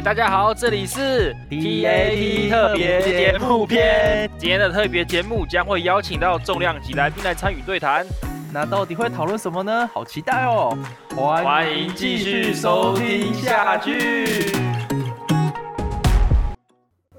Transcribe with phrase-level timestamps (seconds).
[0.00, 4.30] 嘿，大家好，这里是 TAT 特别节目篇。
[4.38, 8.06] 今天的特别节目将会邀请到重量级来宾来参与对谈。
[8.50, 9.86] 那到底会讨论什么呢？
[9.92, 10.74] 好期待哦！
[11.14, 14.50] 欢迎继续收听下去。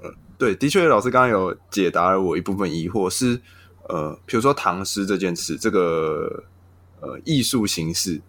[0.02, 3.40] 呃，对，的确，老师刚刚有解答了我一部分疑惑，是
[3.88, 6.42] 呃，比如说唐诗这件事，这个
[7.00, 8.20] 呃艺术形式。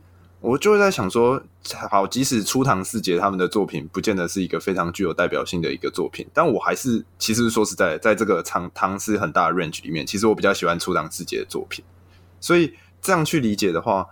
[0.44, 1.42] 我就会在想说，
[1.90, 11.84] 好，即使初唐四杰他们的作品不见得是一个非常具有代表性的一个作品，但我还是其实说实在，在这个唐唐诗很大的 range 里面，其实我比较喜欢初唐四杰的作品。
[12.42, 14.06] 所以这样去理解的话，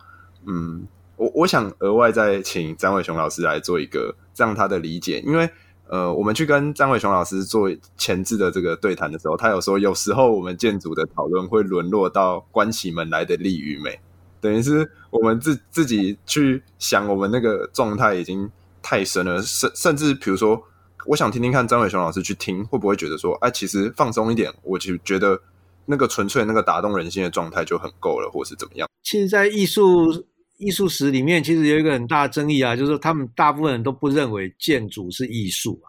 [0.46, 5.50] 嗯，我我想额外再请张伟雄老师来做一个这样他的理解，因为
[5.90, 14.00] 呃，我们去跟张伟雄老师做前置的这个对谈的时候，他有说有时候我们建筑的讨论会沦落到关起门来的利与美。
[14.42, 18.50] 等于是我们自自己去想，我们那个状态已经
[18.82, 20.62] 太深了，甚甚至比如说，
[21.06, 25.40] 我想听听看张伟雄老师去听，会不会觉得说，哎，其实放松一点，我就觉得
[25.86, 28.90] 那个纯粹那个打动人心的状态就很够了，或是怎么样？
[29.04, 30.26] 其实，在艺术
[30.58, 35.80] 艺术史里面，其实有一个很大的争议啊，就是说他们大部分人都不认为建筑是艺术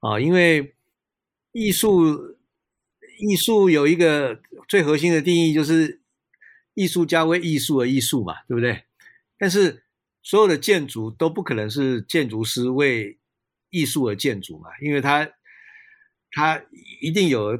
[0.00, 0.74] 啊，啊，因为
[1.52, 2.36] 艺术
[3.18, 5.98] 艺术有一个最核心的定义就是。
[6.78, 8.84] 艺术家为艺术而艺术嘛，对不对？
[9.36, 9.82] 但是
[10.22, 13.18] 所有的建筑都不可能是建筑师为
[13.70, 15.28] 艺术而建筑嘛，因为他
[16.30, 16.62] 他
[17.00, 17.58] 一定有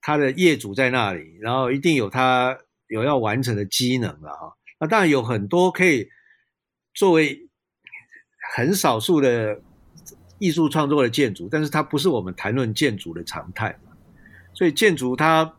[0.00, 4.54] 他的业主在那里，然后一定有他有要完成的机能了哈。
[4.78, 6.08] 那当然有很多可以
[6.94, 7.48] 作为
[8.54, 9.60] 很少数的
[10.38, 13.90] 艺术创作的建筑，但是它不是我们谈论建筑的常态嘛。
[14.54, 15.56] 所以建筑它。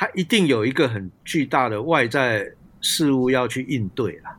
[0.00, 4.30] 它一定有一个很巨大的外在事物要去应对了，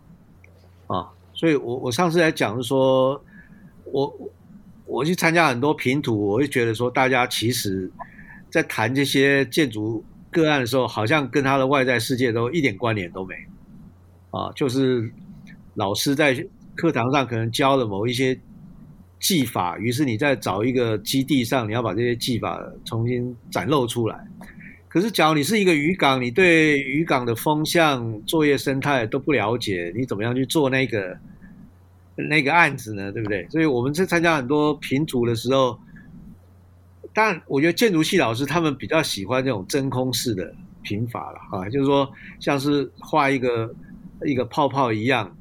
[0.88, 3.23] 啊，所以我我上次来讲是说，
[3.83, 4.32] 我
[4.88, 7.92] 我去参加很多评图，我会觉得说，大家其实
[8.49, 13.36] 在谈这些建筑个案的时候，好像跟他的外在世界都一点关联都没，
[14.32, 15.14] 啊，就是
[15.76, 16.33] 老师在
[16.73, 18.36] 课堂上可能教了某一些
[19.20, 24.26] 技法，于是你在找一个基地上，你要把这些技法重新展露出来。
[24.92, 31.18] 可是，假如你是一个渔港，你对渔港的风向、作业生态都不了解，你怎么样去做那个
[32.18, 33.10] 那个案子呢？
[33.10, 33.48] 对不对？
[33.50, 35.80] 所以我们在参加很多评组的时候，
[37.14, 43.73] 但，我觉得建筑系老师他们比较喜欢这种真空式的评法了啊，就是说，像是画一个
[44.26, 45.38] 一个泡泡一样，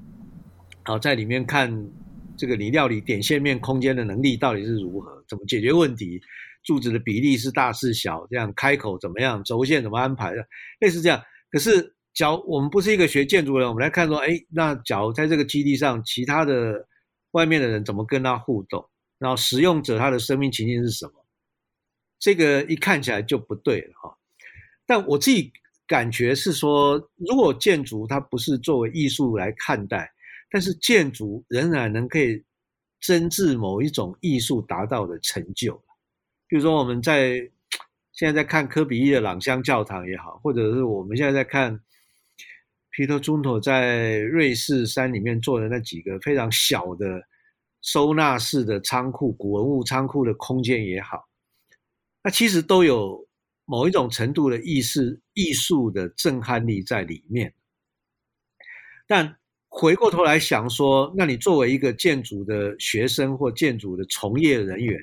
[0.84, 1.88] 好，在里面看
[2.37, 6.22] 这个你料理点线面空间的能力到底是如何，怎么解决问题。
[6.62, 10.47] 柱子的比例是大是小，这样开口怎么样，轴线怎么安排的，
[10.81, 11.22] 类似这样。
[11.50, 16.87] 可是，假如我们不是一个学建筑的人，我们来看说，哎，那假如在这个基地上，其他的
[17.32, 18.88] 外面的人怎么跟他互动？
[19.19, 21.12] 然后使用者他的生命情境是什么？
[22.19, 24.16] 这个一看起来就不对了哈。
[24.87, 25.53] 但我自己
[25.87, 30.10] 感觉是说，如果建筑它不是作为艺术来看待，
[30.50, 32.44] 但是建筑仍然能可以
[33.00, 35.82] 增至某一种艺术达到的成就。
[36.50, 37.49] 比如说，我们在
[38.12, 41.81] 现在在看科比一的朗香教堂也好，或者是我们现在在看
[42.91, 47.22] 皮特朱诺在瑞士山里面做的那几个非常小的
[47.83, 51.28] 收纳式的仓库、古文物仓库的空间也好，
[52.25, 53.25] 那其实都有
[53.65, 57.55] 某一种程度的意识艺术的震撼力在里面。
[59.06, 59.37] 但
[59.69, 65.00] 回过头来想说，那你作为一个建筑的学生或建筑的从业人员，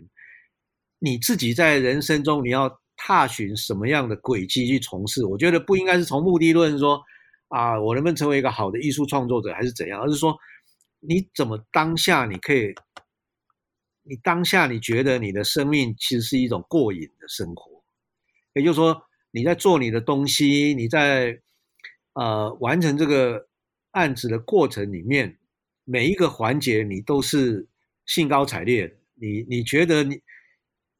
[0.99, 5.23] 你自己在人生中，你要踏寻什么样的轨迹去从事？
[5.25, 6.99] 我觉得不应该是从目的论说
[7.49, 10.01] 啊，我能不能成为一个好的艺术创作者，还是怎样？
[10.01, 10.35] 而是说，
[10.99, 12.73] 你怎么当下你可以，
[14.01, 17.83] 你当下你觉得你的生命其实是一种过瘾的生活，
[18.53, 21.39] 也就是说，你在做你的东西，你在
[22.13, 23.47] 呃完成这个
[23.91, 25.37] 案子的过程里面，
[25.83, 27.67] 每一个环节你都是
[28.07, 30.19] 兴高采烈，你你觉得你。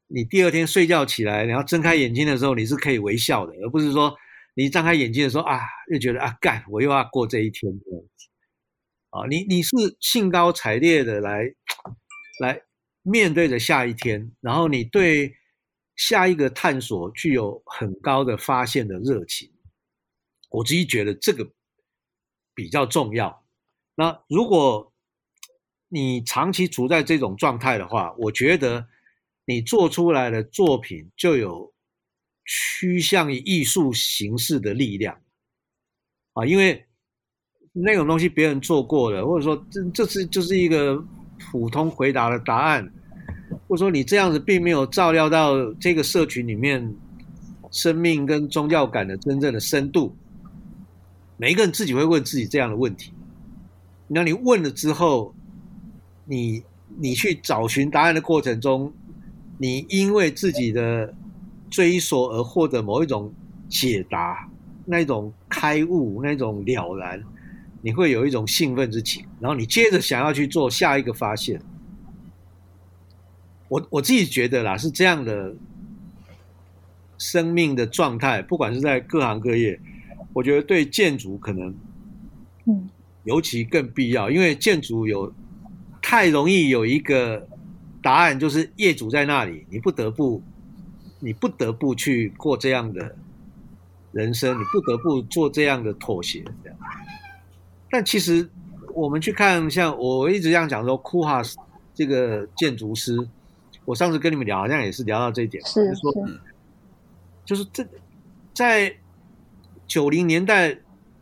[0.10, 4.16] 你第二天睡觉起来，然后睁开眼睛的时候，你是可以微笑的，而不是说
[4.56, 5.60] 你张开眼睛的时候啊，
[5.92, 8.30] 又觉得啊，干，我又要过这一天这样子
[9.10, 9.28] 啊。
[9.30, 11.44] 你你是兴高采烈的来
[12.40, 12.62] 来
[13.02, 15.36] 面对着下一天，然后你对
[15.98, 19.52] 下一个探索具有很高的发现的热情。
[20.50, 21.52] 我自己觉得这个
[22.56, 23.46] 比较重要。
[23.96, 24.94] 那如果
[25.90, 28.88] 你长期处在这种状态的话，我觉得。
[29.48, 31.74] 你做出来的作品就有
[32.46, 35.18] 趋向于艺术形式的力量
[36.34, 36.86] 啊，因为
[37.72, 41.02] 那种东西别人做过了，或者说这这是就是一个
[41.40, 42.92] 普通回答的答案，
[43.70, 46.94] 或者说你这样子并没有照料到这个社群里面
[47.72, 50.14] 生命跟宗教感的真正的深度。
[51.38, 53.14] 每一个人自己会问自己这样的问题。
[54.08, 55.34] 那你问了之后，
[56.26, 56.64] 你
[57.00, 58.92] 你去找寻答案的过程中，
[59.58, 61.14] 你因为自己的
[61.70, 63.34] 追索而获得某一种
[63.68, 64.50] 解答，
[64.86, 67.24] 那种开悟，那种了然。
[67.82, 71.62] 你会有一种兴奋之情，然后你接着想要去做下一个发现。
[73.70, 75.56] 我我自己觉得啦，是这样的
[77.18, 79.80] 生命的状态，不管是在各行各业，
[80.34, 81.74] 我觉得对建筑可能，
[82.66, 82.90] 嗯，
[83.26, 85.32] 尤其更必要，因为建筑有
[86.02, 87.48] 太容易有一个
[88.08, 90.42] 答案，就是业主在那里，你不得不，
[91.20, 93.14] 你不得不去过这样的
[94.14, 96.80] 人生，你不得不做这样的妥协，这样。
[97.90, 98.50] 但其实
[98.94, 101.58] 我们去看，像我一直这样讲说，库哈斯
[101.94, 103.28] 这个建筑师，
[103.84, 106.14] 我上次跟你们聊，好像也是聊到这一点，是，就是说，
[107.44, 107.86] 就是这
[108.54, 108.96] 在
[109.86, 110.78] 九零年代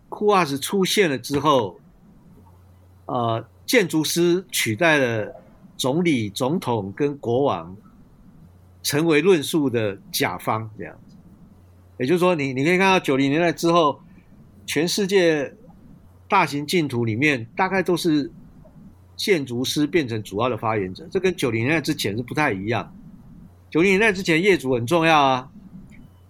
[0.07, 1.79] 库哈斯出现了之后，
[3.07, 5.41] 呃，建筑师取代了
[5.77, 7.75] 总理、总统跟国王，
[8.83, 11.15] 成为论述的甲方，这样子。
[11.99, 13.99] 也就是说，你你可以看到九零年代之后，
[14.65, 15.53] 全世界。
[16.27, 18.31] 大型净土里面大概都是
[19.15, 22.91] 建筑师变成主要的发言者，这跟九零年代之前是不太一样。
[23.69, 25.47] 九零年代之前业主很重要啊，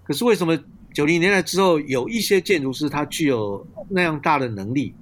[0.04, 0.60] 可是为什么
[0.94, 4.94] 九零年代之后有一些建筑师他具有那样大的能力？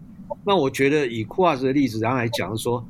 [0.45, 2.87] 那我觉得以库瓦斯的例子然后来讲说，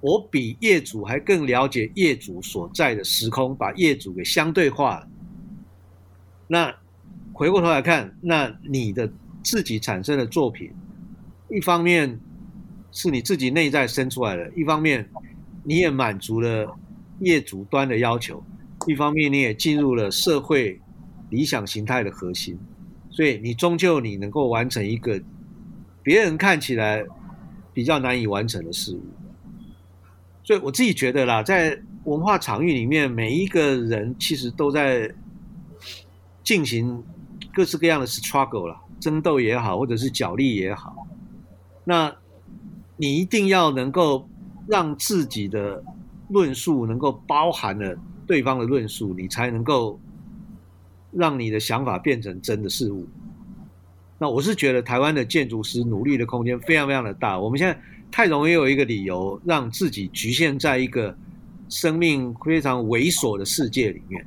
[0.00, 5.08] 我比业主还更了解业主所在的时空，把业主给相对化了。
[6.46, 6.74] 那
[7.32, 9.10] 回过头来看，那你的
[9.42, 10.70] 自己产生的作品。
[11.50, 12.20] 一方面
[12.92, 15.08] 是你自己内在生出来的，一方面
[15.64, 16.76] 你也满足了
[17.20, 18.42] 业主端的要求，
[18.86, 20.80] 一方面你也进入了社会
[21.30, 22.58] 理想形态的核心，
[23.10, 25.20] 所以你终究你能够完成一个
[26.02, 27.04] 别人看起来
[27.72, 29.02] 比较难以完成的事物。
[30.48, 35.14] 所以我自己觉得啦，在文化场域里面，每一个人其实都在
[36.42, 37.04] 进行
[37.52, 41.06] 各式各样的 struggle 啦，争斗也好，或者是角力也好。
[41.84, 42.10] 那，
[42.96, 44.26] 你一定要能够
[44.66, 45.84] 让自己的
[46.30, 47.94] 论述能够包含了
[48.26, 50.00] 对方的论述，你才能够
[51.12, 53.06] 让你的想法变成真的事物。
[54.18, 57.38] 那我是觉得台湾的建筑师努力的空间非常非常的大。
[57.38, 57.78] 我们现在
[58.10, 61.16] 太容易有一个理由让自己局限在一个
[61.68, 64.24] 生命非常猥琐的世界里面。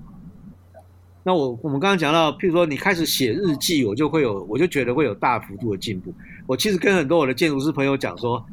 [1.24, 6.12] 那我我们刚刚讲到，譬如说你开始写日记，我就会有，我就觉得会有大幅度的进步。
[6.48, 8.44] 我其实跟很多我的建筑师朋友讲说，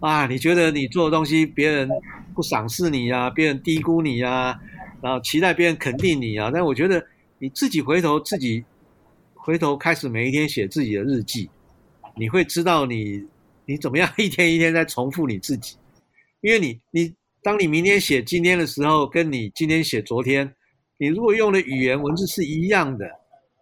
[0.00, 1.88] 啊，你觉得你做的东西别人
[2.34, 4.58] 不赏识你啊，别人低估你啊，
[5.02, 7.04] 然后期待别人肯定你啊，但我觉得
[7.38, 8.64] 你自己回头自己
[9.34, 11.50] 回头开始每一天写自己的日记，
[12.16, 13.22] 你会知道你
[13.66, 15.76] 你怎么样一天一天在重复你自己，
[16.40, 20.54] 因为你你当你明天写今天的时候，跟你今天写昨天。
[20.96, 23.04] 你如果用的语言文字是一样的，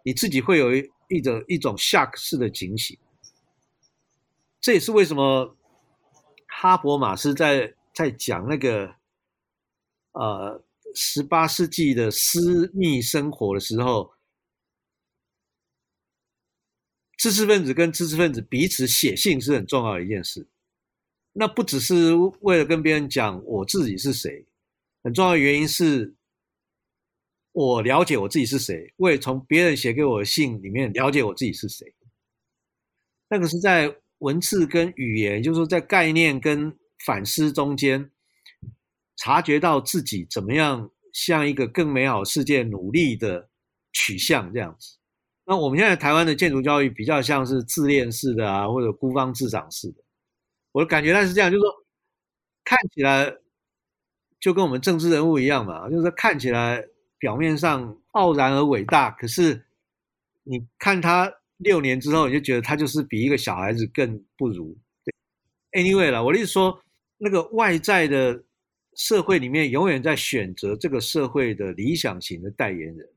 [0.05, 2.97] 你自己会有一一种一种 shock 式的警醒。
[4.61, 5.57] 这也是为什么
[6.47, 8.93] 哈伯马斯在在讲那个
[10.11, 10.63] 呃
[10.93, 14.12] 十八世纪的私密生活的时候，
[17.23, 20.45] 知识分子跟知识分子彼此写信是很重要的一件事。
[21.31, 24.45] 那不只是为了跟别人讲我自己是谁，
[25.01, 26.13] 很重要的原因是。
[27.53, 31.95] 我了解我自己是谁，我也从别人写给我的信里面了解我自己是谁。
[33.29, 38.11] 那个是在文字跟语言，就是说在概念跟反思中间，
[39.15, 43.49] 察觉到自己怎么样向一个更美好世界努力的
[43.93, 44.97] 取向这样子。
[45.45, 50.03] 那我们现在台湾的建筑教育比较像是自恋式的啊，或者孤芳自赏式的。
[50.71, 51.71] 我的感觉那是这样，就是说
[52.63, 53.35] 看起来
[54.39, 56.85] 就跟我们政治人物一样嘛，就是看起来。
[57.19, 59.63] 表面上傲然而伟大，可是
[60.43, 64.77] 你看他六年之后，你就觉得他就是比一个小孩子更不如。
[65.05, 66.77] 对，anyway 啦，我的意思说，
[67.17, 68.43] 那个外在的
[68.97, 73.09] 社会里面，永远在选择这个社会的理想型的代言人。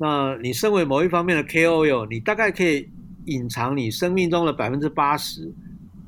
[0.00, 2.88] 那你身为某一方面的 KOL，你大概可以
[3.26, 5.52] 隐藏你生命中的百分之八十，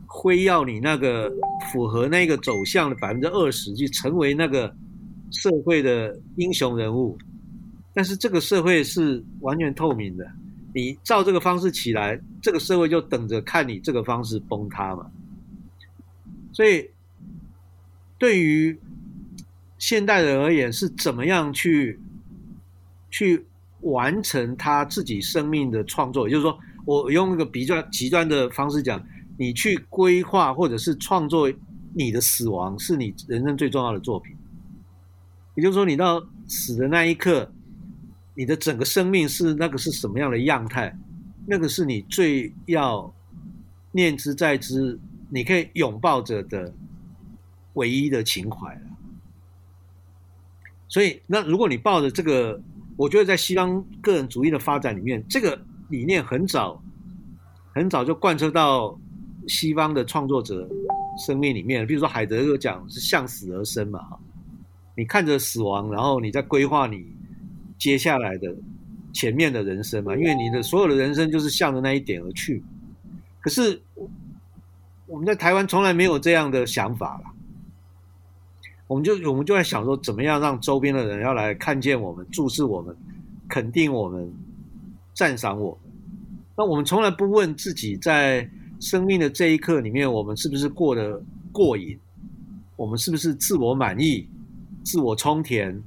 [0.06, 1.30] 辉耀你那个
[1.70, 4.74] 符合那个走向的百分之二十，去成为那个。
[5.34, 7.16] 社会的英雄人物，
[7.94, 10.30] 但是这个社会是完全透明的，
[10.74, 15.10] 你照这个方式起来，这个社会就等着看你这个方式崩塌嘛。
[16.52, 16.86] 所以，
[18.18, 18.78] 对于
[19.78, 21.98] 现代人而言是怎么样去
[23.10, 23.46] 去
[23.82, 26.28] 完成他自己生命的创作？
[26.28, 29.04] 也就是说，我用一个比较极端的方式讲，
[29.36, 31.52] 你去规划或者是创作
[31.94, 34.36] 你的死亡，是你人生最重要的作品。
[35.54, 37.52] 也就是说，你到死的那一刻，
[38.34, 40.96] 你的整个生命是那个是什么样的样态？
[41.46, 43.12] 那个是你最要
[43.90, 44.98] 念之在之，
[45.28, 46.72] 你可以拥抱着的
[47.74, 48.80] 唯一的情怀了。
[50.88, 52.60] 所以，那如果你抱着这个，
[52.96, 56.82] 我觉得在西方个人主义的发展里面，这个理念很早
[57.74, 58.98] 很早就贯彻到
[59.48, 60.68] 西方的创作者
[61.24, 61.86] 生命里面。
[61.86, 64.00] 比如说海德格讲是向死而生嘛，
[64.96, 67.06] 你看着死亡，然后你在规划你
[67.78, 68.54] 接下来的
[69.12, 72.62] 前面的人生嘛，因为你的所有的人生就是向着那一点而去。
[73.40, 73.80] 可是
[75.06, 77.31] 我们在台湾从来没有这样的想法啦，
[78.92, 82.94] 我们就我们就在想说，怎么样让周边的人要来看见我们、注视我们、
[83.48, 84.30] 肯定我们、
[85.14, 85.92] 赞赏我们。
[86.54, 88.46] 那我们从来不问自己，在
[88.80, 91.18] 生命的这一刻里面，我们是不是过得
[91.50, 91.98] 过瘾？
[92.76, 94.28] 我们是不是自我满意？
[94.84, 95.82] 自我充填，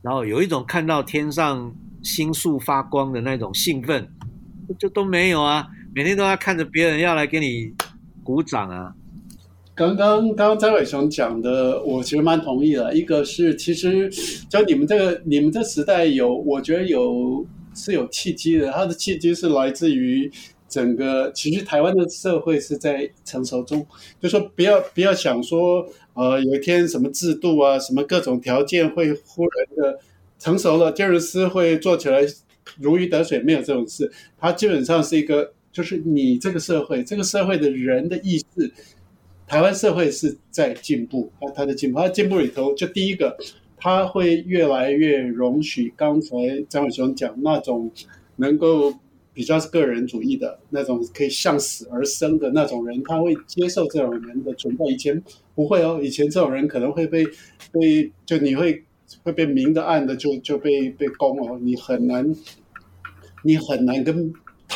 [0.00, 1.70] 然后有一种看到天上
[2.02, 4.08] 星宿发光的那种兴奋，
[4.78, 5.68] 就都没有啊！
[5.94, 7.74] 每天都要看着别人要来给你
[8.24, 8.94] 鼓掌啊！
[9.74, 12.94] 刚刚刚刚张伟雄讲的，我其实蛮同意的。
[12.94, 14.10] 一个是，其实
[14.48, 18.70] 就你们这个你们这时代有，我觉得有是有契机的。
[18.70, 20.30] 它的契机是来自于。
[20.68, 23.86] 整个其实台湾的社会是在成熟中，
[24.18, 29.98] 就说不要不要想说，呃，有一天什么制度啊，什么各种条件会忽然的
[30.38, 32.22] 成熟了，建筑师会做起来
[32.80, 34.10] 如鱼得水，没有这种事。
[34.38, 38.72] 它基本上是一个，就是你这个社会，这个社会的人的意识，
[39.52, 43.36] 台湾社会是在进步，它它的进步，它进步里头，就第一个，
[43.76, 46.34] 它会越来越容许刚才
[46.70, 47.92] 张伟雄讲那种
[48.36, 48.94] 能够。
[49.34, 54.84] 比较是个人主义的那种，可以向死而生的那种人，他会接受这种人的存在。
[54.84, 55.22] 以前
[55.54, 57.24] 不会哦，以前这种人可能会被
[57.72, 58.84] 被就你会
[59.22, 62.30] 会被明的暗的就就被被攻哦，你很难
[63.42, 64.30] 你很难跟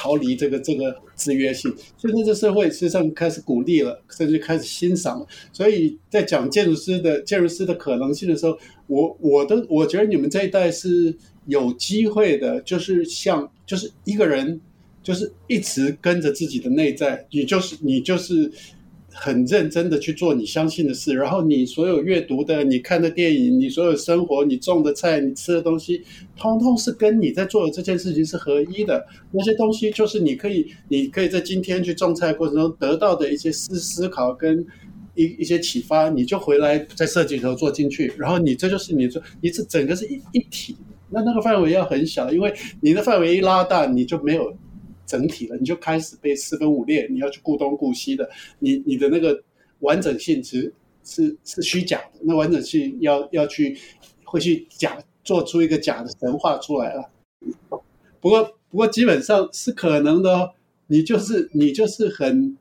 [0.07, 1.75] 逃离这个这个制约性。
[1.99, 5.27] 现在这社会实际上开始鼓励了，甚至开始欣赏了。
[5.53, 11.15] 所以在讲建筑师的建筑师的可能性的时候，我我的我觉得你们这一代是。
[11.49, 14.61] 有机会的，就是像，就是一个人，
[15.01, 18.51] 就是一直跟着自己的内在，你就是你就是
[19.19, 26.03] 很认真的去做你相信的事，然后你所有阅读的、你看的电影、你所有生活、你种的菜、你吃的东西，
[26.37, 29.07] 通通是跟你在做的这件事情是合一的。
[29.33, 34.65] 那些东西就是你可以，你可以在今天去种菜过程中得到的一些思思考跟
[35.15, 40.77] 一一些启发，你就回来在设计里头做进去，然后你这就是你做，你这整个是一一体。
[41.09, 44.53] 那那个范围要很小，因为你的范围一拉大，你就没有
[45.07, 49.43] 整体了，你就开始被四分五裂，你要去顾东顾西的，你你的那个
[49.81, 50.73] 完整性是
[51.05, 53.79] 是是虚假的，那完整性要要去
[54.25, 57.11] 会去假做出一个假的神话出来了。
[58.21, 60.51] 不过不过基本上是可能的哦，
[60.89, 62.57] 你就是你就是很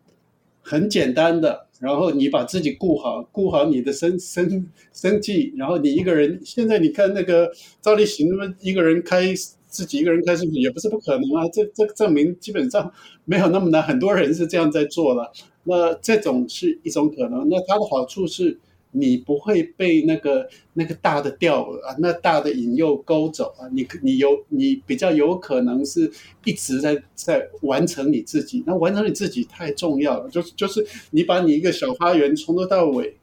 [0.62, 1.66] 很简单的。
[1.82, 9.36] 然后你把自己顾好，顾好你的生生生计，然后你一个人，现在你看那个赵立行，那么一个人开
[9.76, 11.48] 自己一个人开视频也不是不可能啊？
[11.50, 12.92] 这这证明基本上
[13.26, 15.32] 没有那么难，很多人是这样在做了。
[15.66, 18.58] 那这种是一种可能，那它的好处是。
[18.98, 26.10] 你不会被那个那个大的钓饵啊，那大的引诱勾走啊，你你有你比较有可能是
[26.46, 33.18] 一直在在完成你自己，那完成你自己太重要了，就是就是你把你一个小花园从头到尾，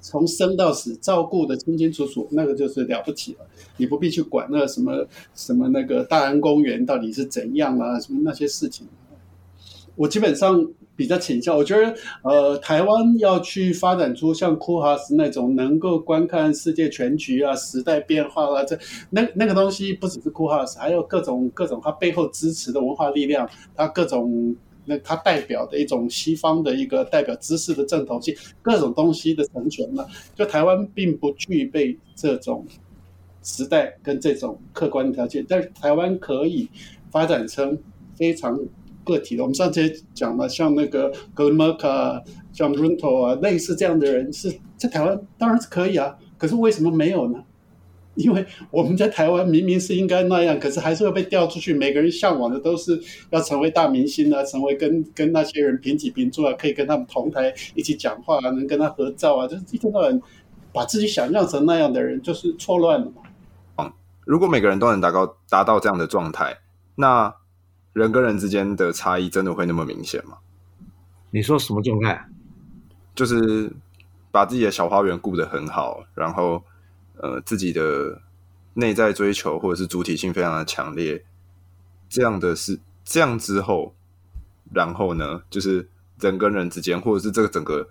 [0.00, 8.86] 从生到死照顾得清清楚楚，那个就是了不起了，你不必去管那什么什么那个大安公园到底是怎样啊，什么那些事情，
[9.96, 10.66] 我基本上。
[10.98, 18.76] 比较倾向，我觉得，呃，台湾要去发展出像库哈斯那种能够观看世界全局啊、时代变化啊，这
[19.10, 24.56] 那那个东西不只是库哈斯，还有各种各种它背后支持的文化力量，它各种
[24.88, 30.08] 那它代表的一种西方的一个代表知识的正统性，各种东西的成全了。
[30.34, 32.66] 就台湾并不具备这种
[33.42, 36.68] 时代跟这种客观条件，但是台湾可以
[37.10, 37.78] 发展成
[38.16, 38.58] 非常。
[39.04, 47.42] 个体的，我们上次也讲了，像那个格林莫卡、像 Runto 啊，类似这样的人是在台湾当然是可以啊，可是为什么没有呢？
[48.18, 51.72] 因为我们在台湾明明是应该那样，可是还是会被调出去。
[51.72, 60.20] 每个人向往的都是要成为大明星啊，成为跟跟那些人平起平坐啊，可以跟他们同台一起讲话啊，能跟他合照啊，就是一天到晚
[60.72, 63.22] 把自己想象成那样的人，就是错乱了嘛。
[63.76, 63.92] 嗯，
[64.24, 66.58] 如果每个人都能达到达到这样的状态，
[66.96, 67.32] 那
[67.92, 70.38] 人跟人之间的差异真的会那么明显吗？
[71.30, 72.26] 你说什么状态？
[73.14, 73.72] 就是
[74.30, 76.62] 把自己的小花园顾得很好，然后
[77.18, 78.20] 呃自己的
[78.74, 81.24] 内在追求或者是主体性非常的强烈，
[82.08, 83.94] 这样的是这样之后，
[84.72, 85.88] 然后呢，就是
[86.20, 87.88] 人跟人之间，或者是这个整个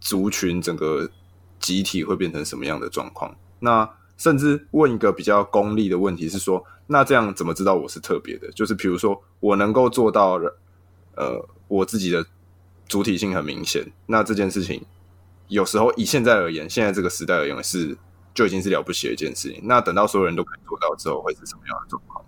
[0.00, 1.10] 族群、整个
[1.58, 3.34] 集体会变成什么样的状况？
[3.60, 8.50] 那甚至问一个比较功利的问题是说，那这样怎么知道我是特别的？
[8.52, 10.40] 就是比如说我能够做到
[11.14, 12.24] 呃我自己的。
[12.88, 14.80] 主体性很明显，那这件事情
[15.48, 17.98] 有时候以现在而言，现在这个时代而言是
[18.36, 19.60] 就已经是了不起的一件事情。
[19.64, 22.24] 那等到所有人都可以做到之后，会是什么样的状况？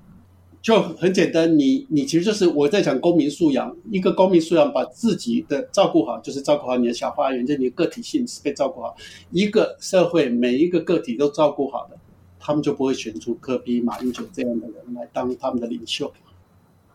[0.61, 8.97] 就很简单，你你其实就是我在讲公民素养，一个公民素养把自己的照顾好，就是照顾好你的小花园，就你的个体性是被照顾好。
[9.31, 11.97] 一个社会每一个个体都照顾好的，
[12.41, 16.13] 他们就不会选出柯 P、马英九这样的人来当他们的领袖。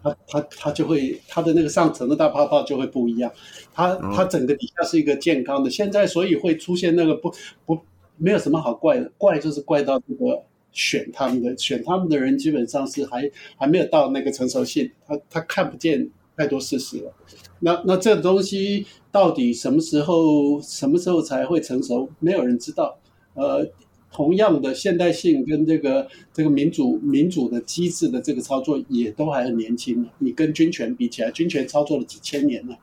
[0.03, 3.31] 他他他就会他的那个上层的大泡泡就会不一样，
[3.73, 7.33] 他他整个底下是一个健康的，现在所以会出现那个不
[7.65, 7.79] 不
[8.17, 17.13] 没有什么好怪的，怪就是怪到这个选他们的选他们的人基本上是还还没有到那个成熟性，他他看不见太多事实了，
[17.59, 22.97] 那那这东西到底什么时候什么时候才会成熟，没有人知道，
[23.33, 23.67] 呃。
[24.15, 30.07] 同样的现代性跟这个这个民主民主的机制的这个操作也都还很年轻。
[30.19, 32.77] 你跟军权比起来，军权操作了几千年了，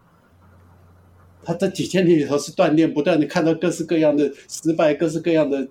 [1.42, 5.66] 他这几千年里头是锻炼不断的，看到各式各样的失败，各式各样的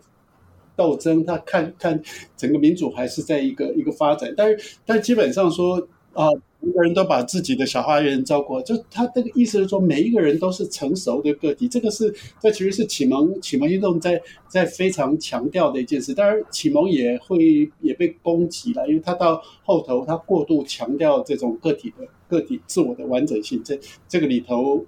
[0.75, 1.25] 斗争。
[1.25, 2.01] 他看看
[2.35, 6.27] 整个民主还是在一个一个发展，但是但基本上说啊。
[6.61, 11.69] 每个人都把自己的小花园照顾好，就他这个意思是说，每一个人都是成熟的个体。
[11.69, 16.13] 这个是这其实是启蒙启蒙运动在在非常强调的一件事。
[16.13, 23.79] 当然，启蒙也会也被攻击了，因为他到后头他过度强调这种个体的个体自我的完整性，这
[24.09, 24.85] 这个里头，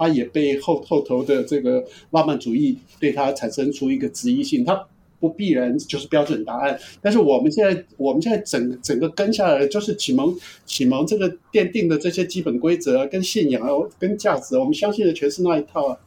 [0.00, 4.64] 他也被后后头的这个浪漫主义对他产生出一个质疑性。
[4.64, 4.88] 他。
[5.20, 10.34] 不必然就是标准答案，但是我们现在我们现在整整个跟下来就是启蒙
[10.64, 15.98] 启蒙这个奠定的这些基本规则跟信仰啊，跟价值，我们相信的全是那一套啊。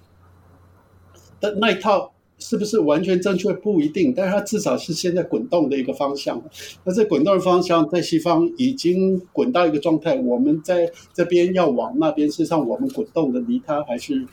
[1.39, 2.12] 但那一套
[2.43, 6.43] 是不是完全正确不一定，但是它至少是现在滚动的一个方向。
[6.83, 14.25] 那这滚动的方向在西方已经滚到一个状态，我们在这边要往那边，事实上我们滚动的离它还是。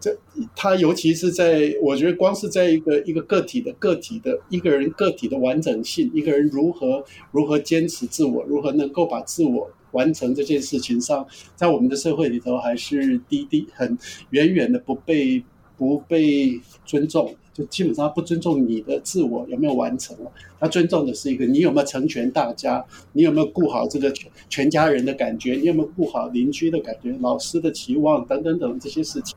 [0.00, 0.18] 这
[0.56, 11.24] 他尤其是在，我觉得光是在一个一个个体的个体的一个人个体的完整性，一个人如何如何坚持自我，如何能够把自我完成这件事情上，
[11.54, 13.96] 在我们的社会里头还是低低很
[14.30, 15.40] 远远的不被
[15.76, 20.30] 不被尊重，就基本上不尊重你的自我有没有完成了，
[20.60, 29.36] 他尊重的是一个你有没有成全大家，你有没有顾好这个全全家人的感觉，你有没有顾好邻居的感觉，老师的期望等等等这些事情。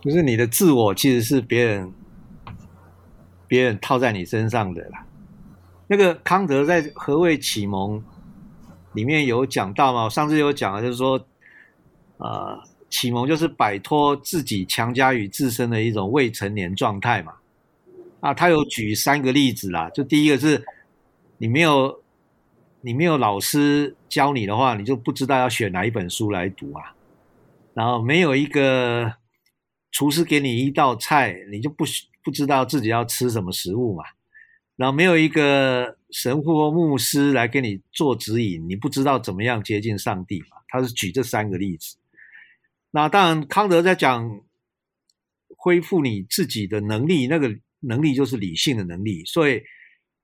[0.00, 1.92] 就是你的自我其实是别人
[3.46, 5.06] 别人套在你身上的啦。
[5.86, 8.00] 那个康德在《何谓启蒙》
[8.94, 10.04] 里面有讲到嘛？
[10.04, 11.20] 我上次有讲了，就是说，
[12.16, 12.58] 呃，
[12.92, 17.32] 启蒙就是摆脱自己强加于自身的一种未成年状态嘛。
[18.20, 19.90] 啊，他有举三个例子啦。
[19.90, 20.62] 就第一个是，
[21.38, 22.02] 你没有
[22.82, 26.94] 你没有老师教你的话，你就不知道要选哪一本书来读啊。
[27.74, 29.14] 然后没有一个。
[29.94, 31.84] 厨师给你一道菜，你就不
[32.24, 34.02] 不知道自己要吃什么食物嘛？
[34.74, 40.56] 然后没有一个神父或牧师来给你做指引，你不知道怎么样接近上帝嘛？
[40.68, 41.98] 他是举这三个例子。
[42.92, 44.40] 那当然，康德在讲
[45.56, 47.50] 恢复你自己的能力，那个
[47.80, 49.24] 能力就是理性的能力。
[49.24, 49.60] 所以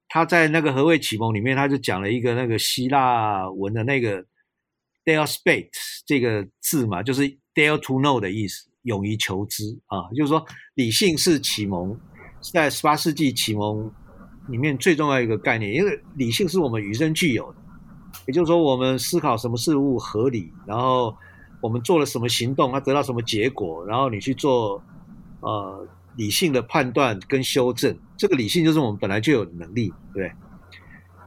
[0.08, 4.24] 他在那个何谓启蒙里面，他就讲了一个那个希腊文的那个
[5.04, 5.70] deispeit
[6.06, 8.68] 这个字嘛，就是 dare to know 的意思。
[8.82, 10.42] 勇于求知啊，就是说，
[10.74, 11.98] 理性是启蒙，
[12.52, 13.92] 在十八世纪启蒙
[14.48, 17.58] 里面最重要一个概念，因为理性是我们与生俱有的，
[18.28, 21.14] 也就是说，我们思考什么事物合理，然后
[21.60, 24.82] 我们做了什么行动，它得到什么结果，然后你去做
[25.40, 30.32] 呃理性的判断跟修正，这个理性就是我们本来就有能力，对。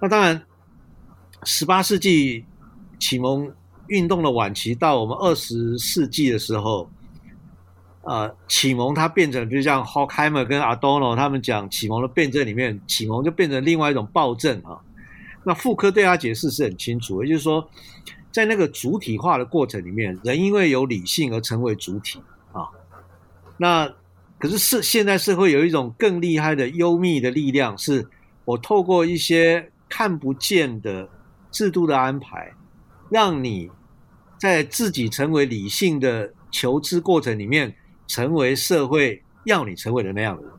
[0.02, 0.42] 那当然，
[1.44, 2.46] 十八世纪
[3.00, 3.52] 启蒙
[3.88, 6.90] 运动的晚期到我们二十世纪的时候。
[8.04, 14.82] 呃，启蒙它变成，比如像 Horkheimer 跟 Adorno 他们讲启蒙的辩证里面，启蒙就变成另外一种暴政啊。
[15.44, 17.70] 那傅柯对他解释是很清楚，也就是说，
[18.32, 22.22] 在那个主体化的过程里面，人因为有理性而成为主体
[22.54, 22.70] 啊。
[23.58, 23.94] 那
[24.40, 28.08] 可是是现在社会有一种更厉害的幽密的力量，是
[28.46, 31.10] 我透过一些看不见的
[31.52, 32.54] 制度的安排，
[33.10, 33.70] 让你
[34.38, 37.76] 在自己成为理性的求知过程里面。
[38.08, 40.52] 成为社会要你成为的那样的人，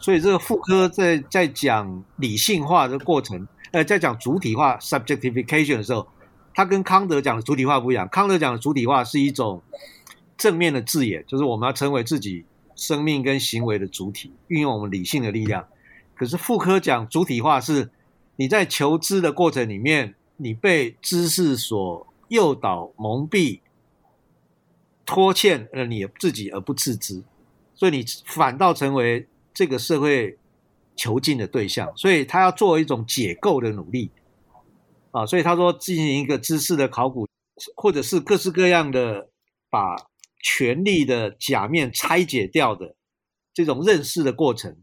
[0.00, 6.08] 所以这个副科在在讲理性化的过程，呃，在讲主体化 （subjectification） 的时候，
[6.58, 8.08] 他跟康德讲的主体化不一样。
[8.08, 9.62] 康德讲的主体化是一种
[10.36, 12.44] 正面的字眼，就是我们要成为自己
[12.74, 15.68] 生命跟行为的主体，运用我们理性的力量。
[16.16, 17.90] 可是傅柯讲主体化是
[18.34, 23.60] 你在求知的过程里面，你被知识所诱导、蒙蔽。
[25.06, 27.22] 拖欠了你自己而不自知，
[27.76, 30.36] 所以你反倒成为这个社会
[30.96, 31.92] 囚禁的对象。
[31.96, 34.10] 所以他要做一种解构的努力
[35.10, 37.28] 啊，所以他说进行一个知识的考古，
[37.76, 39.30] 或者是各式各样的
[39.70, 39.96] 把
[40.42, 42.96] 权力的假面拆解掉的
[43.52, 44.76] 这种认识的过程，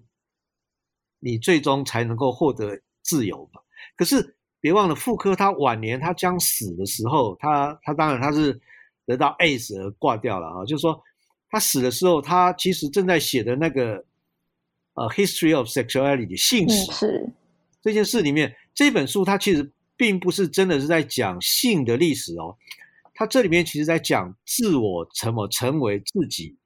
[1.19, 3.61] 你最终才能够获得自由嘛。
[3.95, 8.61] 可是别忘了，傅柯他晚年他将死的时候，他他当然他是。
[9.07, 10.99] 得到 AIDS 而挂掉了啊，就是说
[11.51, 14.03] 他死的时候，他其实正在写的那个
[14.95, 17.29] 呃 History of Sexuality 性史、是
[17.83, 22.57] 这件事里面，这本书它其实并不是真的是在讲性的历史哦，
[23.13, 26.57] 它这里面其实在讲自我怎么成为自己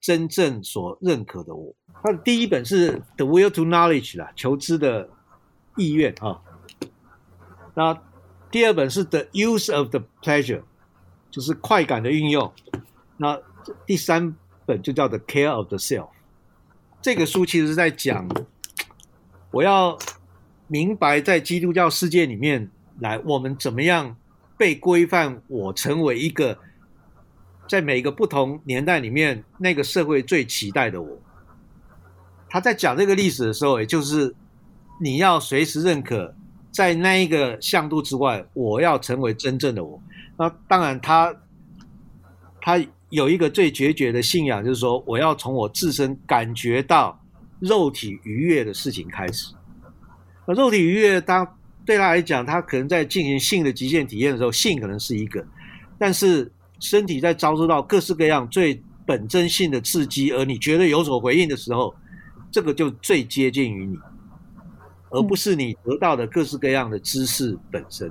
[0.00, 1.74] 真正所认可的我。
[2.02, 5.10] 它的第一本是 The Will to Knowledge 啦，求知的
[5.76, 6.42] 意愿啊。
[7.74, 8.02] 那
[8.50, 10.62] 第二本是 The Use of the Pleasure。
[11.30, 12.52] 就是快感的运用。
[13.16, 13.42] 那
[13.84, 16.04] 第三本就叫《The Care of the Self》。
[17.02, 18.28] 这个书其实是在讲，
[19.50, 19.98] 我要
[20.66, 24.16] 明白在基督教世界里面来，我们怎么样
[24.56, 26.58] 被规范，我成为一个
[27.68, 31.18] 在每个不同年代里面那个社会最期待的我。
[32.48, 34.34] 他在讲这个历史的时候，也就是
[35.00, 36.34] 你要随时认可，
[36.70, 40.00] 在那一个向度之外，我要成为真正的我。
[40.36, 41.34] 那当然他，
[42.60, 47.20] 他他有一个最决绝的信仰，就是说，我要从我自身感觉到
[47.60, 49.52] 肉体愉悦的事情开始。
[50.46, 51.46] 那肉体愉悦，当
[51.84, 55.40] 对他来讲，他可能在进行性的极限体验的时候，性可能是一个；
[55.98, 61.94] 但是身体在遭受到各式各样最本真性的刺激，而你觉得有所回应的时候，
[62.50, 63.98] 这个就最接近于你，
[65.10, 68.10] 而不是你得到的各式各样的知识本身。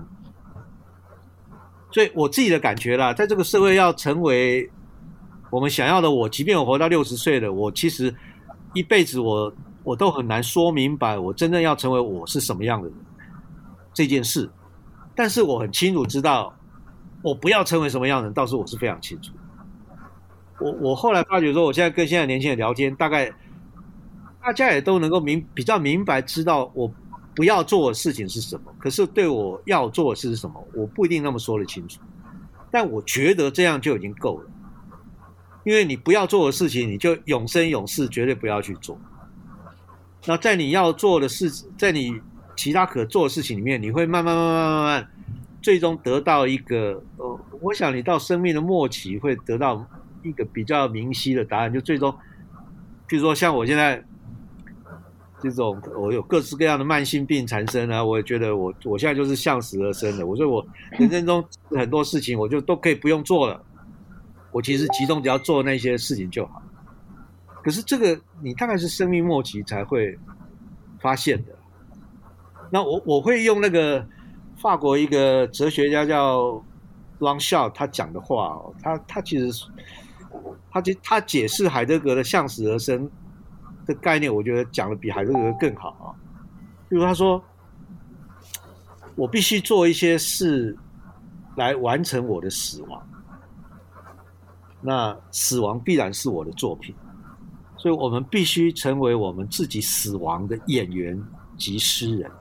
[1.92, 4.68] 所以我自己的感觉啦，在这个社会要成为
[5.52, 8.14] 我们想要的我，即便我活到六十岁了，我其实
[8.74, 12.98] 一辈子我我都很难说明白我真正要成为我是什么样的人
[13.94, 14.50] 这件事。
[15.16, 16.54] 但是我很清楚知道，
[17.22, 19.32] 我不要成为什么样的人，倒是我是非常清楚。
[20.60, 23.32] 我我后来发觉说，我现在跟现在年轻人聊天，大概
[24.42, 26.92] 大家也都能够明比较明白知道我。
[27.36, 28.72] 不要做的事情是什么？
[28.78, 30.64] 可是对我要做的事是什么？
[30.76, 32.00] 我不一定那么说得清楚，
[32.70, 34.48] 但我觉得这样就已经够了。
[35.64, 38.96] 因为你不要做的事情，你就永生永世绝对不要去做。
[40.26, 42.20] 那在你要做的事，在你
[42.56, 45.08] 其他可做的事情里面，你会慢慢慢慢慢慢，
[45.62, 49.86] 最终得到一个呃，我想你到生命的末期会得到
[50.24, 51.74] 一个比较明晰的答案。
[51.74, 52.12] 就最终，
[53.08, 54.04] 譬如说像我现在。
[55.42, 60.26] 这种我有各式各样的慢性病缠身啊，我也觉得我我现在就是向死而生的。
[60.26, 63.62] 我说我人生中很多事情我就都可以不用做了，
[64.54, 66.62] 我其实集中只要做那些事情就好。
[67.64, 70.18] 可是这个你大概是生命末期才会
[71.00, 71.56] 发现的。
[72.70, 74.06] 那我我会用那个
[74.58, 76.64] 法国一个哲学家叫
[77.20, 79.66] Blanchard 他讲的话哦，他他其实
[80.70, 83.10] 他他他解释海德格的向死而生。
[83.86, 86.16] 的概念我觉得讲的比海德格更好啊。
[86.88, 87.44] 比如他说，
[89.14, 90.74] 我必须做一些事
[91.58, 93.06] 来完成我的死亡，
[94.80, 96.96] 那死亡必然是我的作品，
[97.84, 101.22] 所以我们必须成为我们自己死亡的演员
[101.58, 102.32] 及诗人。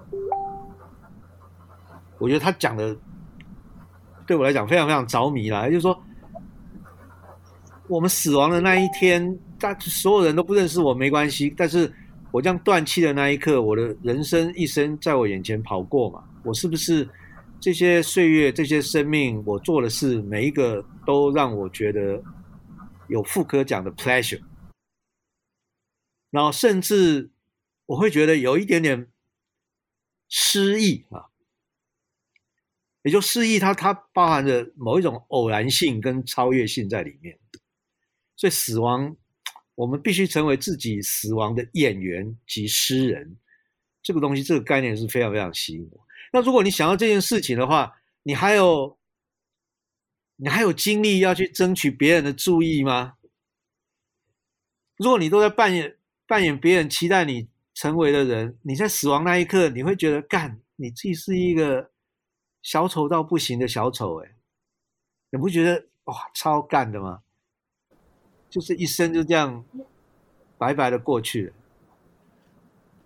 [2.18, 2.96] 我觉得他讲的
[4.24, 6.00] 对我来讲非常非常着迷啦，就是说，
[7.88, 9.36] 我们死亡的那一天。
[9.58, 11.92] 大所有人都不认识我没关系，但是
[12.32, 17.08] 我将断气的那一刻，我的人生一生在我眼前跑过嘛，我是不是
[17.60, 22.20] 这些岁月、这些生命，我做的事每一个都让我觉得
[23.06, 24.40] 有傅柯讲的 pleasure，
[26.32, 27.30] 然后甚至
[27.84, 29.12] 我会觉得有一点点
[30.28, 31.28] 失意啊，
[33.02, 37.38] 也就失意它它包含着某一种偶然性跟超越性在里面，
[38.34, 39.14] 所以死亡，
[39.74, 43.36] 我们必须成为自己死亡的演员及诗人，
[44.02, 46.06] 这个东西这个概念是非常非常吸引我。
[46.32, 48.98] 那如果你想要这件事情的话，你还有
[50.36, 53.18] 你还有精力要去争取别人的注意吗？
[54.96, 55.98] 如果你都在扮演
[56.32, 61.90] 扮演别人期待你成为的人，你在死亡那一刻，你会觉得干你自己是一个
[62.62, 64.30] 小丑到不行的小丑，哎，
[65.30, 67.20] 你不觉得哇超干的吗？
[68.48, 69.62] 就是一生就这样
[70.56, 71.52] 白白的过去了。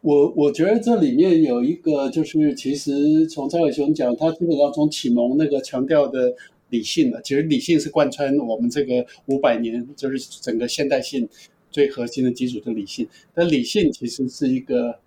[0.02, 6.32] 我我觉得这里面有一个，就是其实从蔡伟雄讲，他基本上从启蒙那个强调的
[6.68, 11.28] 理性的，其实理性是贯穿我们这个五百年，就是整个现代性
[11.76, 13.06] 最核心的基础是理性。
[13.34, 14.98] 但理性其实是一个，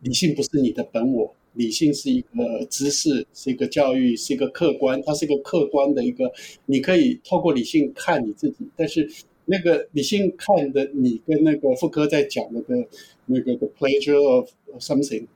[0.00, 6.32] 理性不是你的本我，理性是一个知识，是一个教育，是一个客观，它是一个客观的一个，
[6.66, 9.08] 你可以透过理性看你自己，但是。
[9.44, 12.76] 那个理性看的你跟那个副科在讲那个
[13.26, 15.26] 那个 the pleasure of something，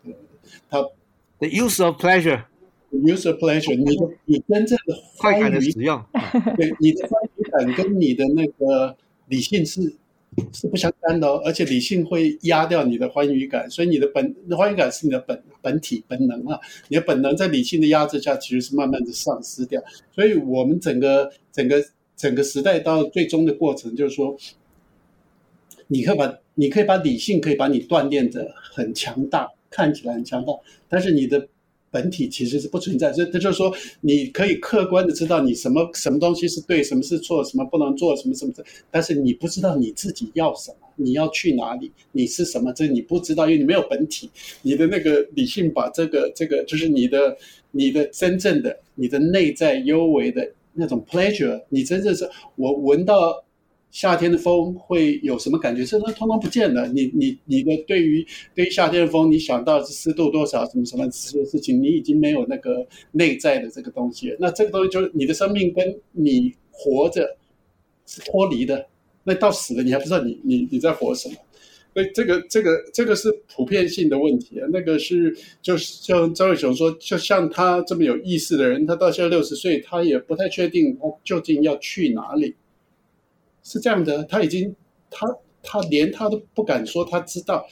[0.70, 0.80] 他
[1.40, 6.00] the use of pleasure，the use of pleasure，你的你真正的快感的使用，
[6.56, 8.96] 对你的欢愉感跟你的那个
[9.28, 9.80] 理性是
[10.52, 16.58] 是不相干的哦，而且理性会压掉你的欢愉感，所以你的本欢愉感是你的本本体本能啊，
[16.88, 19.82] 你的本能在理性的压制下其实是慢慢的丧失掉，
[20.14, 21.84] 所以我们整个整个。
[22.16, 24.34] 整个时代到最终的过程，就是说，
[25.88, 30.50] 你可以把你可以把理性可以把你锻炼的很强大，看起来很强大，
[30.88, 31.46] 但是你的
[31.96, 33.10] 本体其实是不存在。
[33.14, 44.28] 所以这就是说，你可以客观的知道你什么什么东西是对，什么是错，什么不能做，什么什么的，但是你不知道你自己要什么，你要去哪里，你是什么，这你不知道，因为你没有本体。
[44.60, 47.36] 你的那个理性把这个这个就是你的
[47.70, 50.46] 你的真正的你的内在幽微的。
[50.78, 53.42] 那种 pleasure，你真正是我闻到
[53.96, 55.82] 夏天的风会有什么感觉？
[55.82, 56.86] 这都通通不见了。
[56.88, 58.22] 你你你的对于
[58.54, 64.36] 对于夏天的风，你想到是湿度多少，什么什么这些事情，你已经没有那个内在的这个东西。
[64.38, 67.26] 那这个东西就是你的生命跟你活着
[68.04, 68.86] 是脱离的。
[69.24, 71.34] 那到死了，你还不知道你你你在活什么。
[71.94, 82.54] 所以这个这个这个是普遍性的问题啊，那个是就是像张伟雄说，就像他这么有意识的人，他到现在六十岁，他也不太确定他究竟要去哪里，
[83.66, 84.72] 是这样的，他已经
[85.10, 85.26] 他
[85.60, 87.66] 他连他都不敢说他知道，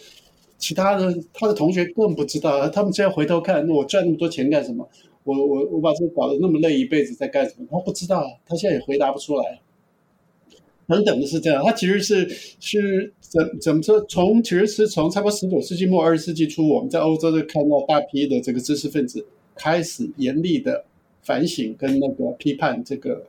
[0.59, 4.89] 其他的他的同学更不知道，他们现在回头看，那我赚那么多钱干什么？
[5.23, 7.67] 我我我把这个搞得那么累，一辈子在干什么？
[7.71, 9.61] 他不知道，他现在也回答不出来。
[10.89, 12.29] 等等的是这样，他其实是
[12.59, 14.01] 是怎怎么说？
[14.07, 20.85] 从其实是从差不多十九世纪末二十世纪初，我们在欧洲就看到大批的这个知识分子开始严厉的
[21.23, 23.25] 反省跟那个批判这个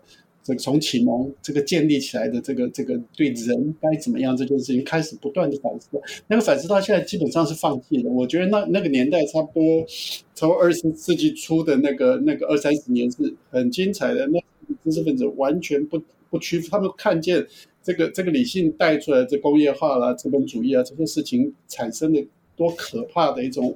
[0.46, 5.90] 这个从启蒙这个建立起来的这个这个对人该怎么样这件事情开始不断的反思。
[6.28, 8.10] 那个反思到现在基本上是放弃了。
[8.10, 9.86] 我觉得那那个年代差不多
[10.34, 14.40] 从二十世纪初的那个那个二三十年是很精彩的，那
[14.84, 16.02] 知识分子完全不。
[16.32, 17.46] 不屈服，他们看见
[17.82, 22.22] 这个这个理性带出来的这工业化啦、资本主义啊这些事情产生的
[22.58, 23.74] 多可怕的一种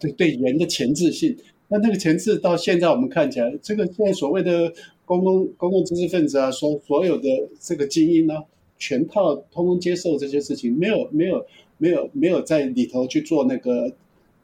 [0.00, 1.36] 对对人的钳制性。
[1.72, 4.70] 那那个层次到现在我们看起来，这个现在所谓的
[5.06, 8.44] 公共公共知识分子啊，说所有的这个精英呢、啊，
[8.78, 11.46] 全套通通接受这些事情，没有没有
[11.78, 13.90] 没有没有在里头去做那个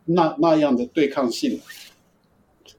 [0.07, 1.61] 那那样的对抗性。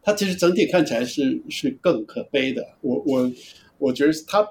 [0.02, 2.68] 它其实整体看起来是是更可悲的。
[2.82, 3.32] 我我
[3.78, 4.48] 我觉得它。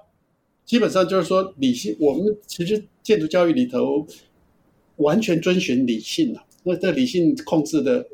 [0.68, 1.96] 基本上就是说，理性。
[1.98, 4.06] 我们其实建筑教育里头
[4.96, 6.44] 完全遵循理性了。
[6.62, 8.06] 那这理性控制的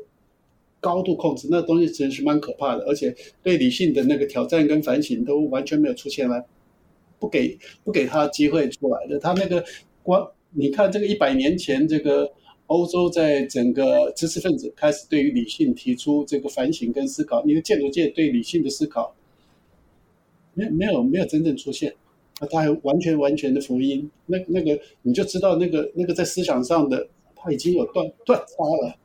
[0.85, 2.83] 高度控制，那东西其实是蛮可怕的。
[2.85, 6.45] 而且对理性的那个挑战跟反省都完全没有出现来，
[7.17, 9.17] 不给不给他机会出来的。
[9.17, 9.65] 他那个
[10.03, 12.31] 光你看这个一百年前，这个
[12.67, 19.15] 欧洲在整个知识分子开始对于理性提出这个反省跟思考，你的建筑界对理性的思考
[20.53, 21.91] 没没有没有真正出现。
[22.39, 28.95] 那他还完全完全的福音，那那个你就知道那个那个在思想上的他已经有断断差了。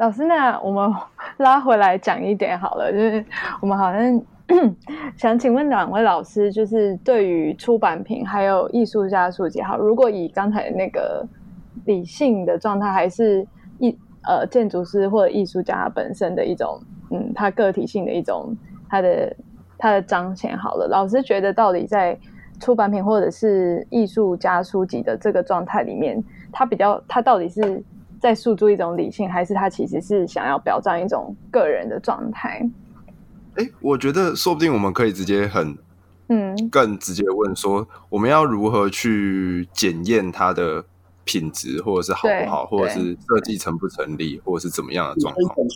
[0.00, 0.90] 老师，那我们
[1.36, 3.22] 拉回来讲一点好了，就是
[3.60, 4.22] 我们好像
[5.14, 11.22] 想请问两位老师，就是对于出版品还有艺术家书籍，好，如果以刚才那个
[11.84, 13.46] 理性的状态，还是
[13.78, 18.56] 艺呃建筑师或者艺术家本身的一种，嗯，他个体性的一种
[18.88, 19.36] 他的。
[19.82, 22.14] 他的彰显好了，老师觉得到底在
[22.60, 27.82] 出版品或者是艺术家书籍的这个状态里面，他比较他到底是
[28.20, 32.68] 在诉诸一种理性，还是他其实是想要表彰一种个人的状态？
[33.56, 35.76] 哎，我觉得说不定我们可以直接很
[36.28, 40.84] 嗯更直接问说，我们要如何去检验它的
[41.24, 45.66] 品质，或者是好不好，或者是设计成不成立，或者是怎么样的状况？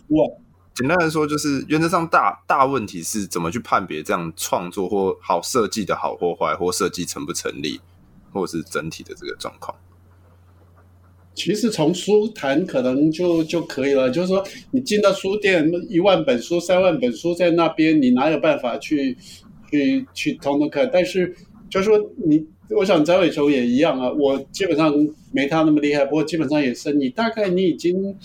[0.73, 7.79] 简单来说，就是原则上大大问题是怎么去判别这样创作或好设计的好或坏，或设计成不成立，
[8.31, 9.75] 或者是整体的这个状况。
[11.35, 19.15] 其实从书谈可能就就可以了，就是说你进到书店，一万本书、三万本书在那边，你哪有办法去
[19.69, 20.89] 去去通通看？
[20.91, 21.35] 但是
[21.69, 24.91] 就是说你，我想张伟雄也一样啊，我基本上
[25.31, 28.15] 没他那么厉害，不过基本上也是你大概你已经。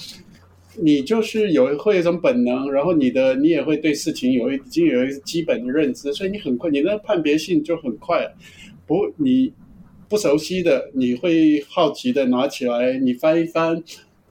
[0.83, 8.25] 你就是有会有一种本能，然后你的你也会对事情有已经有一基本的认知，所以你很快，你的判别性就很快。
[8.87, 9.53] 不，你
[10.11, 13.81] 不熟悉的，你会好奇的拿起来，你翻一翻，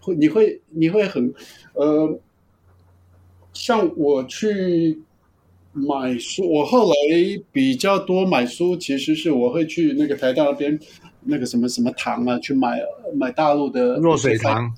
[0.01, 1.33] 会你会你会很
[1.73, 2.19] 呃，
[3.53, 4.99] 像我去
[5.71, 6.95] 买书，我后来
[7.53, 10.77] 比较多买书，其实是我会去那个台大那边
[11.23, 12.81] 那个什么什么堂啊，去买
[13.15, 14.75] 买大陆的弱水堂。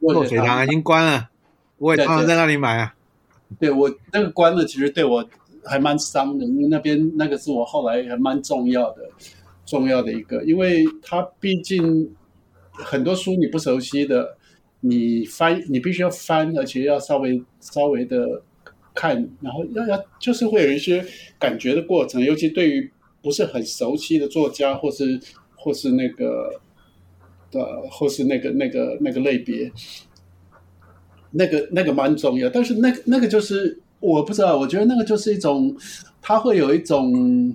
[0.00, 1.30] 落水堂已经关了，
[1.78, 2.94] 我也常常在那里买啊。
[3.58, 5.26] 对，对我那个关了，其实对我
[5.64, 9.08] 还蛮伤的，因为那边那个是我后来还蛮重要的，
[9.64, 12.14] 重要的一个，因为它毕竟
[12.72, 14.36] 很多书你不熟悉的，
[14.80, 18.42] 你翻你必须要翻，而且要稍微稍微的
[18.94, 21.04] 看，然后要要就是会有一些
[21.38, 22.90] 感觉的过程，尤其对于
[23.22, 25.20] 不是很熟悉的作家或是
[25.56, 26.60] 或是那个。
[27.54, 29.70] 呃，或是那个那个那个类别，
[31.32, 35.76] 那个那个蛮重要，但是那个那个就是我不知道，我觉得那个就是一种，
[36.22, 37.54] 它会有一种，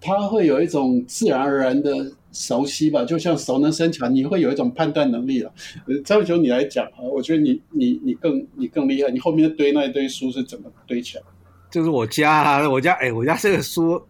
[0.00, 5.52] 它会有一种自然而然的熟悉吧，就像熟能生巧，你会有一种判断能力了。
[6.04, 11.22] 张伟雄，你来讲啊，我觉得你你你更你更厉害，你后面堆那一堆书是怎么堆起来？
[11.70, 14.02] 就是我家啊，我家哎，我家这个书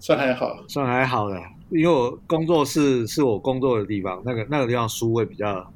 [0.00, 1.40] 算还好，算还好的。
[1.70, 5.72] 因为我工作室是我工作的地方，那个那个地方书会比较，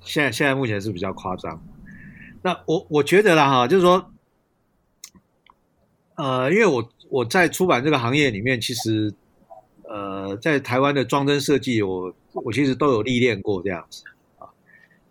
[0.00, 1.60] 现在现在目前是比较夸张。
[2.42, 4.10] 那我我觉得啦哈，就是说，
[6.16, 9.14] 呃，因为我我在出版这个行业里面，其实
[9.88, 14.02] 呃，在台湾的装帧设计，我我其实都有历练过这样子
[14.38, 14.50] 啊。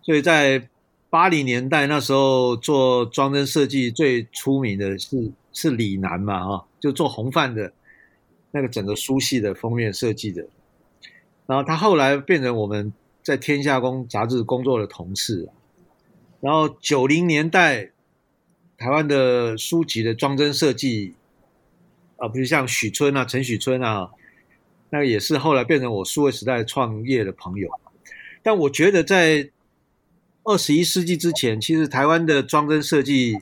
[0.02, 0.68] 所以在
[1.08, 7.72] 八零年代那时候做装帧设计最出名的是是李楠嘛哈，就做红范的。
[8.56, 10.46] 那个整个书系的封面设计的，
[11.44, 15.48] 然后他后来变成我们在天下公杂志工作的同事，
[16.40, 17.90] 然后九零年代
[18.78, 21.14] 台湾的书籍的装帧设计
[22.16, 24.10] 啊，比如像许春啊、陈许春啊，
[24.90, 27.68] 那也是后来变成我数位时代创业的朋友。
[28.42, 29.50] 但我觉得在
[30.44, 33.38] 二十一世纪之前，其实台湾的装帧设计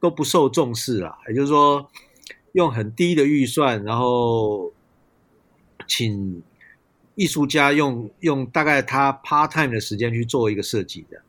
[0.00, 1.90] 都不受重视啊，也就是说。
[2.54, 4.72] 用很低的预算，然后
[5.88, 6.40] 请
[7.16, 11.20] 艺术家用用大概他 part time 的时间去做一个设计的。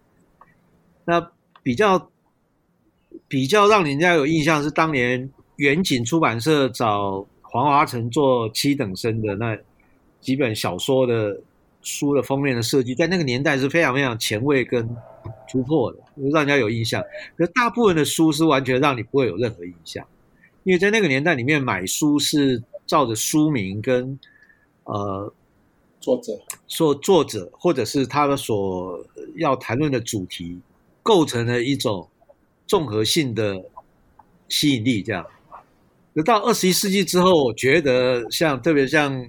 [1.06, 1.32] 那
[1.64, 2.12] 比较
[3.28, 9.58] 比较让人家有印象是当年远景出版社找黄华成做七等生的那
[10.20, 11.40] 几本小说的
[11.82, 14.90] 书的封面的设计，在那个年代是非常非常前卫跟
[15.48, 16.00] 突破的，
[16.32, 17.02] 让人家有印象。
[17.38, 20.06] 可是大部分的书是完全让你不会有任何印象。
[20.64, 24.20] 因为在那个年代里面买书是照着书名跟
[24.86, 25.32] 呃
[26.02, 26.34] 作者
[26.68, 30.60] 说作者或者是他们所要谈论的主题
[31.04, 32.10] 构成了一种
[32.66, 33.64] 综合性的
[34.50, 35.24] 吸引力，这样。
[36.16, 39.28] 直到二十一世纪之后，我觉得像特别像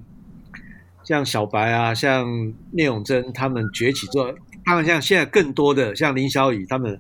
[1.04, 4.32] 像小白啊，像聂永真他们崛起之后，
[4.64, 6.98] 当然像现在更多的像林小雨他们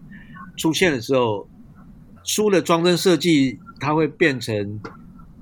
[0.58, 1.48] 出现的时候，
[2.22, 3.58] 书的装帧设计。
[3.78, 4.80] 它会变成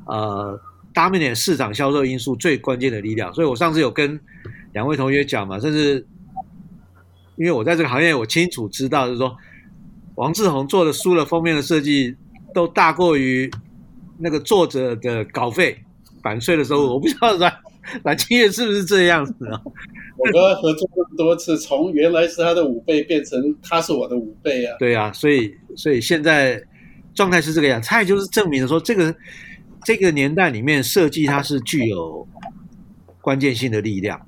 [0.06, 0.60] 呃
[0.92, 3.32] ，dominant 市场销售因素最关键的力量。
[3.32, 4.18] 所以我上次有跟
[4.72, 6.04] 两位同学讲嘛，甚至
[7.36, 9.36] 因为我在这个行业，我清楚知道，就是说
[10.16, 12.16] 王志宏做的书的封面的设计
[12.52, 13.48] 都大过于
[14.24, 15.78] 那个作者的稿费、
[16.22, 16.94] 版税的时候。
[16.94, 17.54] 我不知道阮
[18.02, 19.60] 阮清越是不是这样子啊？
[20.16, 24.74] 我跟他合作这么多次，从原来是他的五倍变成他是我的五倍啊。
[24.78, 26.60] 对啊，所以所以现在。
[27.16, 29.14] 状态是这个样，他也就是证明了说，这个
[29.84, 32.26] 这个年代里面设计它是具有
[33.20, 34.20] 关键性的力量。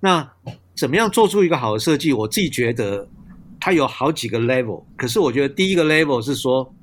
[0.00, 0.28] 那
[0.76, 2.12] 怎么样做出一个好的设计？
[2.12, 3.08] 我自己觉得
[3.60, 4.82] 它有好几个 level。
[4.96, 6.74] 可是我觉得第一个 level 是说，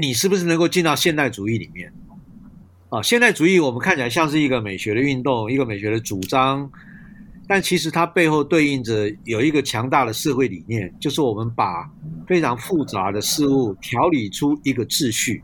[0.00, 1.92] 你是不是能够进到现代主义里面？
[2.88, 6.70] 啊，现代主义我们看起来像是一个美学的运动，一个美学的主张，
[7.48, 11.90] 但其实它背后对应着有一个强大的社会理念，就是我们把
[12.26, 15.42] 非常复杂的事物调理出一个秩序。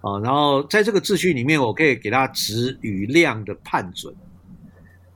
[0.00, 4.14] 啊，然后在这个秩序里面，我可以给它值与量的判准。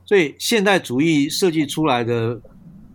[0.05, 2.41] 所以现代主义设计出来的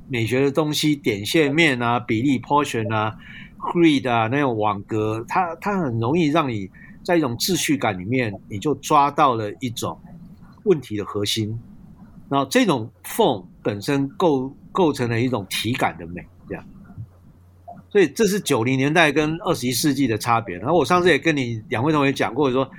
[0.09, 3.15] 美学的东西，点线面啊、比例 portion 啊、
[3.63, 6.71] grid 啊那种网格，它它很容易让你。
[7.05, 10.01] 在一种秩序感里面，你就抓到了一种
[10.63, 11.59] 问题的核心，
[12.29, 16.65] 然后这种 form 本身构构成了一种体感的美，这样。
[17.91, 20.57] 所以这是九零年代跟二十一世纪的差别。
[20.59, 22.71] 然后我上次也跟你两位同学讲过，说，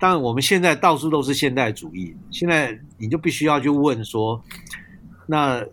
[0.00, 4.42] 当然我们现在到处都是现代主义，现在你就必须要去问说，
[5.26, 5.64] 那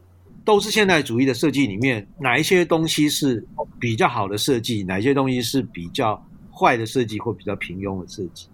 [0.48, 3.46] 都是现代主义的设计里面，哪一些东西是
[3.78, 8.48] 比较好的设计，哪一些东西是比较坏的设计或比较平庸的设计，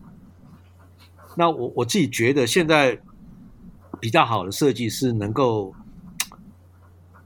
[1.37, 2.99] 那我我自己觉得现在
[4.01, 5.71] 比较好的设计是能够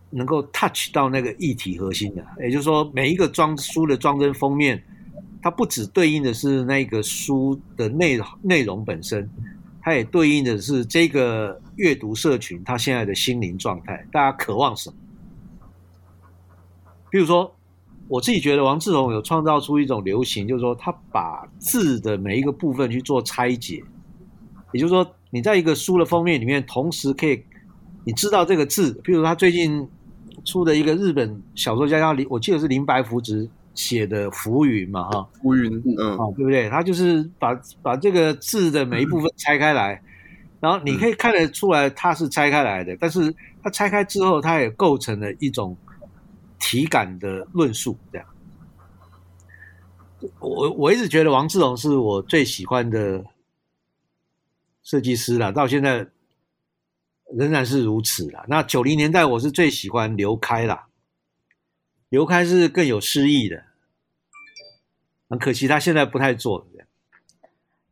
[0.10, 4.84] 能够 touch 到那个议题核心的，也就是说，每一个装书的装帧封面，
[5.42, 9.30] 它不只对应的是那个书的内内容本身，
[9.82, 14.96] 它也对应的是这个阅读社群他现在的心灵状态，大家渴望什么？
[17.10, 17.52] 比如说。
[18.10, 23.84] 我自己觉得王志宏有创造出一种流行，就是说他把字的每一个部分去做拆解，
[24.72, 27.44] 也就是说你在一个书的封面里面，同时可以
[28.06, 29.86] 你知道这个字，比如他最近
[30.46, 35.70] 出的一个日本小说家叫林，我记得是林白福子写的《浮云》嘛，哈，浮云，
[36.00, 36.70] 嗯，啊，对不对？
[36.70, 40.02] 他就是把把这个字的每一部分拆开来，
[40.60, 43.34] 然后你可以看得出来它是拆开来的，但是
[43.64, 45.78] 它拆开之后，它也构成了一种。
[46.60, 48.28] 体感的论述，这样，
[50.40, 53.24] 我我一直觉得王志荣是我最喜欢的
[54.82, 56.08] 设计师了，到现在
[57.32, 58.44] 仍然是如此了。
[58.50, 60.88] 那九零年代我是最喜欢刘开啦，
[62.10, 63.64] 刘开是更有诗意的，
[65.30, 66.77] 很可惜他现在不太做这样。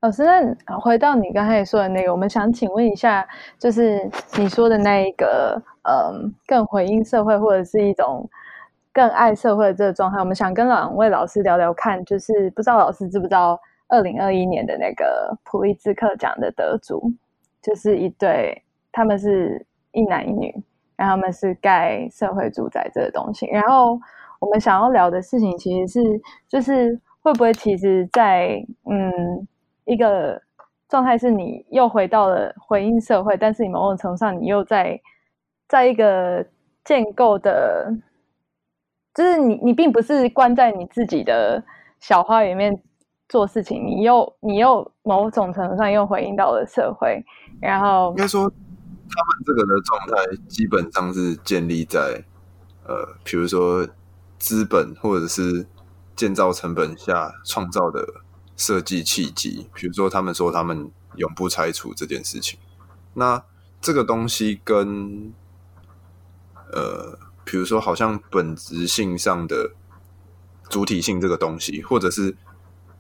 [0.06, 3.28] 老师，那回到你刚才说的那个，我们想请问一下，
[3.58, 8.30] 就是你说的那一个，嗯，更回应社会或者是一种。
[8.94, 17.12] 更爱社会的这个状态，我们想跟两位老师聊聊看，就是不知道老师知不知道，二零二一年的那个普利兹克奖的得主，
[17.62, 20.64] 就是一对，他们是一男一女，
[20.96, 23.48] 然后他们是盖社会住宅这个东西。
[23.48, 24.00] 然后
[24.40, 29.46] 我们想要聊的事情，其实是就是会不会，其实在嗯
[29.86, 30.42] 一个
[30.90, 35.00] 状态是你又回到了回应社会，但是你某种程度上你又在
[35.68, 36.46] 在一个
[36.84, 37.92] 建构的。
[39.14, 41.64] 就是你，你并不是关在你自己的
[42.02, 42.78] 小花园里面
[43.30, 47.24] 做事情，你又你又某种程度上又回应到了社会，
[47.62, 52.22] 然后应该说，他们这个的状态基本上是建立在
[52.86, 53.88] 呃，比如说
[54.38, 55.66] 资本或者是
[56.14, 58.06] 建造成本下创造的
[58.58, 62.60] 设计契机，比如说他们说他们永不拆除这件事情，
[63.14, 63.44] 那
[63.82, 65.34] 这个东西跟
[66.72, 67.20] 呃。
[67.48, 69.70] 比如说，好像本质性上的
[70.68, 72.36] 主体性这个东西，或者是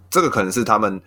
[0.07, 1.01] 这个可能是他们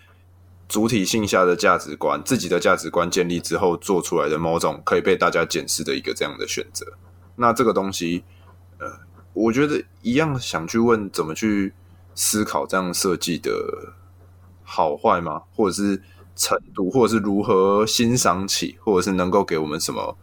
[0.69, 6.95] 主体性下的价值观，自己的价值观建立之后做出来的某种可以被大家检视的一个这样的选择。
[7.37, 8.25] 那这个东西，
[8.79, 8.91] 呃，
[9.35, 11.73] 我觉得一样想去问，怎么去
[12.17, 13.95] 思考这样设计的
[14.69, 15.43] 好坏吗？
[15.57, 16.03] 或者是
[16.37, 20.17] 程度，或者是如何欣赏起，或者是能够给我们什么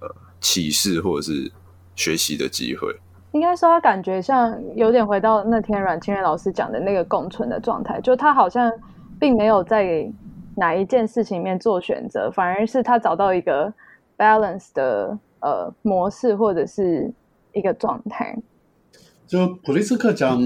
[0.00, 0.08] 呃
[0.40, 1.50] 启示，或者是。
[1.98, 2.94] 学习的机会，
[3.32, 8.70] 应该说他感觉像有点回到那天阮清源老师讲的那个共存的状态，就他好像
[9.18, 10.06] 并没有在
[10.54, 13.72] 哪一件事情里面做选择，反而是他找到一个
[14.18, 17.10] balance 的呃模式或者是
[17.54, 18.36] 一个状态。
[19.26, 20.38] 就普利斯克奖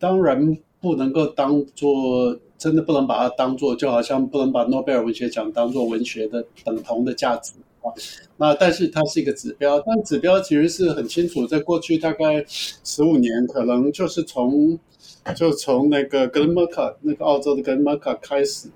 [0.00, 7.52] 当然不能够当做真的不能把它当做，就好像不能把诺贝尔文学奖当做文学的等同的价值
[7.82, 7.92] 啊。
[8.38, 14.78] 那但是它是一个指标，但指标其实是很清楚，在过去大概十五年，可能就是从
[15.34, 18.68] 就从那个格林莫卡那个澳洲的格林莫卡开始，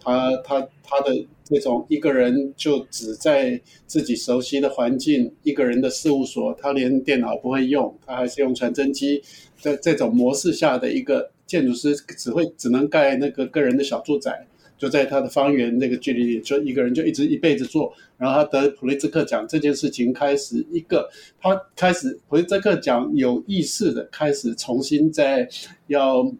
[0.00, 9.22] 他他他的这种一个人就只在自己熟悉的环境，一个人的事务所，他连电脑不会用，他还是用传真机，
[9.58, 14.46] 在这种模式下的一个建筑师，只会只能盖那个个人的小住宅。
[14.78, 25.48] 就在他的方圆那个距离里，就一个人就一直一辈子做，然后他得普利兹克奖这件事情开始一个，他开始普利兹克奖有意识的开始重新在
[25.88, 26.32] 要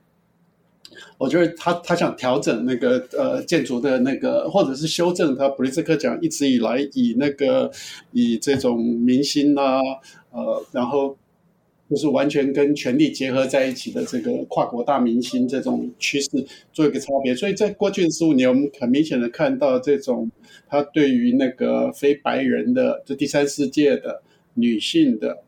[1.19, 7.69] 我觉得他他想调整那个呃建筑的那个，或者是修正他普利兹克奖一直以来以那个
[8.13, 9.81] 以这种明星啊，
[10.31, 11.17] 呃，然后
[11.91, 16.29] 就是完全跟权力结合在一起的这个跨国大明星这种趋势
[16.73, 17.35] 做一个差别。
[17.35, 20.31] 所以在过去的十五年，我们很明显的看到这种
[20.69, 24.23] 他对于那个非白人的、这第三世界的
[24.55, 25.39] 女性的，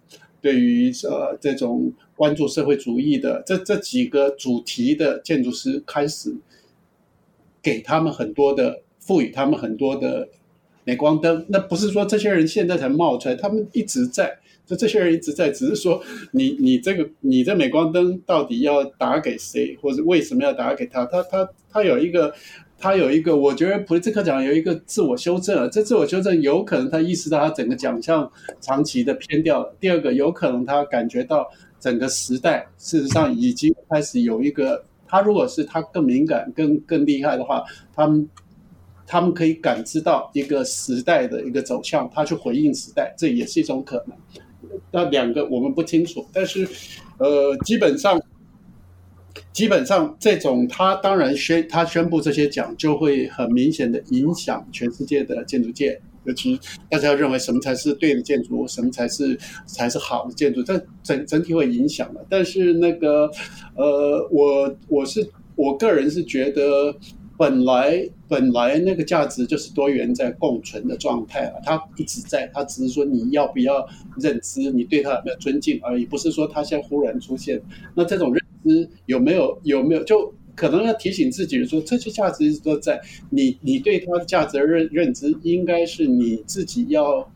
[0.41, 1.93] 对于呃这种。
[2.21, 6.37] 关注社会主义的这这几个主题的建筑师开始
[7.63, 10.29] 给他们很多的赋予他们很多的
[10.85, 11.47] 镁光灯。
[11.49, 14.39] 那不是说这些人现在才冒出来，他们一直在，
[14.71, 16.01] 就这些人一直在，只是说
[16.31, 21.05] 你你这个你这镁光灯到底要打给谁，或者为什么要打给他？
[21.07, 22.33] 他他他有一个。
[22.83, 29.77] 他有一个，我觉得普利兹克奖有一个自我修正，这自我修正有可能他意识到他整个奖项长期的偏掉了。
[29.79, 31.47] 第二个，有可能他感觉到
[31.79, 37.63] 整个时代事实上已经开始有一个，他如果是他更敏感、更更厉害的话，
[37.95, 38.27] 他们
[39.07, 44.17] 他们可以感知到一个时代的一个走向，他去回应时代，这也是一种可能。
[44.93, 46.69] 那两个我们不清楚，但是
[47.19, 48.21] 呃，基本上。
[49.53, 56.59] 基本上，这种他当然宣他宣布这些奖，就会很明显的影响全世界的建筑界，尤其
[56.89, 62.25] 大家认为什么才是对的建筑，什么才是才是好的建筑，这整整体会影响的。
[62.29, 63.31] 但是那个，
[63.77, 66.95] 呃，我我是我个人是觉得，
[67.41, 73.89] 本来本来那个价值就是多元在共存的状态啊，它一直在，它只是说你要不要
[74.19, 77.59] 认知，你对它有没有尊敬而已，不是说它现在忽然出现，
[77.95, 78.91] 那这种认知。
[79.07, 87.27] 有没有有没有就可能要提醒自己说，这些价值一直都在你你对它的价值认认知，应该是你自己要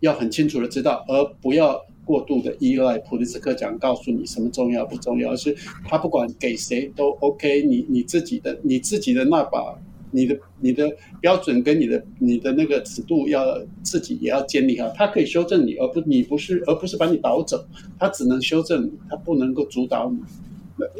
[0.00, 5.56] 要很清楚的知道，而不要过度的依赖普利兹克奖告诉你什么重要不重要，而是
[5.88, 9.78] 他不管给谁都 OK，你你自己的你自己的那把
[10.10, 10.90] 你的你的
[11.20, 17.64] 标准跟你的你的那个尺度要自己也要建立好，他可以修正你，而不你不是而不是把你导走，
[17.98, 20.18] 他只能修正你，他不能够主导你，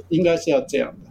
[0.09, 1.11] 应该是要这样的。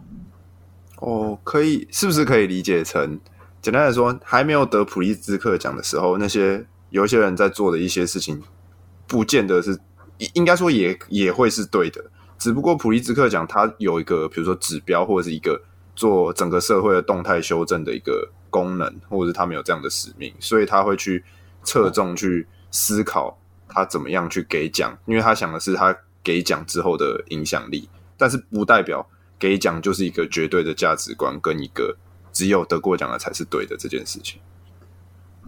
[1.06, 3.20] 哦，可以，是不是可以理解成，
[3.60, 8.40] 简单来说，还没有得普利兹克奖的时候，那些有一些人在做的一些事情，
[9.12, 9.78] 不见得是，
[10.32, 12.02] 应该说也也会是对的，
[12.38, 15.62] 只不过普利兹克奖它有一个，比如说指标或者是一个。
[15.94, 21.22] 做整个社会的动态修正的一个功能，或者是他们有这样的使命，所以他会去
[21.62, 23.38] 侧重去思考
[23.68, 25.94] 他怎么样去给奖，因为他想的是他
[26.24, 29.06] 给奖之后的影响力，但是不代表
[29.38, 31.94] 给奖就是一个绝对的价值观跟一个
[32.32, 34.40] 只有得过奖的才是对的这件事情。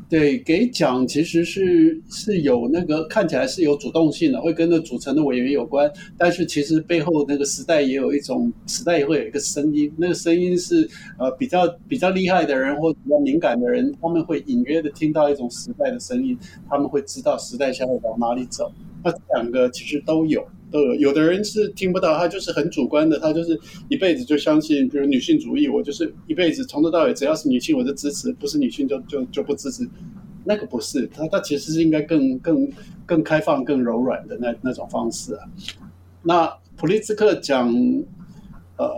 [0.07, 5.91] 对，给奖其实是是有那个看起来是有主动性的，会跟那组成的委员有关。
[6.17, 10.89] 但是其实背后那个时代也有一种时代也会有一个声音，那个声音是
[11.19, 16.39] 呃比较比较厉害的人或者比较敏感的人，他们会隐约的听到一种时代的声音，
[16.69, 18.71] 他们会知道时代现在往哪里走。
[19.03, 20.47] 那这两个其实都有。
[20.75, 23.57] 呃，有的人是听不到，他就是很主观的，他就是
[23.89, 29.89] 一辈子就相信，比如女性主义，我就是一辈子从头到尾，只要是女性我就支持，不是女性就就就不支持。
[30.45, 32.69] 那个不是，他他其实是应该更更
[33.07, 35.47] 更开放、更柔软的那那种方式啊。
[36.23, 37.73] 那普利兹克奖，
[38.77, 38.91] 呃，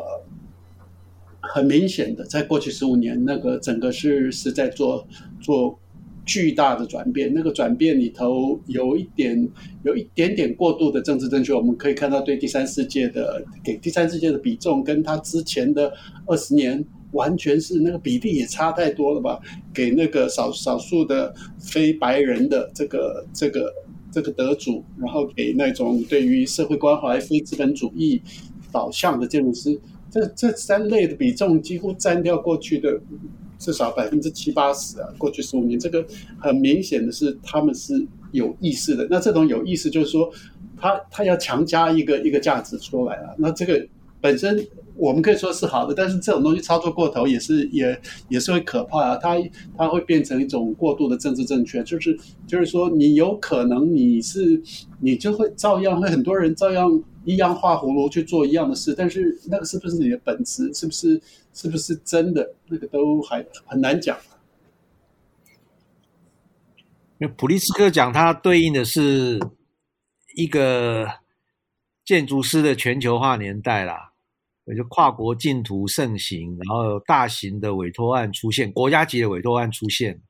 [1.40, 5.06] 很明显的，在过去十五年，那个整个是是在做
[5.42, 5.78] 做。
[6.26, 9.48] 巨大的转变，那个转变里头有一点，
[9.84, 11.54] 有一点点过度的政治正确。
[11.54, 15.92] 我们可以看到，对第三世界的给第三世界的比重，跟他之前的
[16.26, 19.40] 二十年完全是那个比例也差太多了吧？
[19.72, 23.72] 给那个少少数的非白人的这个这个
[24.10, 28.20] 这个得主，然后给那种对于社会关怀、非资本主义
[28.72, 33.00] 导向的建筑师，这这三类的比重几乎占掉过去的。
[33.58, 36.04] 至少百分之七八十啊，过去十五年，这个
[36.38, 39.06] 很明显的是他们是有意识的。
[39.10, 40.30] 那这种有意识就是说，
[40.76, 43.34] 他他要强加一个一个价值出来啊。
[43.38, 43.86] 那这个
[44.20, 47.98] 本身我们可以说是好的，但是这种东西操作过头也是也
[48.28, 49.16] 也是会可怕啊。
[49.16, 49.36] 它
[49.76, 54.62] 它会变成一种过度的政治正确，就是就是说你有可能你是
[55.00, 60.72] 你就会照样会很多人照样一样画葫芦去做一样的事，但是那个是不是你的本质？
[60.74, 61.20] 是不是？
[61.56, 62.54] 是不是真的？
[62.66, 64.14] 那个都还很难讲。
[67.16, 69.40] 那普利斯克奖它对应的是
[70.36, 71.08] 一个
[72.04, 74.12] 建筑师的全球化年代啦，
[74.66, 80.20] 也就跨国竞图盛行，然后有大型的委托案出现，国家级的委托案出现。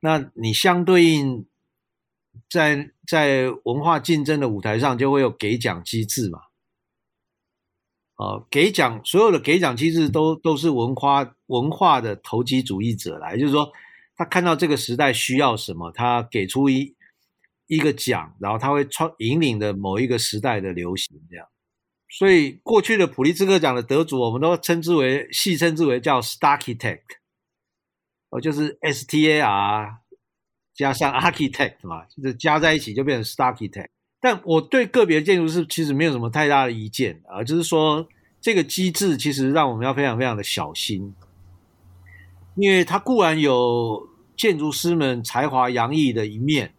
[0.00, 1.46] 那你相对应
[2.50, 6.49] 在在文化竞争的舞台上，就会有给奖机制嘛。
[8.20, 13.72] 呃，给奖所有的给奖机制都都是文化文化的投机主义者来，就是说
[14.14, 16.94] 他看到这个时代需要什么，他给出一
[17.66, 21.46] 一个奖，然后他会创引领的某一个时代的流行这样。
[22.10, 27.00] 所以过去的普利兹克奖的得主，我们都称之为戏称之为叫 Starchitect，
[28.28, 29.96] 哦，就是 S T A R
[30.74, 33.88] 加上 Architect 嘛，就是加在一起就变成 Starchitect。
[34.22, 38.06] 但我对个别建筑师其实没有什么太大的意见啊，就是说
[38.38, 41.14] 这个机制其实让我们要非常非常的小心，
[42.54, 46.74] 因为它固然有建筑师们才华洋溢的一面，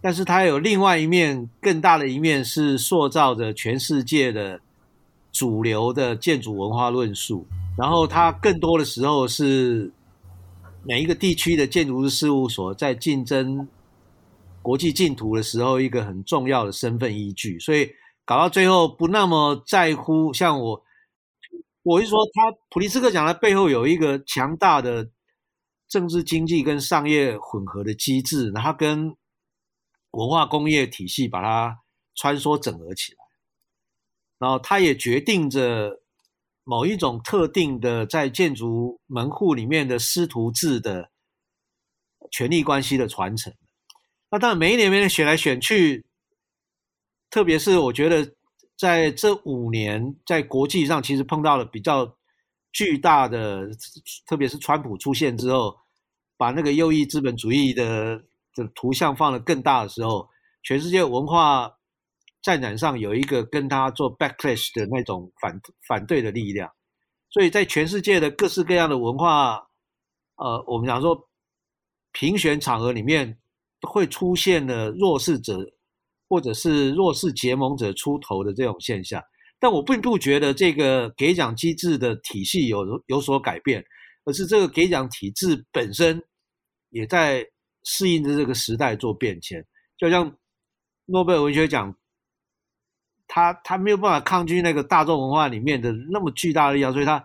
[0.00, 4.60] 但是它有另外一面更大的一面是塑造着全世界的
[5.30, 7.46] 主流的建筑文化论述，
[7.78, 9.92] 然后它更多的时候是
[10.82, 13.68] 每一个地区的建筑师事务所在竞争。
[14.64, 17.92] 国际净土的时候，一个很重要的身份依据，所以
[18.24, 20.32] 搞到最后不那么在乎。
[20.32, 20.82] 像我，
[21.82, 25.10] 我是说，他普利斯克奖的背后有一个强大的
[25.86, 29.14] 政治经济跟商业混合的机制，然后跟
[30.12, 31.80] 文化工业体系把它
[32.14, 33.18] 穿梭整合起来，
[34.38, 36.00] 然后它也决定着
[36.64, 41.10] 某一种特定的在建筑门户里面的师徒制的
[42.30, 43.52] 权力关系的传承。
[44.34, 46.04] 那当然，每一年每年选来选去，
[47.30, 48.34] 特别是我觉得
[48.76, 52.16] 在这五年，在国际上其实碰到了比较
[52.72, 53.68] 巨大的，
[54.26, 55.76] 特别是川普出现之后，
[56.36, 58.24] 把那个右翼资本主义的
[58.56, 60.28] 的图像放得更大的时候，
[60.64, 61.70] 全世界文化
[62.42, 66.68] 战场上有一个跟他做 backlash 的那种反反对的力量，
[67.30, 69.68] 所以在全世界的各式各样的文化，
[70.34, 71.28] 呃，我们讲说
[72.10, 73.38] 评选场合里面。
[73.84, 75.58] 会出现了弱势者
[76.28, 79.22] 或者是弱势结盟者出头的这种现象，
[79.60, 83.84] 但我并不觉得这个给奖机制的体系有有所改变，
[84.24, 86.20] 而是这个给奖体制本身
[86.90, 87.46] 也在
[87.84, 89.64] 适应着这个时代做变迁。
[89.96, 90.36] 就像
[91.04, 91.94] 诺贝尔文学奖，
[93.28, 97.24] 他他没有办法抗拒那个大众文化里面的那么巨大的力量，所以他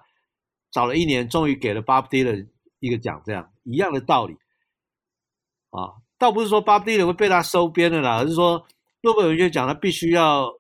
[0.71, 2.47] 找了一年，终于给了 Bob Dylan
[2.79, 4.35] 一个奖，这样一样的道理
[5.71, 5.95] 啊。
[6.19, 8.63] 倒不是说巴布迪伦会被他收编了啦，而是说
[9.01, 10.53] 诺贝尔文学奖他必须要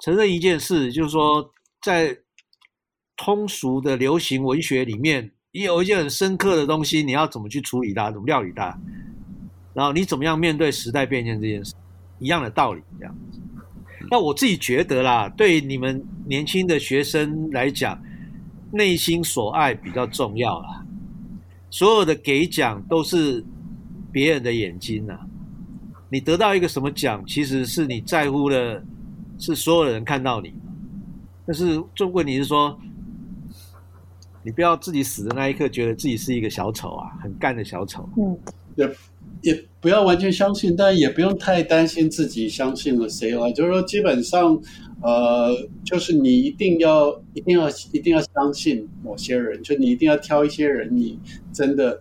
[0.00, 2.18] 承认一件事，就是说在
[3.16, 8.76] 通俗的流行文学里面，也有一些很深刻的东西，你要怎么去处理它，怎么料理它，
[9.72, 11.72] 然后你怎么样面对时代变迁这件事，
[12.18, 13.40] 一样的道理这样子。
[14.10, 18.02] 那我自己觉得啦，对你们年轻的学生来讲，
[18.72, 20.84] 内心所爱比较重要啦。
[21.70, 23.44] 所有的给奖都是。
[24.16, 25.20] 别人的眼睛呐、啊，
[26.08, 28.82] 你得到一个什么奖，其实是你在乎的，
[29.38, 30.54] 是所有的人看到你。
[31.46, 32.80] 但是，重问你是说，
[34.42, 38.08] 你不要自己死的那一刻，觉得自己是一个小丑啊，很干的小丑。
[38.16, 38.38] 嗯，
[38.76, 38.90] 也
[39.42, 43.52] 也不要完全相信，但也不用太担心自己相信了谁了。
[43.52, 44.58] 就是说，基本上，
[45.02, 45.54] 呃，
[45.84, 51.18] 就是你一定要、一定要、一定要相信某些人，就你一定要挑一些人，你
[51.52, 52.00] 真的。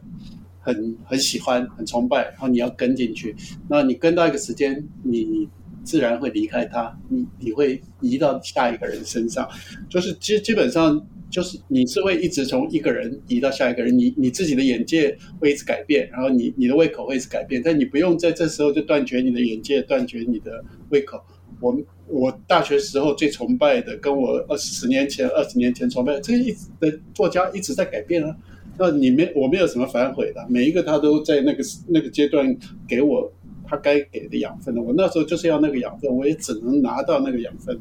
[0.66, 3.36] 很很喜欢，很崇拜，然后你要跟进去。
[3.70, 5.48] 那你跟到一个时间，你你
[5.84, 9.48] 自然会离开他，你你会移到下一个人身上。
[9.88, 11.00] 就是基基本上
[11.30, 21.22] 就是你是会一直从一个人移到下一个人，你你自己的眼界会一直改变，然后你你的胃口会一直改变，但你不用在这时候就断绝你的眼界，断绝你的胃口。
[21.62, 28.36] 我我大学时候最崇拜的，跟我二十年前、二十年前崇拜，这个一直的作家一直在改变啊。
[28.78, 32.56] 那你没我没有什么反悔的，每一个他都在那个那个阶段
[32.88, 33.32] 给我
[33.66, 34.82] 他该给的养分的。
[34.82, 37.80] 我那时候就是要那个养分，我也只能拿到那个养分。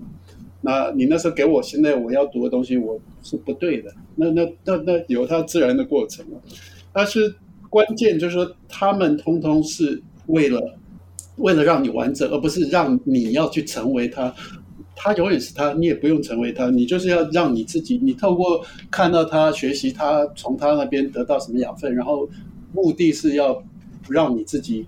[0.61, 3.93] 那你那时候给我现在我要读的东西，我是不对的。
[4.17, 6.25] 那那那那有它自然的过程。
[6.93, 7.35] 但是
[7.69, 10.79] 关键就是说，他们通通是为了
[11.37, 14.35] 为了让你完整，而不是让你要去成为他。
[14.97, 22.29] 他永远是他，你也不用成为他，你就是要让你自己，你透过看到他学习他，从他那边得到什么养分，然后
[22.73, 23.63] 目的是要
[24.09, 24.87] 让你自己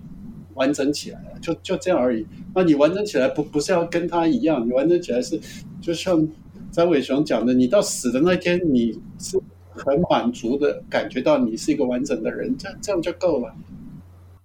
[0.53, 2.25] 完整起来，就就这样而已。
[2.55, 5.39] 那你完整起来不不是要跟他一样，你完整起来是
[5.81, 6.27] 就像
[6.71, 9.39] 张伟雄讲的，你到死的那天，你是
[9.73, 13.53] 很满足的感觉到你是一个完整的人，这样这样就够了。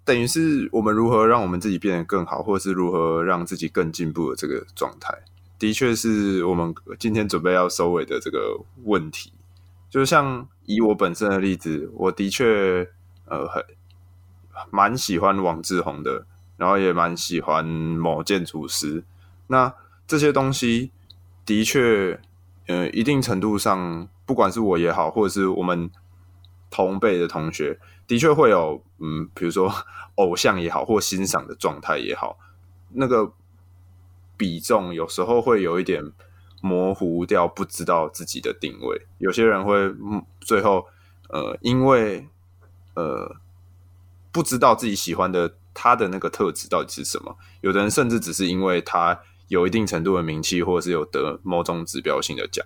[0.05, 5.17] 等于是我们如何让我们自己变得更好，或者是如何让自己更进步的这个状态。
[5.63, 9.33] 的确是我们今天准备要收尾的这个问题，
[9.89, 12.85] 就像以我本身的例子，我的确
[13.27, 13.65] 呃很
[14.73, 19.05] 蛮喜欢王志宏的，然后也蛮喜欢某建筑师。
[19.47, 19.73] 那
[20.05, 20.91] 这些东西
[21.47, 22.21] 的确
[22.67, 25.89] 呃，一定程度上，不管是我也好，或者是我们
[26.71, 29.73] 同辈的同学，的确会有，嗯，比如说
[30.19, 32.37] 偶像也好，或欣赏的状态也好，
[32.95, 33.33] 那个
[34.37, 36.03] 比重有时候会有一点
[36.61, 39.07] 模糊掉，不知道自己的定位。
[39.19, 39.93] 有些人会，
[40.41, 40.87] 最后，
[41.29, 42.29] 呃，因为，
[42.95, 43.37] 呃，
[44.31, 47.37] 不知道自己喜欢的他的那个特质到底是什么。
[47.61, 49.21] 有的人甚至只是因为他。
[49.49, 52.65] 有一定程度的名气，或者是有得某种指标性的奖，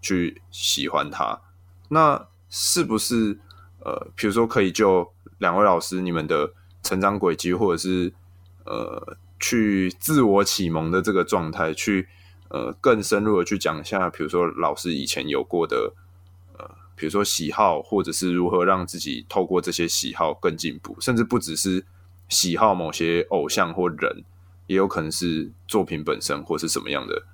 [0.00, 1.40] 去喜欢他，
[1.88, 3.36] 那是不是
[3.80, 6.52] 呃，比如说可以就两位老师你们的
[6.84, 8.12] 成长轨迹，或者是
[8.64, 12.06] 呃，去自我启蒙的这个状态，去
[12.50, 15.94] 呃更深入的去讲一下，比如说老师以前有过的
[16.56, 21.84] 呃，比如说喜好，或者是如何让自己透过这些喜好更进步，甚至不只是
[22.28, 24.22] 喜好某些偶像或人。
[24.66, 27.24] 也有可能是作品本身，或是什么样的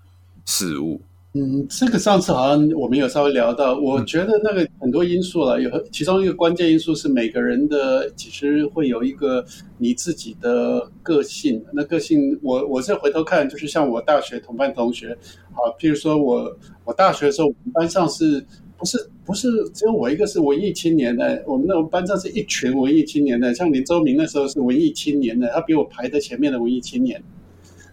[0.46, 1.02] 事物。
[1.38, 9.44] 嗯，这个上次好像我们有稍微聊到，我觉得那个很多因素了，有其中一个关键因素是每个人的其实会有一个
[9.76, 11.62] 你自己的个性。
[11.74, 15.14] 那个性，我我是回头看，就是像我大学同班同学，
[15.52, 16.56] 好，譬如说我
[16.86, 18.42] 我大学的时候，我们班上是
[18.78, 21.44] 不是不是只有我一个是文艺青年的？
[21.46, 27.22] 我们那种班上是一群文艺青年的，像林周明那时候是文艺青年的，他比我排在前面的文艺青年。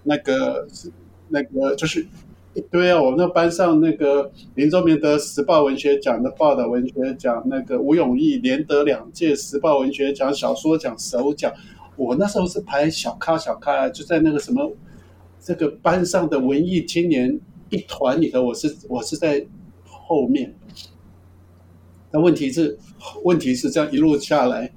[0.01, 0.89] 那个是
[1.27, 2.05] 那个就是
[2.55, 3.01] 一堆啊！
[3.01, 11.51] 我们那班上那个林周明得时报文学奖的报道文学奖，那个吴永义连得两届时报文学奖小说奖首奖。
[11.95, 14.71] 我那时候是排小咖小咖，就在那个什么
[15.39, 17.39] 这个班上的文艺青年
[17.69, 19.43] 一团里头，我是我是在
[19.83, 20.53] 后面。
[22.11, 22.77] 但问题是
[23.23, 24.71] 问题是这样一路下来，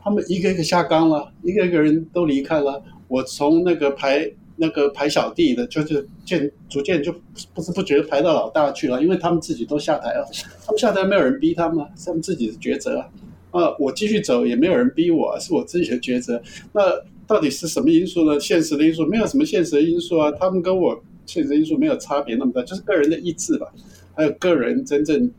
[0.00, 2.80] 他们一个一个下岗了，一个一个人都离开了。
[3.08, 4.30] 我从那个排。
[4.60, 7.14] 那个排小弟的，就是渐逐渐就
[7.54, 10.28] 不知不觉排到老大去了，因为他们自己都下台了，
[10.66, 13.08] 他们下台没有人逼他们，是他们自己的抉择啊。
[13.50, 16.42] 啊，我继续走也没有人逼我，是我自己的抉择。
[16.72, 16.82] 那
[17.26, 18.38] 到底是什么因素呢？
[18.38, 23.72] 现实的因素没有什么现实的因素啊，他们跟我现实因素没有差别那么大，就是个人的意志吧，
[24.14, 25.30] 还有个人真正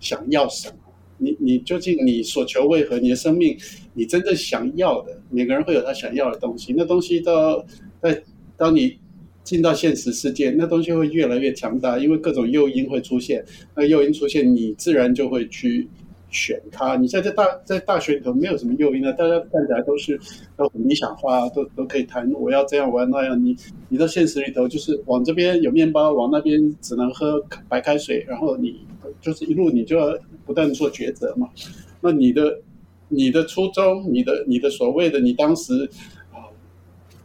[0.00, 0.74] 想要什么。
[1.18, 2.98] 你你究竟你所求为何？
[2.98, 3.56] 你的生命
[3.94, 7.64] 你真正想要的，每个人会有他想要的东西，那东西到。
[8.02, 8.22] 在
[8.56, 8.98] 当你
[9.44, 13.44] 进到现实世界，那东西会越来越强大，因为各种诱因会出现。
[13.74, 15.88] 那诱因出现，你自然就会去
[16.30, 16.96] 选它。
[16.96, 20.18] 你现在在大在大学里头没有什么诱因啊，大家看起来都是
[20.56, 23.44] 都很理想化，都都可以谈我要这样，我要那样。
[23.44, 23.56] 你
[23.88, 28.80] 你到现实里头就是往这边有面包，往那边只能喝白开水，然后你
[29.20, 31.48] 就是一路你就要不断做抉择嘛。
[32.00, 32.60] 那你的
[33.08, 35.90] 你的初衷，你的你的所谓的你当时。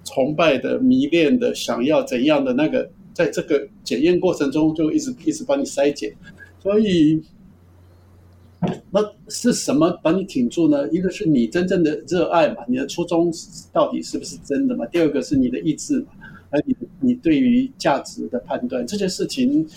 [0.07, 6.13] 崇拜的、迷恋的、想要怎样的那个，在这个检验过程中，就一直一直帮你筛检。
[6.63, 7.21] 所以，
[8.91, 10.87] 那是什么把你挺住呢？
[10.89, 13.29] 一个是你真正的热爱嘛，你的初衷
[13.73, 14.85] 到底是不是真的嘛？
[14.85, 16.07] 第二个是你的意志嘛，
[16.49, 18.87] 还有你你对于价值的判断。
[18.87, 19.67] 这件事情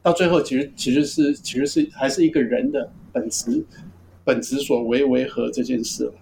[0.00, 3.64] 到最后，其实其实是其实是还是一个人的本质，
[4.24, 6.12] 本质所为为何这件事了。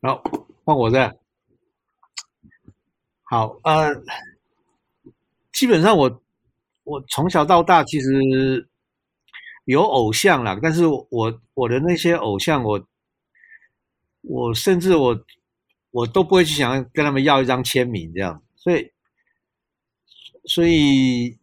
[0.00, 0.22] 好，
[0.64, 1.18] 换我这。
[3.24, 3.94] 好，呃，
[5.52, 6.22] 基本上我
[6.84, 8.68] 我从小到大其实
[9.64, 12.86] 有偶像啦，但是我我的那些偶像我，
[14.22, 15.24] 我我甚至我
[15.90, 18.92] 我都不会去想要跟他们要一张签名这样，所以
[20.44, 21.38] 所以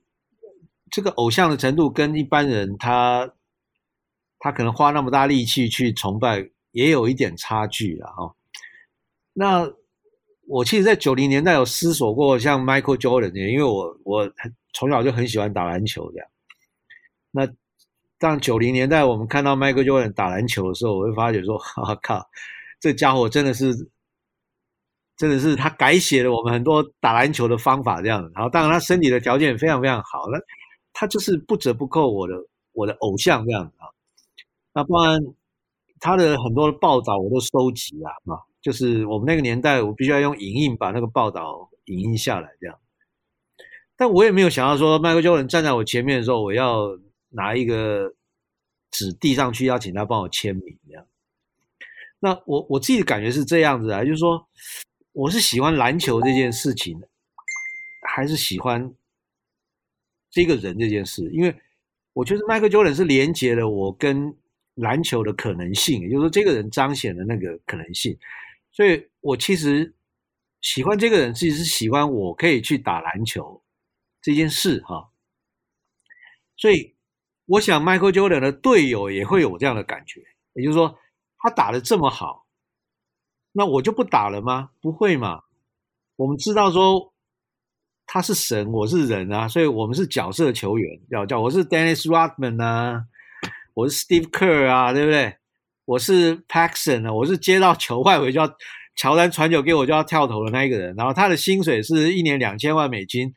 [0.89, 3.34] 这个偶像的程度跟一般人他
[4.39, 8.34] 他可能花那么大力气去崇拜，也有一点差距了哈。
[9.38, 9.70] 那
[10.48, 14.32] 我其实，在九零年代有思索过像 Michael Jordan 这样，因为我我
[14.74, 16.28] 从小就很喜欢打篮球这样。
[17.32, 17.46] 那
[18.18, 22.26] 当九零年代我们看到 Michael Jordan 打篮球的时候，我会发觉说：“哈靠，
[22.80, 23.90] 这家伙真的是，
[25.18, 30.40] 真的是他改写了我们很多打篮球的方法这样。”然后，当然他身体的条件也非常非常好，那
[30.94, 32.36] 他就是不折不扣我的
[32.72, 33.90] 我的偶像这样啊。
[34.74, 35.20] 那不然
[36.00, 38.40] 他的很多的报道我都收集了啊。
[38.66, 42.76] 就是我们那个年代，我必须要用影印把那个报道影印下来，这样。
[43.95, 46.97] 但我也没有想到说，迈克尔·乔丹站在我前面的时候，我要
[47.30, 48.16] 拿一个
[48.89, 51.05] 纸递上去，邀请他帮我签名，这样。
[52.20, 54.47] 那我我自己的感觉是这样子啊，就是说，
[55.11, 56.99] 我是喜欢篮球这件事情，
[58.07, 58.91] 还是喜欢
[60.32, 61.30] 这个人这件事？
[61.32, 61.55] 因为
[62.13, 64.36] 我觉得迈克尔·乔丹是连接了我跟
[64.74, 68.18] 篮球的可能性，也就是说，这个人彰显了那个可能性。
[68.76, 69.96] 所以我其实
[70.60, 73.64] 喜欢这个人，其实是喜欢我可以去打篮球
[74.22, 75.12] 这件事哈。
[76.58, 76.94] 所以，
[77.46, 80.22] 我想 Michael Jordan 的队友也会有这样的感觉，
[80.56, 81.00] 也就是说，
[81.38, 82.46] 他打得这么好，
[83.54, 84.72] 那我就不打了吗？
[84.82, 85.44] 不会嘛。
[86.18, 87.14] 我们知道说
[88.06, 93.06] 他是神，我是人啊，所以我们是角色球员，要叫我是 Dennis Rodman 啊，
[93.74, 95.38] 我是 Steve Kerr 啊，对不对？
[95.86, 98.58] 我是 Paxson 啊，我是接到球外围就要
[98.96, 103.34] 乔丹传球给我就要跳投的那一个人，然后他的薪水是一年两千万美金，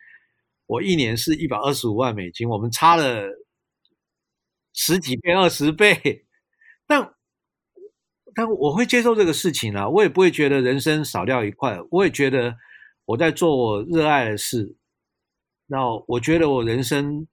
[0.66, 3.24] 我一年是一百二十五万美金，我们差了
[4.72, 6.26] 十几倍、二十倍，
[6.86, 7.14] 但
[8.34, 12.56] 但我会接受这个事情啊，我也不会觉得人生少掉一块，我也觉得。
[13.08, 14.76] 我在做我热爱的事，
[15.64, 17.26] 那我觉得我人生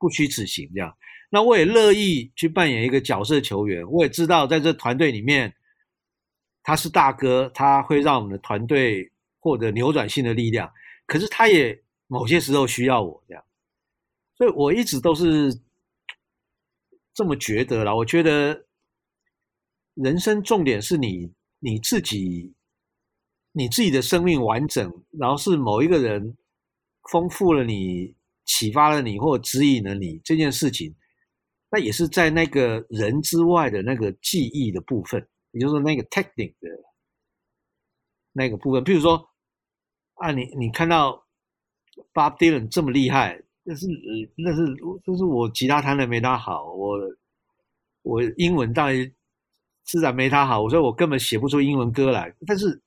[0.00, 0.92] 不虚此行，这样。
[1.30, 3.82] 那我也乐意去扮演一个角色球员。
[3.90, 5.54] 我也知道在这团队里面，
[6.62, 10.70] 他是大哥，他会让我们的团队获得扭转性的力量。
[11.06, 13.42] 可是他也某些时候需要我这样，
[14.36, 15.58] 所以我一直都是
[17.14, 17.94] 这么觉得啦。
[17.94, 18.66] 我觉得
[19.94, 22.54] 人生重点是你你自己。
[23.52, 26.36] 你自己的生命完整，然后是某一个人
[27.10, 28.14] 丰富了你、
[28.44, 30.94] 启发了你或指引了你这件事情，
[31.70, 36.68] 那也是在那个人之外的那个记忆的部分，也就是那个 technique 的
[38.32, 38.82] 那个部分。
[38.84, 39.24] 譬如说
[40.14, 41.24] 啊，你你看到
[42.12, 43.86] Bob Dylan 这么厉害，那是
[44.36, 44.66] 那是
[45.04, 46.98] 就是我吉他弹的没他好，我
[48.02, 49.12] 我英文当然
[49.84, 52.80] 自然没他好，所以我根本写不出英文歌来，但是。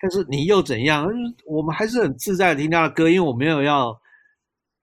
[0.00, 1.08] 但是你又怎样？
[1.44, 4.00] 我们还是很自在的听他的歌，因为我没有要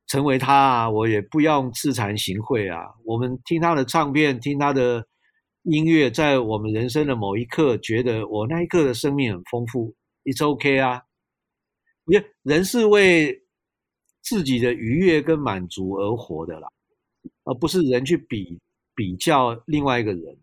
[0.07, 2.93] 成为他啊，我也不用自惭形秽啊。
[3.03, 5.05] 我们听他的唱片，听他的
[5.63, 9.93] 音乐，在我们人生的某一刻，觉得我那一刻的生命很丰富
[10.23, 11.01] ，It's OK 啊。
[12.05, 13.43] 我觉得人是为
[14.21, 16.67] 自己的愉悦跟满足而活的啦，
[17.43, 18.59] 而不是人去比
[18.95, 20.37] 比较另外一个人，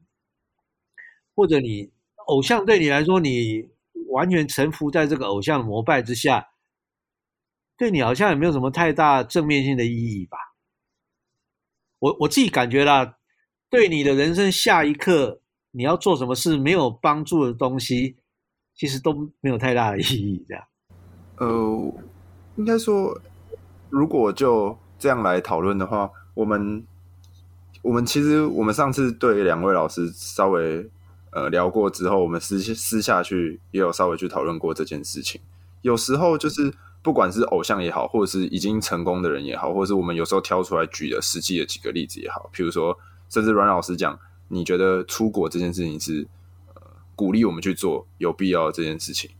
[1.34, 1.90] 或者你
[2.26, 3.70] 偶像对你来说你。
[4.08, 6.46] 完全臣服在这个偶像膜拜之下，
[7.82, 10.38] 对你好像也没有什么太大正面性的意义吧？
[11.98, 13.16] 我我自己感觉啦，
[13.68, 15.40] 对你的人生下一刻
[15.72, 18.14] 你要做什么事没有帮助的东西，
[18.76, 20.46] 其实都没有太大的意义。
[20.48, 20.64] 这样，
[21.38, 21.92] 呃，
[22.54, 23.20] 应该说，
[23.90, 26.86] 如果就这样来讨论的话，我们
[27.82, 30.88] 我们其实我们上次对两位老师稍微。
[31.32, 35.40] 呃，聊过之后，我们私私下去也有稍微去讨论过这件事情。
[35.80, 42.96] 有时候就是不管是偶像也好，或者是已经成功的人也好，或者是我们有时候挑出来举的实际的几个例子也好，譬如说，
[43.28, 46.26] 甚至阮老师讲，你觉得出国这件事情是
[46.74, 46.82] 呃
[47.14, 49.30] 鼓励我们去做有必要这件事情。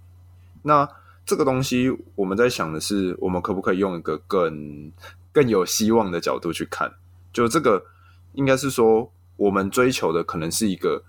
[0.62, 0.88] 那
[1.24, 4.92] 这个东西我们在想的是，我们可不可以用一个更
[5.32, 6.92] 更有希望的角度去看？
[7.32, 7.84] 就这个
[8.32, 11.04] 应该是说，我们追求的可能是一个。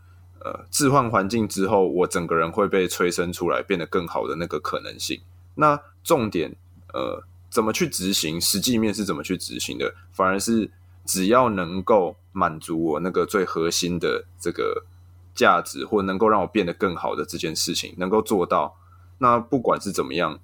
[0.46, 5.18] 呃，置换环境之后，我整个人会被催生出来，变得更好的那个可能性。
[5.56, 6.56] 那重点，
[6.94, 8.40] 呃，怎么去执行？
[8.40, 9.94] 实际面是怎么去执行的？
[10.12, 10.70] 反而是
[11.06, 14.86] 只要能够满足我那个最核心的这个
[15.34, 18.76] 价值，或能够让我变得更好的这件事情，能够做到，
[19.18, 20.40] 那不管是怎么样，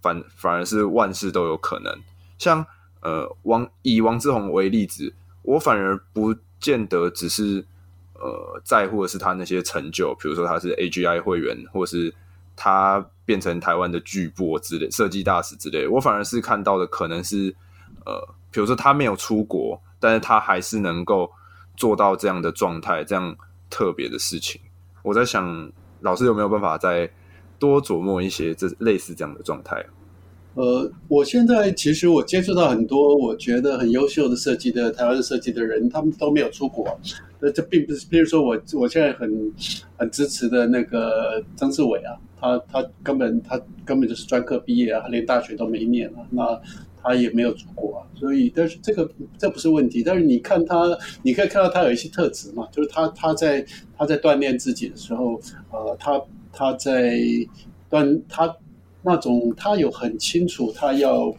[0.00, 1.92] 反反而是万事都有可能。
[2.38, 2.64] 像
[3.00, 7.66] 呃，王以王志宏为例子，我反而不见得只是。
[8.24, 12.14] 呃，在乎的是他那些成就，比如说他是 AGI 会员，或是
[12.64, 15.84] 他变成台湾的巨擘之类、设计大使之类。
[15.88, 17.52] 我反而是看到的可能是，
[18.06, 18.12] 呃，
[18.52, 21.28] 比如说他没有出国，但是他还是能够
[21.76, 23.36] 做到这样的状态，这样
[23.68, 24.60] 特别的事情。
[25.02, 27.10] 我在想，老师有没有办法再
[27.58, 29.84] 多琢磨一些这类似这样的状态？
[30.54, 36.96] 呃，我现在其实我接触到很多我觉得很优秀的设计的台湾的设计的人，他们都没有出国。
[37.40, 39.52] 那这并不是，比如说我，我现在很
[39.96, 46.60] 很支持的那个曾志伟啊，他他根本他根本就是专科毕业啊，他连大学都没念啊，那
[47.00, 53.64] 他也没有出国啊，所以但是这个这不是问题，但是你看他，你可以看到他有一些特质嘛，就是他他在
[53.96, 55.40] 他在锻炼自己的时候，
[55.70, 56.20] 呃，他
[56.52, 57.16] 他在
[57.88, 58.56] 锻他
[59.02, 61.32] 那种他有很清楚他要。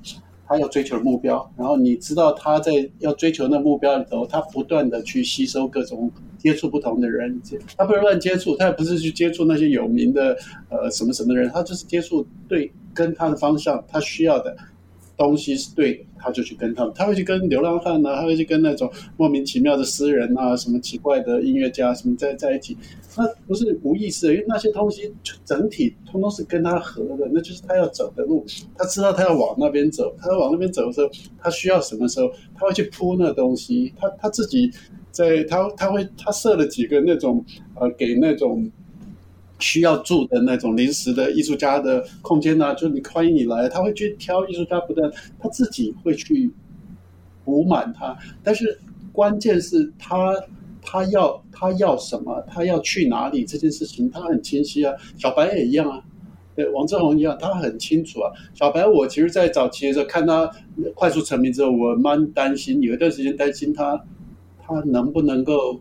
[0.46, 6.12] 他要追求的目标，然后你知道他在要追求那目标里头，他不断的去吸收各种
[6.44, 7.42] 接触不同的人，
[7.78, 10.38] 他不是乱接触，他也不是去接触那些有名的
[10.70, 14.54] 呃什么什么人，他就是接触对跟他的方向，他需要的
[15.16, 22.78] 东西是对他就去跟他们，他会去跟流浪汉啊，他会去跟那种莫名其妙的诗人啊，什么奇怪的音乐家什么在在一起，
[23.16, 25.14] 那不是无意识的，因为那些东西
[25.46, 34.70] 整体通通是跟他合的，那就是他要走的路，他知道他要往那边走，他要往那边走的时候，他需要什么时候，他会去铺那东西，他他自己
[35.14, 37.46] 在他他会他设了几个那种
[37.76, 38.70] 呃给那种。
[39.60, 45.10] 需要住的那种临时的艺术家的空间呢、啊，就你欢迎你来，他会去挑艺术家，不但
[45.40, 46.52] 他自己会去
[47.46, 48.78] 补满他，但是
[49.14, 50.36] 关键是他
[50.82, 54.94] 他要他要什么，他要去哪里这件事情他很清晰啊。
[55.18, 56.04] 小白也一样啊，
[56.58, 58.30] 对，王志宏一样，他很清楚啊。
[58.54, 60.50] 小白，我其实，在早期的时候看他
[60.94, 64.04] 快速成名之后，我蛮担心，有一段时间担心他
[64.66, 65.80] 他能不能够。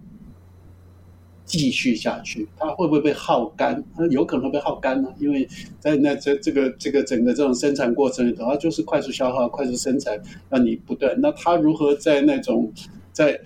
[1.44, 3.82] 继续下去，它会不会被耗干？
[3.94, 5.46] 它有可能会被耗干呢，因为
[5.80, 10.18] 在那这这个这个整个这种生产过程里头，它就是快速消耗、快速生产，
[10.48, 11.14] 让你不断。
[11.20, 12.72] 那它如何在那种
[13.12, 13.38] 在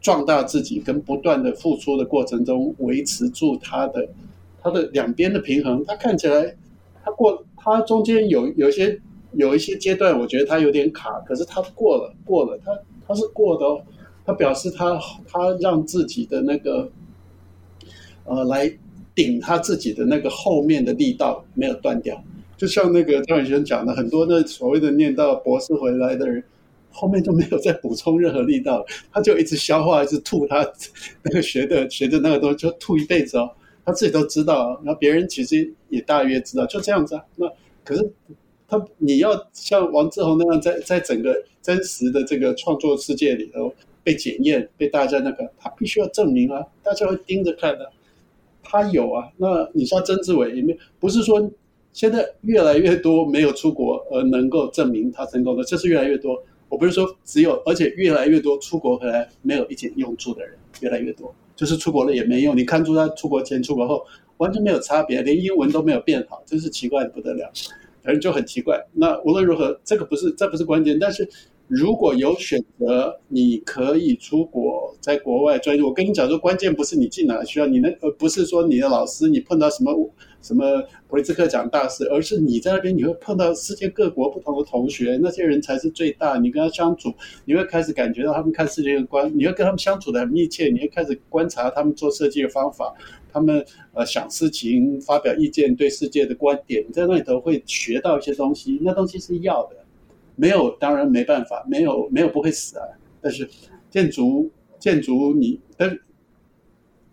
[0.00, 4.06] 壮大自己跟不断的付出的过程中维持住它的
[4.62, 5.82] 它的两边的平衡？
[5.86, 6.54] 它看起来，
[7.02, 9.00] 它过它中间有有一些
[9.32, 12.78] 有一些阶段，我觉得它有点卡，可是它过了过了，它
[13.08, 13.82] 它是过的哦，
[14.24, 16.90] 他表示他他让自己的那个。
[18.24, 18.72] 呃，来
[19.12, 22.22] 顶他自己的那个后面的力道没有断掉，
[22.56, 26.44] 就像那个张伟轩讲的，很多的所谓的念到博士回来的人，
[26.92, 30.64] 后面都没有再补充任何力道，他就一直消化，一直吐他
[31.24, 33.50] 那个学的学的那个东西，就吐一辈子哦，
[33.84, 37.24] 他自己都知道，然后别人其实也大约知道，就这样子啊。
[37.34, 37.50] 那
[37.82, 38.12] 可是
[38.68, 47.90] 他你要像王志宏那样，在在整个真实的这个创作世界里头被检验，被大家那个，他必须要证明啊，大家会盯着看的。
[48.62, 51.50] 他有啊，那你像曾志伟也没，不是说
[51.92, 56.40] 现在越来越多没有出国而能够证明他成功的，这是越来越多。
[56.68, 62.56] 我不是说只有，而且越来越多出国回来没有一点用处的人越来越多，就是出国了也没用。
[62.56, 67.50] 你看出他出国前、出国后完全没有差别，连英文都没有变好，真是奇怪的不得了，
[68.02, 68.80] 反正就很奇怪。
[68.92, 71.28] 那无论如何，这个不是，这不是关键，但是。
[71.70, 75.80] 如果有选择，你可以出国，在国外专业。
[75.80, 80.10] 我跟你讲说，关键不是你进哪需要你那，呃，不是说你的老师，你碰到什么
[80.42, 86.36] 什么普利兹克奖大师，而是你在那边你会碰到世界各国不同的同学，那些人才是最大。
[86.38, 87.14] 你跟他相处，
[87.44, 92.92] 你会开始感觉到他们看世界的观，你会跟他们相处的很密切，你会开始观察他们做设计的方法，
[93.32, 93.64] 他们
[93.94, 99.76] 呃想事情、发表意见、对世界的观点，你在那里头会学到一些东西，那东西是要的。
[100.40, 102.84] 没有，当然没办法，没有没有不会死啊。
[103.20, 103.46] 但是
[103.90, 105.98] 建筑建筑你，但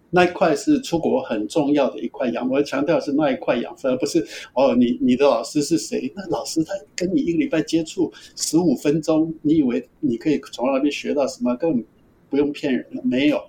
[0.09, 6.09] 那一块是出国很重要的一块养，我要强调是那一块养分，而不是哦，你你的老师是谁？
[6.15, 11.53] 那老师他跟你一个礼拜接触十五分钟，你以为你可以从那边学到什么？
[11.57, 11.84] 根本
[12.30, 13.43] 不用骗人了，没有。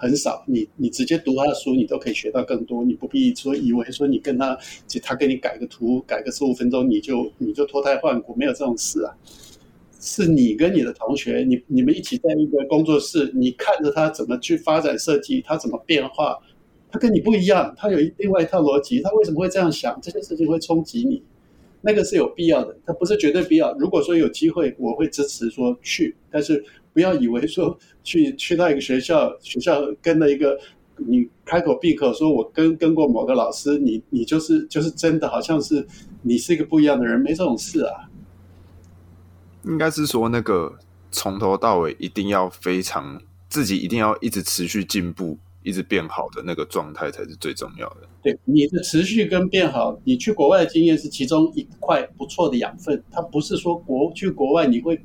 [0.00, 2.82] 很少，你你直接读他的书，你都可以学到更多。
[2.82, 4.58] 你不必说以为说你跟他，
[5.02, 9.12] 他给你改个图，改个十五分钟，你就你就脱胎换骨，没有这种事啊。
[10.00, 16.38] 是你跟你的同学，你你们一起在一个工作室，你看着他怎么去发展设计，他怎么变化，
[16.90, 20.00] 他跟你不一样，他有另外一套逻辑，他为什么会这样想？
[20.00, 21.22] 这些事情会冲击你，
[21.82, 23.76] 那个是有必要的，他不是绝对必要。
[23.76, 26.64] 如果说有机会，我会支持说去，但是。
[26.92, 30.58] 不要以为说去去到一个学校，学校跟了一个
[30.96, 35.86] 你开口闭口说我跟跟过某个老师，你你就是就是真的好像是
[36.22, 38.10] 你是一个不一样的人，没这种事啊。
[39.64, 40.78] 应该是说那个
[41.10, 48.08] 从头到尾一定要非常自己一定要一直持续进步，一直变好的那个状态才是最重要的。
[48.22, 55.00] 对，你的持续跟变好，你去国外的经验是其中一块不错的养分，它不是说国去国外你会。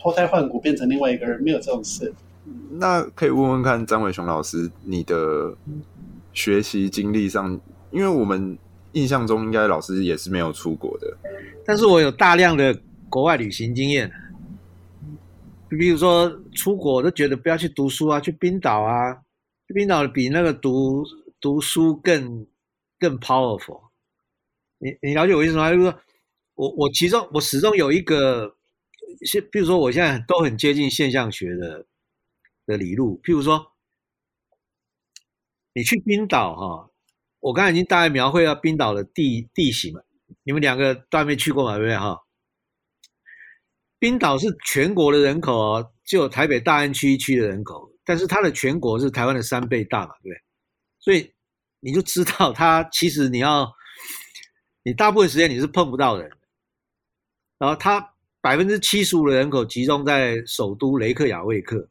[0.00, 2.10] 脱胎换骨变成另外一个人，没有这种事。
[2.70, 5.54] 那可以问问看张伟雄老师，你的
[6.32, 8.56] 学习经历上，因为我们
[8.92, 11.16] 印象中应该老师也是没有出国的，
[11.66, 12.76] 但是我有大量的
[13.10, 14.10] 国外旅行经验。
[15.68, 19.12] 比如说出国，我都觉得不要去读书啊，去冰岛啊，
[19.68, 21.04] 去冰岛比那个读
[21.40, 22.46] 读书更
[22.98, 23.80] 更 powerful。
[24.78, 25.70] 你你了解我意思吗？
[25.70, 25.94] 就是说
[26.54, 28.54] 我我其中我始终有一个。
[29.24, 31.86] 是，比如说，我现在都很接近现象学的
[32.66, 33.20] 的理路。
[33.22, 33.72] 譬如说，
[35.72, 36.90] 你去冰岛哈，
[37.40, 40.06] 我刚才已经大概描绘了冰岛的地地形了。
[40.42, 41.76] 你们两个都还没去过嘛？
[41.76, 42.18] 对不对哈？
[43.98, 50.42] 冰岛是全国的人口哦，只有台北大安区一区的人口，但是它的全国是台湾的三倍大嘛，对不对？
[50.98, 51.34] 所以
[51.80, 53.70] 你就知道，它其实你要，
[54.82, 56.30] 你大部分时间你是碰不到人，
[57.58, 58.09] 然后它。
[58.40, 61.88] 百分之七十五的人口集中在首都雷克雅未克，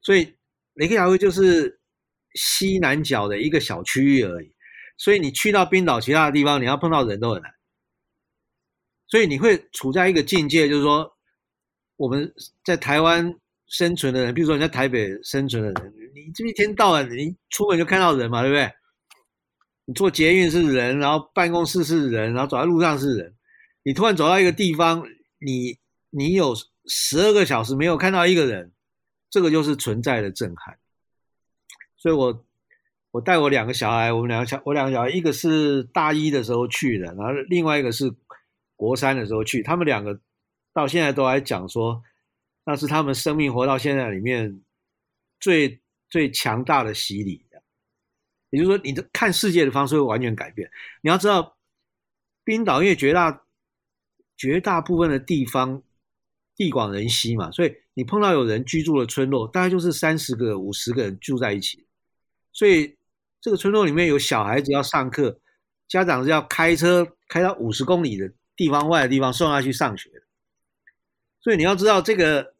[0.00, 0.36] 所以
[0.74, 1.80] 雷克雅未就是
[2.34, 4.52] 西南角的一个小区域而已。
[4.96, 7.50] 所以你去到冰岛其他的地方，你要碰到人都很难。
[9.06, 11.10] 所以你会处在一个境界，就是说
[11.96, 12.32] 我们
[12.64, 13.34] 在台湾
[13.66, 18.70] 生存的人，比如说你在台北生存的人，你这一天到晚你出门就看到人嘛，对不对？
[19.86, 23.34] 你坐捷运是人，然后办公室是人，然后走在路上是人。
[23.82, 25.02] 你突然走到一个地方，
[25.38, 25.78] 你
[26.10, 26.54] 你有
[26.86, 28.72] 十二个小时没有看到一个人，
[29.30, 30.78] 这个就是存在的震撼。
[31.96, 32.46] 所以我
[33.10, 38.14] 我带我两个小孩，我们两个小我两个小孩，一个是大一的时候去的，然后另外一个是
[38.76, 40.20] 国三的时候去，他们两个
[40.72, 42.02] 到现在都还讲说，
[42.64, 44.60] 那是他们生命活到现在里面
[45.40, 47.44] 最最强大的洗礼。
[48.50, 50.70] 也就是说，你的看世界的方式会完全改变。
[51.02, 51.58] 你要知道，
[52.44, 53.44] 冰岛因为绝大
[54.38, 55.82] 绝大部分的地方
[56.56, 61.84] 地广人稀嘛，所以你碰到有人居住的村落，大概就是三十个、五十个人住在一起。
[62.52, 62.96] 所以
[63.40, 65.38] 这个村落里面有小孩子要上课，
[65.86, 70.08] 家长是要开车开到五十公里的地方外的地方送他去上学。
[71.40, 72.54] 所以你要知道这个，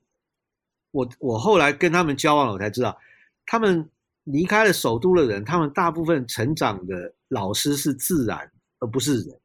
[0.91, 2.99] 我我后来跟他们交往了，我才知道
[3.47, 3.89] 他们。
[4.31, 8.39] 离开了首都的人，他们大部分成长的老师是自然，
[8.79, 9.41] 而不是人。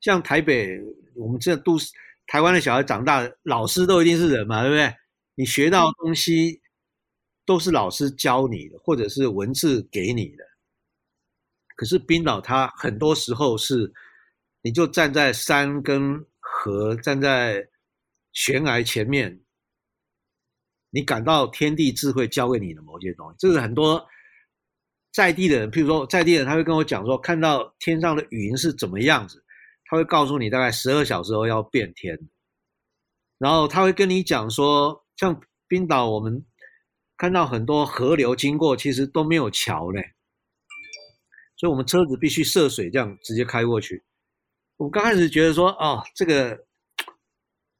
[0.00, 0.80] 像台北，
[1.14, 1.90] 我们这都是
[2.26, 4.94] 台湾的小孩长大，老师都一定是人嘛，对不对？
[5.34, 6.60] 你学到的东西
[7.44, 10.44] 都是老师教你的，或者是文字给你的。
[11.76, 13.92] 可是冰岛，它很多时候是，
[14.62, 17.68] 你就站在山跟河，站在
[18.32, 19.40] 悬崖前面，
[20.90, 24.06] 你感到天地智慧教给你的某些东西，这是很多。
[25.12, 29.41] 在地的人，譬如说在地人，他会跟我讲说，看到天上的云是怎么样子，
[29.92, 32.18] 他会告诉你大概十二小时后要变天，
[33.36, 35.38] 然后他会跟你讲说，像
[35.68, 36.46] 冰岛，我们
[37.18, 40.00] 看到很多河流经过，其实都没有桥呢，
[41.58, 44.02] 所以我们车子必须涉水这样直接开过去。
[44.78, 46.64] 我刚开始觉得说，哦，这个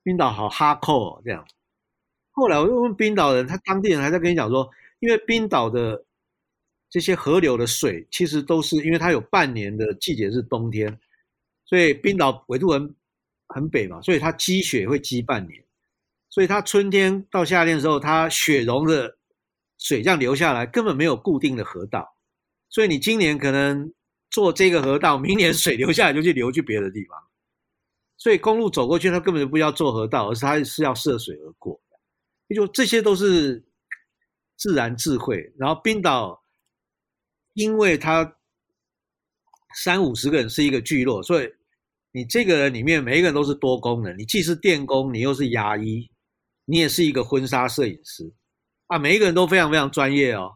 [0.03, 1.43] 冰岛好哈扣哦，这样，
[2.33, 6.05] 后来我又问冰岛人，他当地人还在跟你讲说，因为冰岛的。
[6.91, 11.01] 这些河流的水其实都是因为它有半年的季节是冬天，
[11.73, 12.95] 所以冰岛纬度很
[13.49, 15.65] 很北嘛，所以它积雪会积半年，
[16.29, 19.17] 所以它春天到夏天的时候，它雪融的
[19.79, 22.15] 水这样流下来，根本没有固定的河道，
[22.69, 23.91] 所以你今年可能
[24.31, 27.19] 做这个河道，明年水流下来就去流去别的地方，
[28.19, 31.81] 所以公路走过去，它根本就不要做河道，而是它是要涉水而过，
[32.49, 33.65] 也就这些都是
[34.59, 36.43] 自然智慧，然后冰岛。
[37.55, 38.39] 因为他
[39.75, 41.55] 三五十个人是一个聚落，所以
[42.13, 44.17] 你这个人里面每一个人都是多功能。
[44.19, 46.11] 你既是电工，你又是牙医，
[46.67, 48.33] 你也是一个婚纱摄影师
[48.87, 48.99] 啊！
[48.99, 50.53] 每一个人都非常非常专业哦。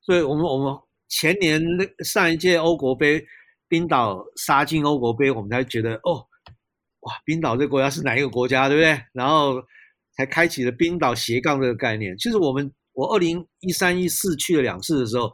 [0.00, 0.74] 所以我们我们
[1.08, 3.24] 前年那上一届欧国杯，
[3.68, 6.26] 冰岛杀进欧国杯，我们才觉得哦，
[7.00, 8.98] 哇，冰岛这个国家是哪一个国家，对不对？
[9.12, 9.62] 然后
[10.16, 12.16] 才开启了冰岛斜杠这个概念。
[12.18, 15.30] 其实我们我二零一三一四去了两次的时候。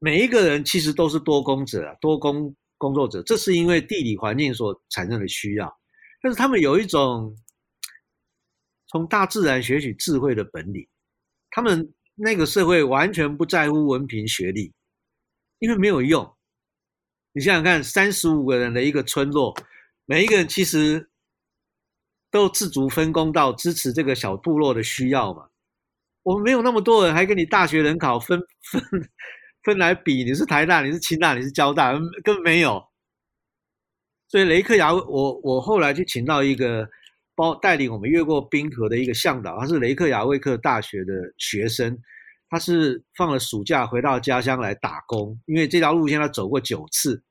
[0.00, 5.78] 每一个人其实都是多工者，多工工作者，这是因为地理环境所产生的需要。
[6.22, 7.36] 但是他们有一种
[8.86, 10.88] 从大自然学取智慧的本领。
[11.50, 14.72] 他们那个社会完全不在乎文凭学历，
[15.58, 16.36] 因为没有用。
[17.32, 19.54] 你想想看，三十五个人的一个村落，
[20.04, 21.08] 每一个人其实
[22.30, 25.48] 都自主分工到支持这个小部落的需要嘛。
[26.22, 28.38] 我们没有那么多人，还跟你大学人考分
[28.70, 28.82] 分。
[29.68, 31.92] 分来比，你是台大，你是清大，你是交大，
[32.24, 32.82] 根本没有。
[34.26, 36.88] 所以雷克雅，我我后来就请到一个
[37.34, 41.98] 包带领我们越过冰河的一个向导，他是雷克雅未克大学的学生，
[42.48, 47.22] 他是放了暑假回到家乡来打工，因为这条路线他走过九次，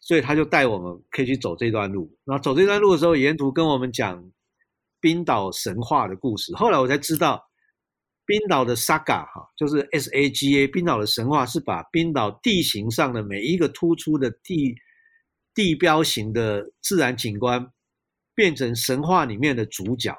[0.00, 2.14] 所以他就带我们可以去走这段路。
[2.26, 4.22] 然后走这段路的时候，沿途跟我们讲
[5.00, 6.54] 冰岛神话的故事。
[6.54, 7.47] 后来我才知道。
[8.28, 14.76] 冰岛的 Saga 哈，就是 S A G A，冰岛的神话是把冰岛地形上的每一个突出的地
[15.54, 17.72] 地标型的自然景观
[18.34, 20.14] 变成神话里面的主角，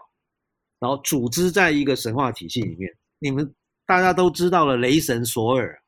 [0.80, 2.92] 然后组织在一个神话体系里面。
[3.20, 3.54] 你们
[3.86, 5.80] 大家都知道了，雷神索尔，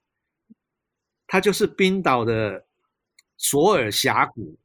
[1.25, 2.67] 他就是冰岛的
[3.35, 4.55] 索尔峡谷，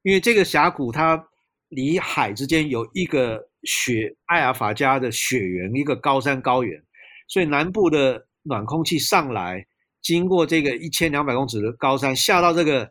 [0.00, 1.22] 因为这个峡谷它
[1.68, 3.46] 离海之间有一个。
[3.68, 6.82] 雪艾尔法加的雪原，一个高山高原，
[7.28, 9.66] 所以南部的暖空气上来，
[10.00, 12.90] 经过这个一千两百公尺的高山，下到这个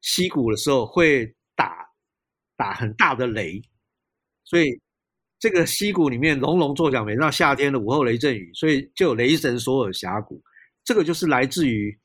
[0.00, 1.84] 溪谷的时候，会打
[2.56, 3.60] 打很大的雷，
[4.44, 4.80] 所以
[5.40, 10.40] 这个溪谷里面隆隆作响，每到夏天的午后雷阵雨，所以就有雷神索尔峡谷。
[10.84, 11.98] 这个就是来自于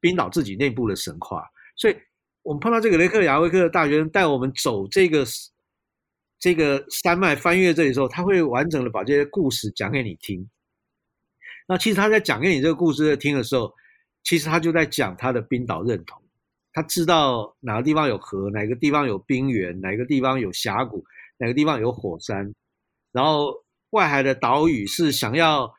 [0.00, 1.48] 冰岛自己内部的神话。
[1.76, 1.96] 所以
[2.42, 5.24] 我们碰到这个雷克雅未克的大学生带我们走这个
[6.40, 10.48] 这个山脉，翻越这里的时候，他会完整的把这些故事讲给你听。
[11.68, 13.72] 那其实他在讲给你这个故事在听的时候，
[14.24, 16.20] 其实他就在讲他的冰岛认同。
[16.72, 21.04] 他知道哪个地方有河，哪个地方有冰原，哪个地方有峡谷，
[21.36, 22.54] 哪个地方有火山。
[23.12, 23.52] 然后
[23.90, 25.70] 外海的岛屿是想要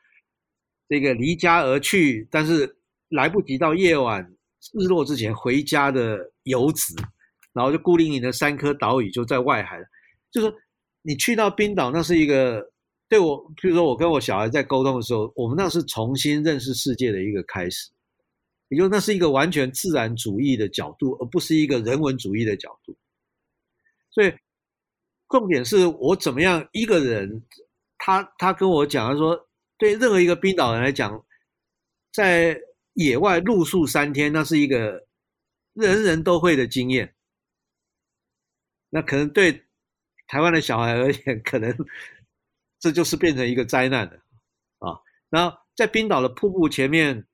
[0.88, 2.76] 这个离家而去，但是
[3.08, 4.22] 来不及到夜晚
[4.74, 6.94] 日落之前回家的游子。
[7.52, 9.78] 然后就孤零零的三颗岛屿就在外海。
[10.32, 10.52] 就是
[11.02, 12.72] 你去到冰岛，那是一个
[13.08, 17.90] 对我，譬如说我跟我小孩在沟通的时候，我们那是重新认识世界的一个开始。
[18.68, 22.96] 也就那是一个完全自然主义的角度，而不是一个人文主义的角度。
[24.10, 24.32] 所以
[25.28, 27.42] 重点是我怎么样一个人，
[27.98, 31.22] 他他跟我讲，他说对任何一个冰岛人来讲，
[32.14, 32.58] 在
[32.94, 35.06] 野外露宿三天，那是一个
[35.74, 37.14] 人人都会的经验。
[38.88, 39.64] 那可能对
[40.32, 41.72] 台湾的小孩而言，可能
[42.80, 44.12] 这就是变成一个灾难了
[44.78, 44.96] 啊。
[45.28, 47.24] 然后在冰岛的瀑布前面。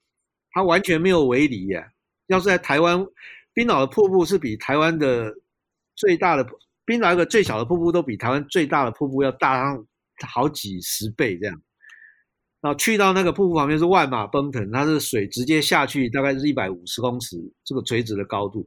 [0.50, 1.92] 它完全没有围篱呀！
[2.26, 3.06] 要是在台湾，
[3.52, 5.32] 冰岛的瀑布是比台湾的
[5.94, 6.44] 最大的
[6.86, 9.86] 冰岛一个最小的瀑布都比台湾最大的瀑布要大上
[10.26, 11.62] 好几十倍这样。
[12.62, 18.66] 然后去到那个瀑布旁边是万马奔腾，它是水直接下去，大概是一百五十公尺这个垂直的高度，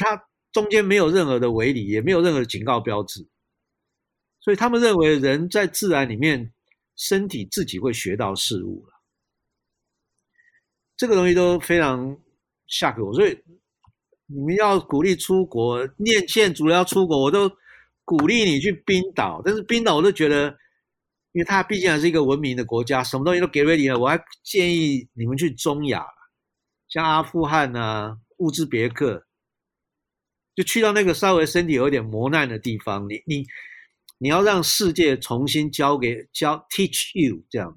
[0.00, 0.20] 它
[0.52, 3.24] 中间没有任何的围篱，也没有任何的警告标志，
[4.40, 6.52] 所以他们认为人在自然里面，
[6.96, 8.92] 身体自己会学到事物了。
[10.96, 12.18] 这个东西都非常
[12.66, 13.38] 吓我，所以
[14.26, 17.50] 你们要鼓励出国念宪族要出国，我都
[18.04, 19.40] 鼓励你去冰岛。
[19.44, 20.48] 但是冰岛我都觉得，
[21.32, 23.98] 因为它毕竟还是一个文明的国家，什么东西都给 ready 了。
[23.98, 26.04] 我还建议你们去中亚，
[26.88, 29.26] 像阿富汗啊、乌兹别克，
[30.54, 33.46] 就去到那个稍微身体有点磨难的地方，你你
[34.20, 37.76] 你要让世界重新教给教 teach you 这样，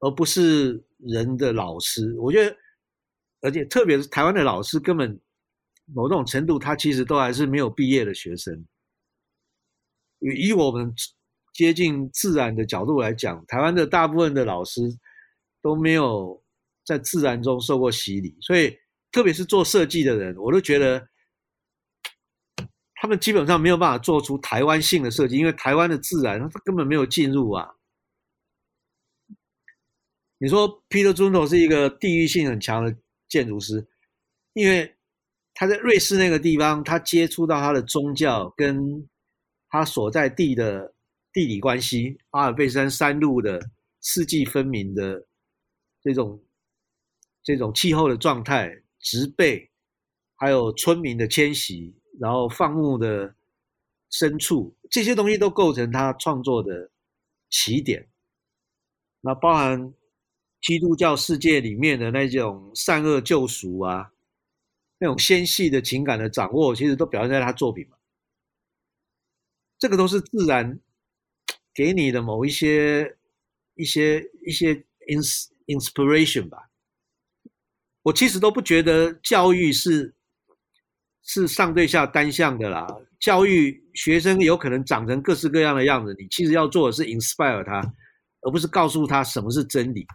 [0.00, 0.84] 而不是。
[1.02, 2.54] 人的老师，我觉得，
[3.40, 5.18] 而且特别是台湾的老师，根本
[5.86, 8.66] 某种程度，他其实都还是没有毕业的学生。
[10.18, 10.94] 以我们
[11.54, 14.82] 接近自然的角度来讲，台湾的大部分的老师
[15.62, 16.44] 都没有
[16.84, 18.76] 在自然中受过洗礼，所以
[19.10, 21.08] 特别是做设计的人，我都觉得
[23.02, 27.76] 他们基本上没有办法做出台湾性的设计，因为台湾的自然他根本没有进入啊。
[30.36, 32.94] 你说 Peter Juno 是一个地域性很强的
[33.26, 33.88] 建筑师，
[34.52, 34.94] 因为
[35.54, 39.08] 他在瑞士那个地方，他接触到他的宗教跟
[39.70, 40.94] 他所在地的
[41.32, 43.70] 地理关系，阿尔卑斯山山路的
[44.02, 45.26] 四季分明的
[46.02, 46.44] 这种
[47.42, 49.70] 这种气候的状态、植被，
[50.36, 53.34] 还有村民的迁徙，然后放牧的
[54.12, 56.90] 牲畜，这些东西都构成他创作的
[57.48, 58.08] 起点。
[59.22, 59.92] 那包含。
[60.62, 64.12] 基督教世界里面的那种善恶救赎啊，
[64.98, 67.96] 那种纤细的情感的掌握，其实都表现在他作品嘛。
[69.78, 70.78] 这个都是自然
[71.72, 73.16] 给你的某一些、
[73.74, 74.74] 一些、一些
[75.08, 76.68] ins inspiration 吧。
[78.02, 80.14] 我其实都不觉得教育是
[81.22, 82.86] 是上对下单向的啦。
[83.18, 87.80] 教育学生有可能长成各式各样的样子，你其实要做的是 inspire 他，
[88.40, 90.06] 而不是告诉他什么是真理。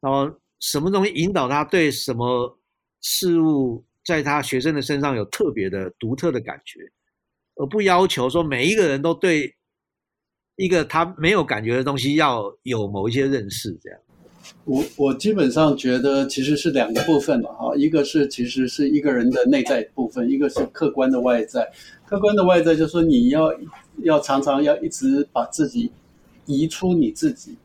[0.00, 0.30] 然后
[0.60, 2.58] 什么东西引导他对什么
[3.00, 6.80] 事物，在他学生的身上有特别的独特的感觉，
[7.54, 9.56] 而不要求说每一个人都对
[10.56, 13.72] 一个他没有感觉的东西要有某一些认识。
[13.82, 14.00] 这样，
[14.64, 21.70] 我我基本上觉得其实是两个部分吧，哈，一个是其实是一个人的内在部分，一个是客观的外在。
[22.06, 23.52] 客观的外在就是说你要
[24.02, 25.90] 要常常要一直把自己
[26.46, 27.56] 移出你自己。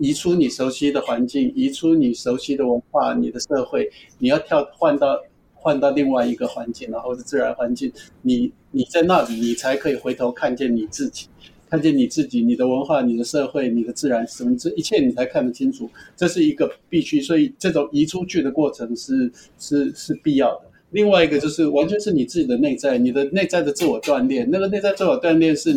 [0.00, 3.88] 移出你熟悉的环境，移出你熟悉的文化，你的社会，
[4.18, 5.16] 你要跳换到
[5.54, 11.28] 换到另外一个环境，然后是自然环境，你你在那里，你才可以回头看见你自己，
[11.68, 20.62] 看见你自己，你的文化，你的社会，你的自然，什么这一切你才看得清楚，这是一个必须，所以这种移出去的过程是是是必要的。
[20.90, 25.72] 另外一个就是完全是你自己的内在，你的内在的自我锻炼，那个内在自我锻炼是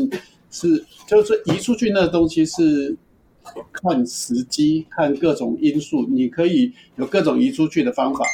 [0.52, 2.96] 是就是移出去那个东西是。
[3.72, 8.26] 看时机，看各种因素，你可以有各种移出去的方法。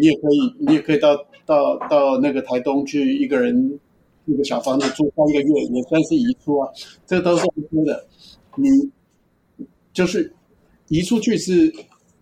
[0.00, 3.78] 你也可以，你也可以到到到那个台东去，一个人
[4.28, 6.68] 一个小房子住三个月，也算是移出啊，
[7.06, 8.06] 这都是 OK 的。
[8.56, 8.68] 你
[9.92, 10.32] 就是
[10.88, 11.72] 移出去是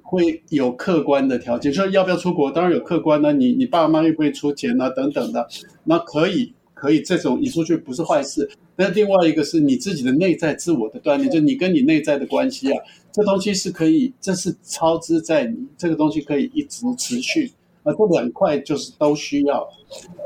[0.02, 5.46] 会有客观的条件，说要不要出国，当然有客观的，你你爸妈会不会出钱啊等等的，
[5.84, 8.48] 那可以可以，这种移出去不是坏事。
[8.76, 12.78] 那另外一个是你自己的内在自我的锻炼，就你跟你内在的关系啊，
[13.10, 17.50] 这东西是可以，这是超支在你，这个东西可以一直持续。
[17.86, 19.64] 啊，这两块就是都需要。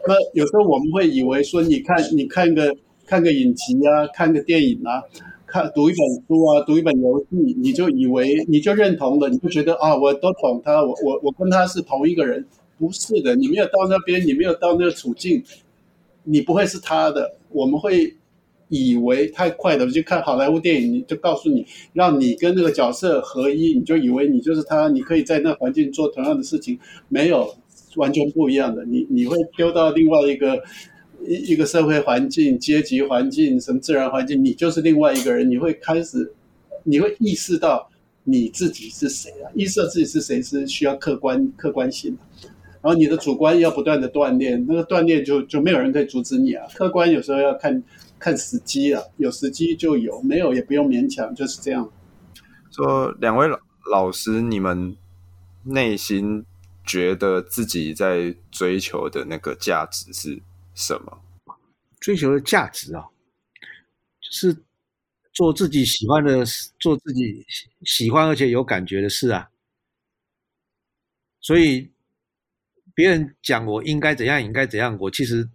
[0.09, 2.75] 那有时候我们会以为说，你看，你看个
[3.05, 5.03] 看个影集啊，看个电影啊，
[5.47, 7.27] 看读一本书啊，读一本游戏，
[7.59, 12.47] 你就以为你就认同了，你就觉得啊，我都懂他，我我我跟他是同一个人。
[12.79, 15.45] 不是的，你没有到那边，你没有到那个处境，
[16.25, 17.37] 你不会是他的。
[17.51, 18.15] 我们会。
[18.71, 26.79] 以为太快的，就看好莱坞电影，你就告诉你，让你跟那个角色合一，你就以为你就是他，你可以在那环境做同样的事情，
[27.09, 27.53] 没有
[27.97, 30.63] 完全不一样的，你你会丢到另外一个
[31.27, 36.33] 一一个社会环境、阶级环境、什么自然环境，你就是另外一个人，你会开始，
[36.85, 37.91] 你会意识到
[38.23, 39.51] 你自己是谁啊？
[39.57, 42.49] 意识到自己是谁是需要客观客观性的，
[42.81, 47.83] 然后你的主观要不断的锻炼，那个锻炼就就没有人可以阻止你啊，客观有时候要看。
[48.21, 51.91] 看时机啊，有时机就有，没有也不用勉强，就是这样。
[52.71, 53.59] 说两位老
[53.91, 54.95] 老师，你们
[55.65, 56.45] 内心
[56.85, 60.43] 觉得自己在追求的那个价值是
[60.75, 61.23] 什么？
[61.99, 63.07] 追求的价值啊，
[64.21, 64.65] 就是
[65.33, 66.45] 做自己喜欢的，
[66.79, 67.47] 做自己
[67.85, 69.49] 喜欢而且有感觉的事啊。
[71.41, 71.91] 所以
[72.95, 75.49] 别人讲我应该怎样，应该怎样，我其实。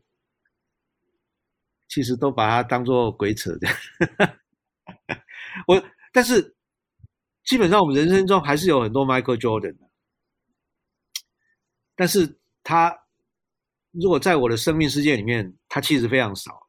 [1.88, 3.78] 其实都把它当做鬼扯这样，
[5.68, 6.56] 我但是
[7.44, 9.90] 基本上我们人生中还是有很多 Michael Jordan 的，
[11.96, 12.98] 但是他
[13.92, 16.68] 如果在我的生命世界里面，他其实非常少。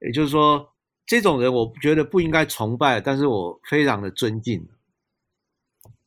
[0.00, 0.74] 也就是说，
[1.06, 4.60] 这种人我觉得不应该崇拜，但是我非常的尊敬。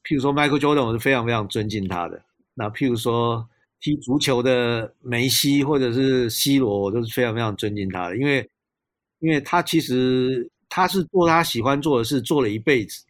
[0.03, 2.25] 譬如说 Michael Jordan，我是非常非常尊敬他的。
[2.53, 3.47] 那譬如说。
[3.85, 8.49] 踢足球的梅西或者是 C 罗，我都是非常非常尊敬他的，因为，
[9.19, 13.05] 因为他其实他是做他喜欢做的事，做了一辈子，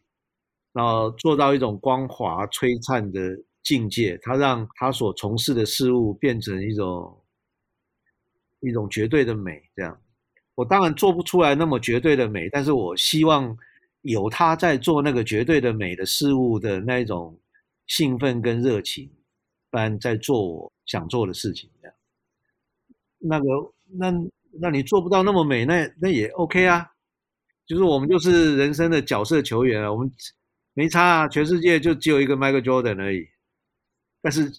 [0.73, 7.23] 然后做到一种光华璀璨的境界，他让他所从事的事物变成一种
[8.59, 9.63] 一种绝对的美。
[9.77, 9.97] 这样，
[10.55, 13.57] 我当然做不出来那么绝对的美，但是我希望
[14.01, 17.39] 有他在做那个绝对的美的事物的那一种
[17.87, 19.09] 兴奋跟热情。
[19.69, 21.95] 般在做我想做的事情，这样，
[23.17, 23.45] 那个，
[23.97, 24.13] 那
[24.59, 26.87] 那你做不到那么美，那那也 OK 啊，
[27.65, 30.09] 就是我们就是人生的角色球员啊，我们
[30.73, 33.27] 没差啊，全世界就只有一个 Michael Jordan 而已，
[34.21, 34.51] 但是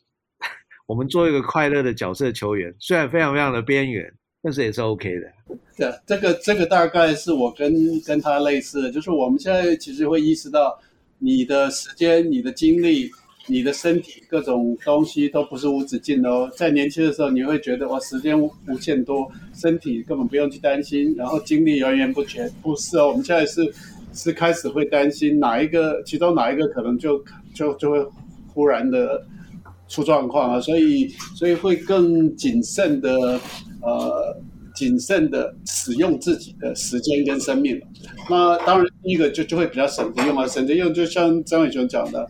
[0.87, 4.13] 我们做一个快乐的角色球员，虽然非常非常的边缘，
[4.43, 5.33] 但是也是 OK 的。
[5.77, 7.73] 对，这个这个大概是我跟
[8.03, 10.79] 跟他类似的，就是我们现在其实会意识到
[11.19, 13.11] 你的时间、你的精力。
[13.49, 18.51] 你的身体各种东西都不是无止境的哦，在年轻的时候你会觉得哇，时间无
[18.81, 22.51] 限多，身体根本不用去担心，然后精力源源不绝。
[22.61, 23.73] 不是哦，我们现在是
[24.13, 27.23] 是开始会担心哪一个，其中哪一个可能就
[27.55, 28.05] 就就会
[28.53, 29.25] 忽然的
[29.89, 33.41] 出状况啊，所以所以会更谨慎的
[33.81, 34.37] 呃
[34.75, 37.81] 谨慎的使用自己的时间跟生命。
[38.29, 42.29] 那当然第一个就就会比较省着用啊，省着用就像张伟雄讲的。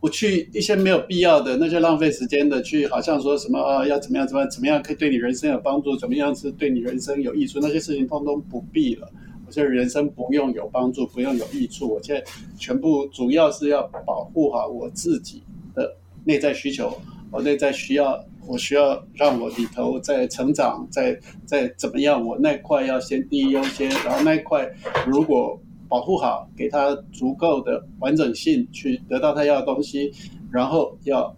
[0.00, 9.10] 不去一些没有必要的那些浪费时间的去，好像说什么啊，要怎么样怎么样怎么样可以对你人生有帮助，怎么样是对你人生有益处，那些事情通通不必了。
[9.44, 11.94] 我觉得人生不用有帮助，不用有益处。
[11.94, 12.22] 我现在
[12.56, 15.42] 全部主要是要保护好我自己
[15.74, 16.96] 的内在需求，
[17.32, 24.70] 我内在需要，我需要让我里头在成长，在在怎么样，我那块要先第一优先，然后那块
[25.06, 25.60] 如果。
[25.88, 30.12] 保护好，给他足够的完整性，去得到他要的东西，
[30.52, 31.34] 然后要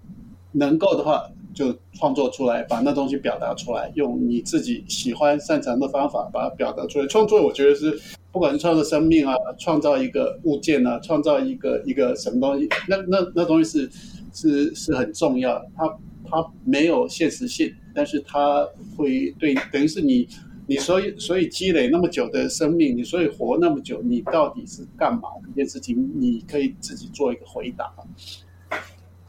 [0.52, 1.22] 能够的话，
[1.54, 7.06] 就创作出来，把那东西表达出来，用你自己喜欢擅长的方法把它表达出来。
[7.06, 7.96] 创作，我觉得是
[8.32, 13.90] 不管是创造生命啊，创造一个物件啊，创造一个一个什么东西，那那那东西是
[14.32, 15.64] 是是很重要。
[15.76, 15.86] 它
[16.28, 18.66] 它没有现实性，但是它
[18.96, 20.28] 会对，等于是你。
[20.70, 25.22] 你所以所以积累那么久的生命，你所以活那么久，你到底是干嘛？
[25.44, 27.92] 这件事情你可以自己做一个回答。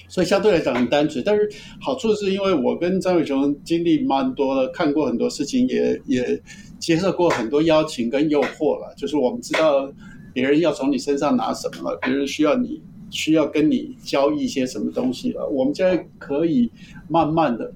[0.07, 1.49] 所以相对来讲很单纯，但是
[1.79, 6.39] 好处是因为我跟张伟雄经历蛮多的，看过很多事情，也也
[6.77, 8.93] 接受过很多邀请跟诱惑了。
[8.95, 9.91] 就是我们知道
[10.33, 16.71] 别人要从你身上拿什么了，别人需要你需要跟你交易一些什么东西了，我们现在可以
[17.07, 17.73] 慢慢的。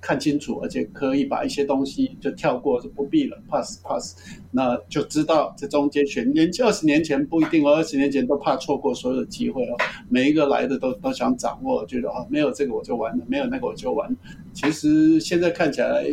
[0.00, 4.16] 看清楚，而且可以把一些东西就跳过，就不必了，pass pass，
[4.50, 9.76] 那就知道这中间选年二十年前不一定哦，二十年前都怕错过所有的机会哦，
[10.08, 14.16] 每一个来的都都想掌握，觉得哦，没有这个我就完了，没有那个我就完了。
[14.54, 16.04] 其实现在看起来，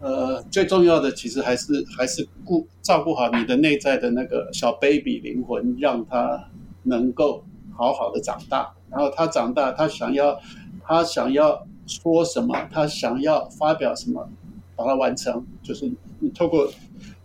[0.00, 6.50] 呃，最重要的其实还是还是顾照顾好你的内在的那个小 baby 灵魂，让他
[6.84, 7.44] 能够
[7.76, 10.40] 好好的长大，然后他长大，他想要
[10.86, 11.66] 他想要。
[11.86, 12.54] 说什么？
[12.72, 14.28] 他想要发表什么，
[14.76, 15.90] 把它完成，就是
[16.20, 16.70] 你透过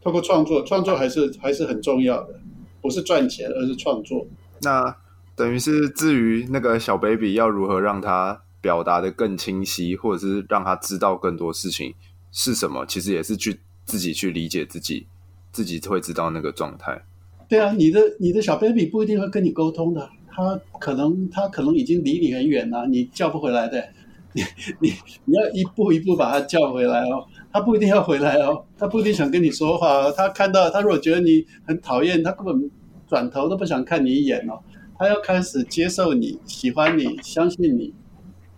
[0.02, 2.40] 透过创作，创作还是还是很重要的，
[2.82, 4.26] 不是赚钱，而是创作。
[4.62, 4.96] 那
[5.36, 11.94] 等于是至于那个小 baby 要如何让他表达的更清晰，或者是让他知道更多事情
[12.32, 15.08] 是什么，其实也是去自己去理解自己，
[15.52, 17.02] 自己会知道那个状态。
[17.48, 23.90] 对啊，你的你的小 baby 不一定会跟你沟通的，他可能他可能已经离你很远了，你叫不回来的。
[24.34, 24.44] 你
[24.80, 24.94] 你
[25.26, 32.70] 你要一步一步把他叫回来哦，他不一定要回来哦，他不一定想跟你说话哦，他看到他如果觉得你很讨厌，他根本
[33.08, 34.60] 转头都不想看你一眼哦，
[34.98, 37.92] 他要开始接受你、喜欢你、相信你，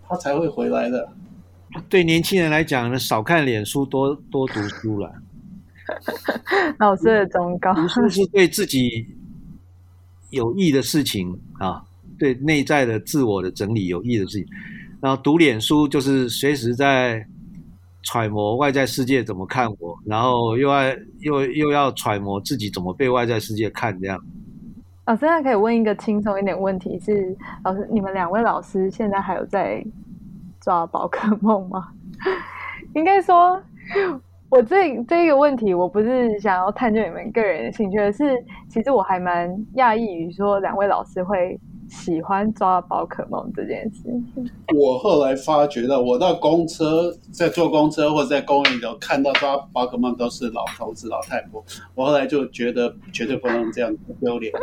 [0.08, 1.10] 他才会回来的。
[1.88, 5.10] 对年轻人来讲呢，少看脸书，多多读书了。
[6.80, 9.08] 老师的忠告，读书是对自己
[10.32, 11.82] 有益的事情啊，
[12.20, 14.46] 对内在的自我的整理有益的事情。
[15.02, 17.26] 然后读脸书就是随时在
[18.04, 20.84] 揣摩外在世界怎么看我，然后又要
[21.22, 24.20] 又又要揣摩自己怎么被外在世界看这样。
[25.06, 29.84] 老师，那可以问一个轻松一点问题是，老师，你们两位老师现在还有在
[30.62, 31.90] 抓宝可梦吗？
[32.94, 33.60] 应该说，
[34.50, 38.36] 我这这个问题我不是想要探究你们个人的兴趣，而是
[38.70, 41.60] 其实我还蛮讶异于说两位老师会。
[41.92, 44.04] 喜欢抓宝可梦这件事
[44.34, 44.50] 情，
[44.80, 51.64] 我后来发觉到，我到公车，在坐公车或者在公园里头看到抓宝可梦都是老头子、老太婆，
[51.94, 54.54] 我后来就觉得绝对不能这样丢脸。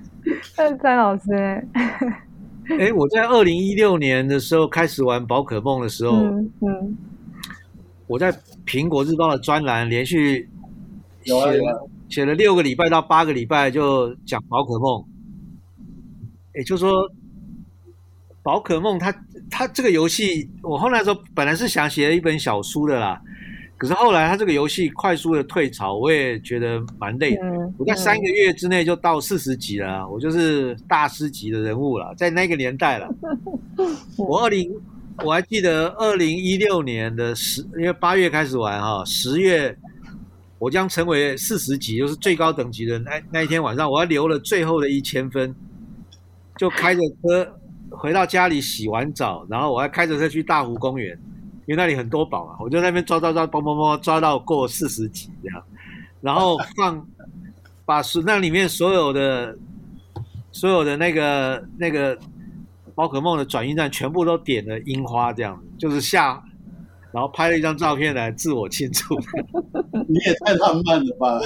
[0.58, 1.66] 那詹老师，
[2.78, 6.96] 哎，我在二零一六年的时候开始玩宝可梦的时候，嗯，嗯
[8.06, 8.30] 我在
[8.66, 10.46] 苹果日报的专栏连续
[11.24, 11.50] 写啊，
[12.10, 15.02] 写了六个礼拜到八个礼拜，就讲宝可梦。
[16.56, 17.08] 也就是说，
[18.42, 19.14] 宝可梦它
[19.50, 23.20] 它这个游戏，我后来说本来是想写一本小书的啦，
[23.76, 27.42] 可是后来它这个游戏快速的退潮，我也觉得蛮累的。
[27.76, 33.08] 我在三个月之内就到四十级了，我就是大师级的人物了，在那个年代了。
[34.16, 34.72] 我二零
[35.24, 39.76] 我还记得二零一六年的十，因为八月开始玩哈，十月
[40.58, 45.54] 我将成为四十级，就是最高等级的那那一天晚上，我还留了最后的一千分。
[46.56, 47.58] 就开着车
[47.90, 51.16] 回到家里洗完澡，然后我还开着车去大湖公园，
[51.66, 55.62] 因为那里很多宝啊，我就在那边抓抓抓，嘣嘣嘣抓到过四十几这样，
[56.20, 57.06] 然后放
[57.84, 59.56] 把是那里面所有的
[60.50, 62.18] 所有的那个那个
[62.94, 66.42] 宝可梦的转运站全部都点了樱花这样，就是下，
[67.12, 69.14] 然后拍了一张照片来自我庆祝。
[70.08, 71.40] 你也太浪漫了吧？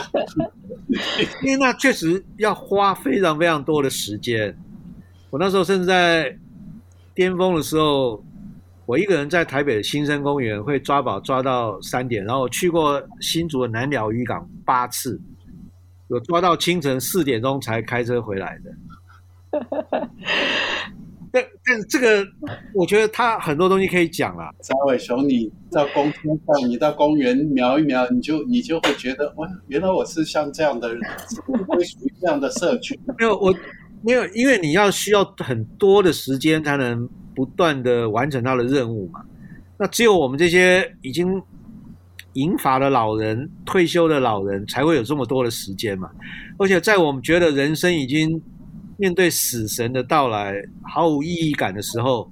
[1.42, 4.56] 因为那确实要花非常非常多的时间。
[5.30, 6.36] 我那时候甚至在
[7.14, 8.20] 巅峰的时候，
[8.84, 15.20] 我一个人在台北的新生公园会抓宝抓到三点，然后我去过新竹的南寮渔港八次，
[16.08, 19.60] 有抓到清晨四点钟才开车回来的。
[21.32, 22.26] 但但这个，
[22.74, 24.52] 我觉得他很多东西可以讲啦。
[24.62, 31.00] 张伟雄，你到公车上，你到公园瞄一瞄，你就你就会觉得，哇，原来我是像这样的人，
[31.68, 32.98] 归属于这样的社群。
[33.16, 33.54] 没有我。
[34.02, 39.20] 没有，因为你要需要很多的时间才能不断的完成他的任务嘛。
[39.78, 41.42] 那只有我们这些已经
[42.34, 46.10] 银发的老人、退休的老人才会有这么多的时间嘛。
[46.58, 48.40] 而且在我们觉得人生已经
[48.96, 52.30] 面对死神的到来毫无意义感的时候，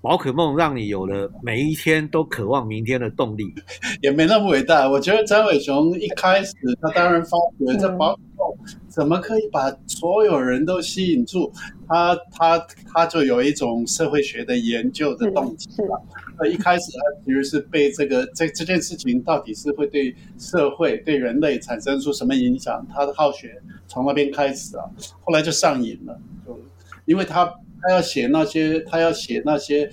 [0.00, 3.52] 宝可梦让你有了每一天都渴望明天的动力。
[4.00, 4.88] 也没那么伟大。
[4.88, 8.56] 我觉得张伟雄一开始他当然发觉这宝可梦
[8.88, 11.52] 怎么可以把所有人都吸引住？
[11.88, 16.02] 他他他就有一种社会学的研究的动机了。
[16.38, 22.86] 呃，一开始他其实是被这个这这件事情到底是会对社会对人类产生出什么影响？
[22.92, 24.84] 他的好学从那边开始啊，
[25.22, 26.58] 后来就上瘾了，就
[27.04, 27.52] 因为他。
[27.80, 29.88] 他要写那些，他要写那些，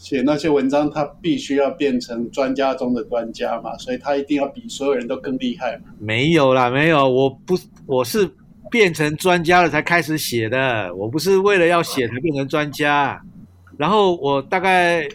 [0.00, 5.92] 写那些文章，他必须要变成专家中的专家嘛，所以他一定要比所有人都更厉害嘛。
[5.98, 7.54] 没有啦，没有，我不，
[7.84, 8.26] 我是
[8.70, 13.22] 变成专家了才开始写的，我不是为了要写才变成专家。
[13.76, 15.06] 然后我大概，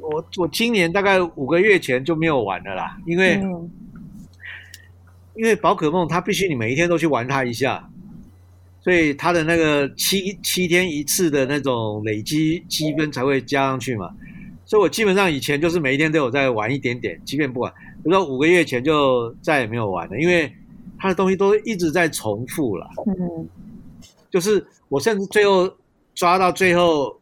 [0.00, 3.68] 我我今年大概五个月前就没有玩了啦，因为、嗯、
[5.34, 7.90] 因为宝可梦它必须你每一天都去玩它一下，
[8.80, 14.10] 所以他的那个七七天一次的那种累积积分才会加上去嘛。
[14.64, 20.52] 所以我基本上以前就是每一天都有在玩一点点，即便不玩，比如说五个月前就再也没有玩了，因为
[20.98, 22.88] 他的东西都一直在重复了。
[23.06, 23.48] 嗯，
[24.30, 25.72] 就是我甚至最后
[26.14, 27.16] 抓到最后。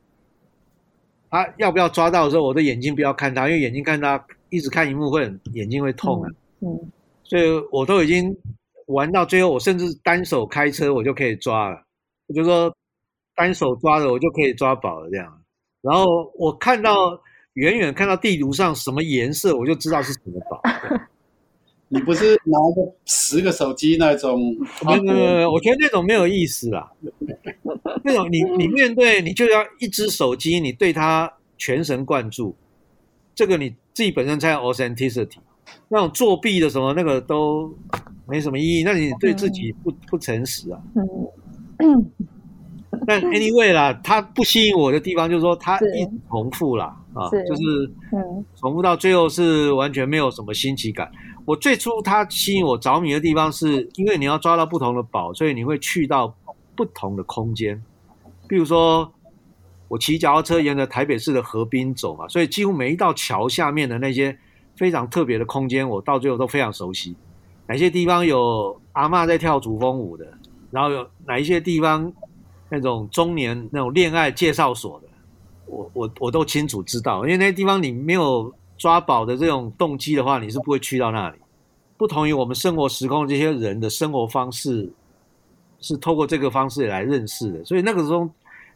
[1.31, 4.19] 他要不要抓到的时候，我的眼睛不要看他，因为眼睛看他
[4.49, 6.31] 一直看荧幕会很眼睛会痛啊。
[6.61, 6.91] 嗯，嗯，
[7.23, 8.35] 所以我都已经
[8.89, 11.83] 玩到最后，我甚至单手开车我就可以抓了。
[12.27, 12.75] 我就说
[13.35, 15.43] 单手抓的我就可以抓宝了这样。
[15.81, 17.21] 然后我看到
[17.55, 20.61] 远远看到地图上什么颜色，我就知道是什么宝。
[21.91, 24.39] 你不是拿个十个手机那种？
[24.85, 26.93] 没有没有没有，我觉得那种没有意思啦。
[28.05, 32.55] 那种你 你面对你就要一只手机，你对它全神贯注，
[33.35, 35.39] 这个你自己本身才有 authenticity。
[35.89, 37.75] 那种作弊的什么那个都
[38.27, 40.81] 没什么意义，那你对自己不不诚实啊。
[41.79, 42.11] 嗯
[43.07, 47.63] 但 anyway 啦，它不吸引我的地方就是说它一直重复啦，啊，就是
[48.57, 51.11] 重复到最后是完全没有什么新奇感。
[51.45, 56.35] 我最初它吸引我着迷的地方，是因为你要抓到不同的宝，所以你会去到
[56.75, 57.81] 不同的空间。
[58.47, 59.11] 比如说，
[59.89, 64.37] 我骑脚踏车沿着台北市的河滨走嘛，所以几乎每一道桥下面的那些
[64.79, 67.15] 非常特别的空间，我到最后都非常熟悉。
[67.67, 70.27] 哪些地方有阿嬷在跳土风舞的，
[70.71, 72.11] 然后有哪一些地方
[72.71, 75.09] 那种中年那种恋爱介绍所的，
[75.67, 78.51] 我我我都清楚知道，因为那些地方你没有。
[78.79, 81.39] 抓宝的这种动机的话，你是不会去到那里。
[81.97, 84.89] 不同于我们生活时空这些人的生活方式，
[85.81, 87.65] 是透过这个方式来认识的。
[87.65, 88.31] 所以那个时候，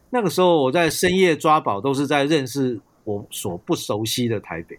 [0.09, 4.77] 那个时候我在深夜抓宝，都是在认识我所不熟悉的台北。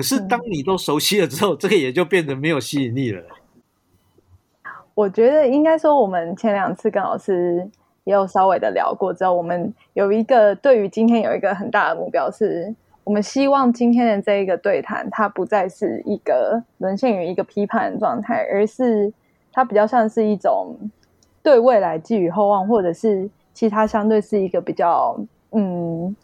[0.00, 3.22] 可是当你都熟悉了之后， 这个也就变得没有吸引力了。
[4.94, 7.68] 我觉得应该说，我们前两次跟老师
[8.04, 12.74] 也有稍微的聊过之后，我们有一个对于今天有一个很大的目标是。
[13.02, 19.12] 我们希望今天的这一个对谈，它不再是一个沦陷于一个批判的状态，而是
[19.52, 20.76] 它比较像是一种
[21.42, 25.18] 对未来寄予厚望，或者是其他相对是一个比较
[25.50, 26.14] 嗯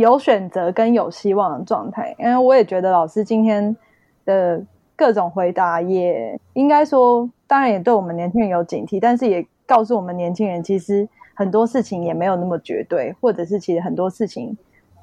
[0.00, 2.14] 有选择跟有希望的状态。
[2.18, 3.76] 因为我也觉得老师今天
[4.24, 4.60] 的
[4.96, 14.56] 各种回答，也应该说，当然也对我们年轻人有警惕，但是也告诉我们年轻人，其实很多事情也没有那么绝对，或者是其实很多事情。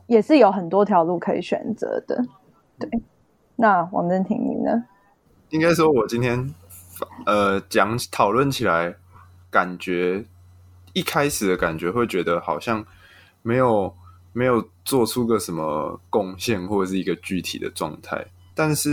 [0.07, 2.23] 也是有很多条路可以选择的，
[2.79, 2.89] 对。
[3.57, 4.85] 那王真廷你呢？
[5.49, 6.49] 应该说，我今天
[7.25, 8.95] 呃讲讨论起来，
[9.49, 10.23] 感觉
[10.93, 12.85] 一开始的感觉会觉得好像
[13.41, 13.93] 没有
[14.37, 18.23] 没有做出个什么贡献或者是一个具体的状态，
[18.53, 18.91] 但是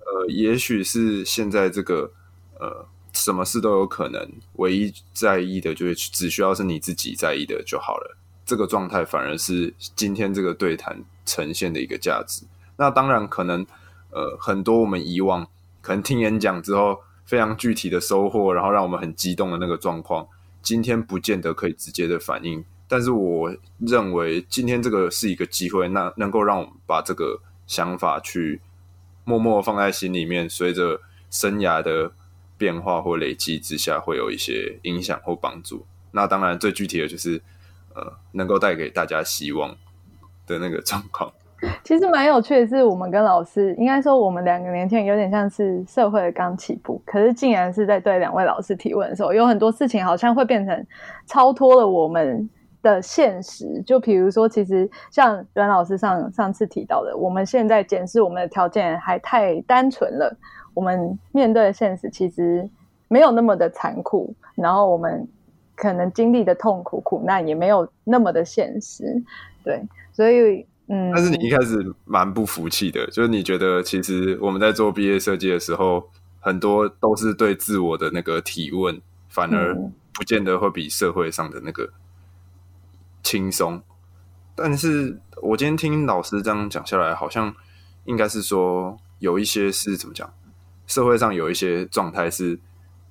[0.00, 2.12] 呃，也许是现在这个
[2.60, 8.14] 呃什么事都有可能，唯一在意的就是只需要是你自己在意的就好了。
[8.44, 12.44] 这个状态反而是今天这个对谈呈现的一个价值。
[12.76, 13.64] 那当然可能，
[14.10, 15.48] 呃，很多我们以往
[15.80, 20.28] 可能听演讲之后非常具体的收获，然后让我们很激动的那个状况，
[20.60, 22.62] 今天不见得可以直接的反映。
[22.88, 28.60] 但是我认为今天这个是一个机会，那能够让我们把这个想法去
[29.24, 31.00] 默默放在心里面，随着
[31.30, 32.12] 生涯的
[32.56, 35.84] 变化或累积之下，会有一些影响或帮助。
[36.12, 37.40] 那当然最具体的就是。
[37.96, 39.70] 呃，能够带给大家希望
[40.48, 41.32] 的那个状况，
[41.84, 50.86] 其实蛮有趣的是，我们跟老师应该说，我们两个年轻人有点像是社会的刚起步，可是竟然是在对两位老师提问的时候，有很多事情好像会变成
[51.24, 52.50] 超脱了我们
[52.84, 53.82] 的现实。
[53.84, 60.36] 就比如说，其实像阮老师上上次提到的，我们现在检视我们的条件还太单纯了，
[60.72, 62.70] 我们面对的现实其实
[63.08, 65.26] 没有那么的残酷，然后我们。
[65.76, 69.20] 可能经历的痛苦苦难也没有那么的现实，
[69.64, 69.82] 对，
[70.12, 71.10] 所以嗯。
[71.12, 76.08] 但是你一开始蛮不服气的，就是你觉得其实我们在做毕业设计的时候，
[76.38, 79.74] 很多都是对自我的那个提问，反而
[80.12, 81.90] 不见得会比社会上的那个
[83.24, 83.82] 轻松。
[84.54, 87.52] 但是我今天听老师这样讲下来，好像
[88.04, 90.32] 应该是说有一些是怎么讲，
[90.86, 92.60] 社会上有一些状态是。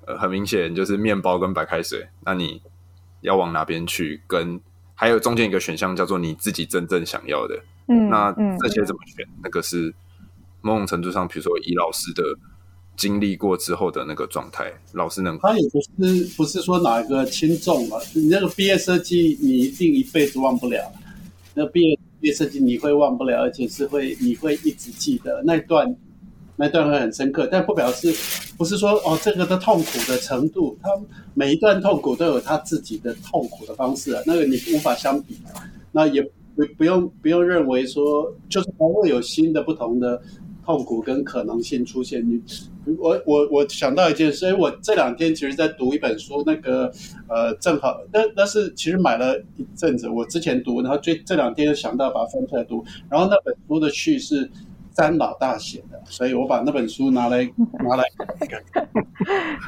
[0.06, 2.61] 呃，很明显就是面包跟白开水，那你
[3.22, 4.22] 要往哪边去？
[4.27, 4.60] 跟
[4.94, 8.30] 还有中间一个选项叫做你自己真正想要的，嗯，那
[8.60, 9.26] 这些怎么选？
[9.26, 9.95] 嗯、那个是
[10.60, 12.22] 某种程度上，比如说以老师的
[12.95, 17.98] 经历过之后的那个状态，老师能他也不是不是说哪一个轻重嘛？
[18.14, 20.91] 你那个毕业设计，你一定一辈子忘不了。
[21.56, 25.95] 那毕业毕业设计你会忘不了，而且是会你会一直记得那一段，
[26.56, 27.48] 那段会很深刻。
[27.52, 28.14] 但不表示
[28.57, 30.90] 不是说哦，这个的痛苦的程度，它
[31.34, 35.38] 每一段痛苦都有它自己的痛苦的方式啊，那个你无法相比。
[35.91, 36.22] 那也
[36.56, 40.22] 不不用不用认为说，就是还会有新的不同的。
[40.65, 42.41] 痛苦跟可能性出现，你
[42.98, 46.91] 我我我想到一件事，我这两天其实在读一本书，那个
[47.27, 54.49] 呃正好，但但是其实买了一阵子，我之前读，然后这这两天又想到把它翻出来读，然后那本书的序是
[54.91, 57.44] 詹老大写的，所以我把那本书拿来
[57.84, 58.03] 拿来
[58.73, 58.88] 看，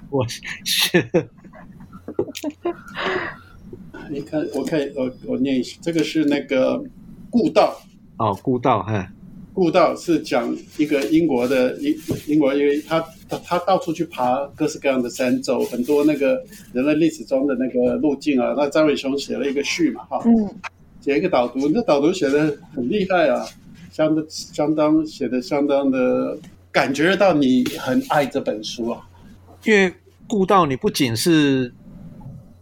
[0.10, 0.42] 我是，
[4.10, 6.84] 你看，我看我我念一下，这个是那个
[7.30, 7.82] 顾道。
[8.18, 9.12] 哦，顾道哈。
[9.56, 11.96] 顾道是讲一个英国的英
[12.28, 13.00] 英国，因为他
[13.30, 18.54] 他他到处去爬各式各样的山，走很多那个人类历史中的那个路径啊。
[18.58, 20.54] 那张伟雄写了一个序嘛，哈，嗯，
[21.00, 23.46] 写一个导读，那导读写的很厉害啊，
[23.94, 26.38] 相当相当写的相当的，
[26.70, 29.08] 感觉到你很爱这本书啊。
[29.64, 29.94] 因为
[30.28, 31.74] 顾道你不仅是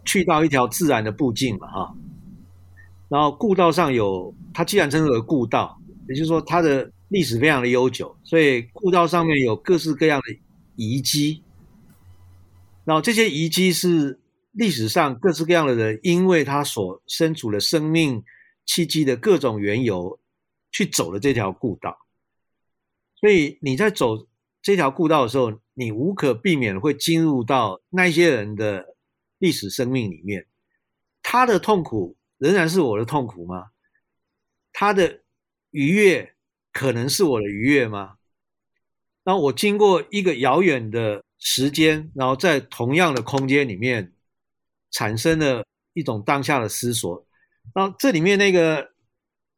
[0.05, 1.93] 去到一条自然的步径嘛，哈，
[3.09, 5.79] 然后顾道上有，它既然称之为顾道。
[6.07, 10.37] 也就是说，它的历史非常的悠久，所以故道上面有各式各样的
[10.75, 11.41] 遗迹。
[12.83, 14.19] 然后这些遗迹是
[14.51, 18.21] 历史上各式各样的人，因为他所身处的生命
[18.65, 20.19] 契机的各种缘由，
[20.71, 21.97] 去走了这条故道。
[23.15, 24.27] 所以你在走
[24.61, 28.95] 这条故道的时候，你无可避免会进入到那些人的
[29.37, 30.47] 历史生命里面。
[31.21, 33.67] 他的痛苦仍然是我的痛苦吗？
[34.73, 35.22] 他的。
[35.73, 36.35] 愉悦
[36.71, 38.17] 可能是我的愉悦吗？
[39.23, 44.13] 那我经过一个遥远的时间，然后在同样的空间里面，
[44.91, 47.25] 产生了一种当下的思索。
[47.73, 48.91] 然后这里面那个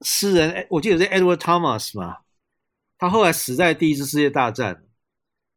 [0.02, 2.18] 诗人，我记得是 Edward Thomas 嘛，
[2.98, 4.86] 他后来死在第一次世界大战。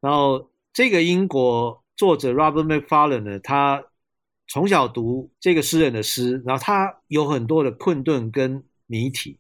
[0.00, 3.84] 然后这个英国作者 Robert Macfarlane 呢，他
[4.48, 9.38] 从小读这个诗人的诗，然后他有很多的困顿跟谜题。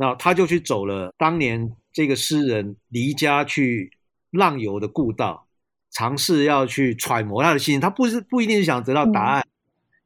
[0.00, 3.92] 然后他就去走了当年这个诗人离家去
[4.30, 5.46] 浪游的故道，
[5.90, 7.78] 尝试要去揣摩他的心。
[7.78, 9.46] 他不是不一定是想得到答案，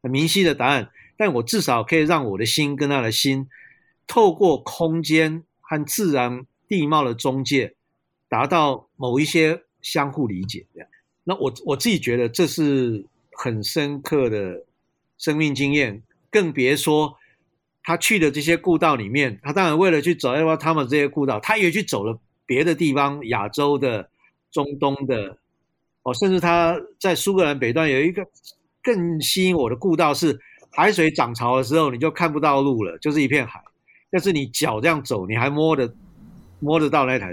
[0.02, 3.46] 很明晰的答案，但我至少可以让我的心跟他的心，
[4.04, 7.76] 透过空间和自然地貌的中介，
[8.28, 10.66] 达到某一些相互理解。
[11.22, 14.64] 那我我自己觉得这是很深刻的
[15.18, 16.02] 生命经验，
[16.32, 17.16] 更别说。
[17.86, 24.08] 他去的这些故道里面，他当然为了去走要他们这些故道，他也去走了别的地方，亚洲的、
[24.50, 25.36] 中东的，
[26.02, 28.26] 哦，甚至他在苏格兰北段有一个
[28.82, 30.40] 更吸引我的故道，是
[30.70, 33.62] 海水涨潮的时候你就看不到路了，就是一片海，
[34.10, 35.94] 但是你脚这样走，你还摸得
[36.60, 37.28] 摸得到那条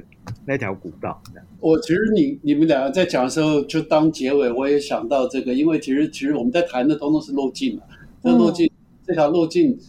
[0.45, 1.23] 那条古道。
[1.61, 7.83] 我其实你你们两个在讲的时候，就当结尾，我也想到这个，因为其实其实我们在谈的通通是路径嘛，
[8.21, 8.75] 这路径、嗯、
[9.05, 9.79] 这条路径。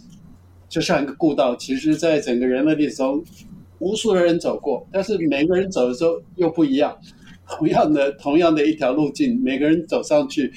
[0.72, 3.22] 就像一个故道，其实，在整个人类历史中，
[3.78, 6.96] 无数的人走过，但是每个人走的时候又不一样。
[7.46, 10.50] 同样的，同样的一条路径，每个人走上去，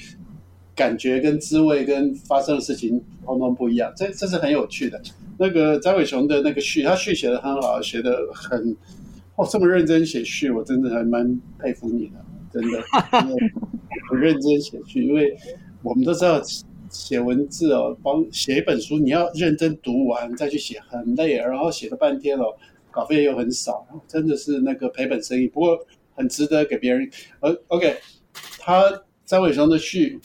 [0.74, 3.92] 感觉跟滋味跟发生的事情，通通不一样。
[3.94, 4.98] 这这是很有趣的。
[5.36, 8.74] 那个张伟雄的那个序，他序写的很好，写的很
[9.34, 12.82] 哦，这么认真写序，我真的还蛮佩服你的，真的，
[14.08, 15.36] 很认真写序，因为
[15.82, 16.40] 我们都知道。
[16.96, 22.46] 写文字哦，帮写一本书，你要认真读完再去写，很累，然后写了半天哦，
[22.90, 25.46] 稿费又很少，真的是那个赔本生意。
[25.46, 25.78] 不过
[26.14, 27.08] 很值得给别人。
[27.40, 27.94] 呃，OK，
[28.58, 30.18] 他张伟雄的序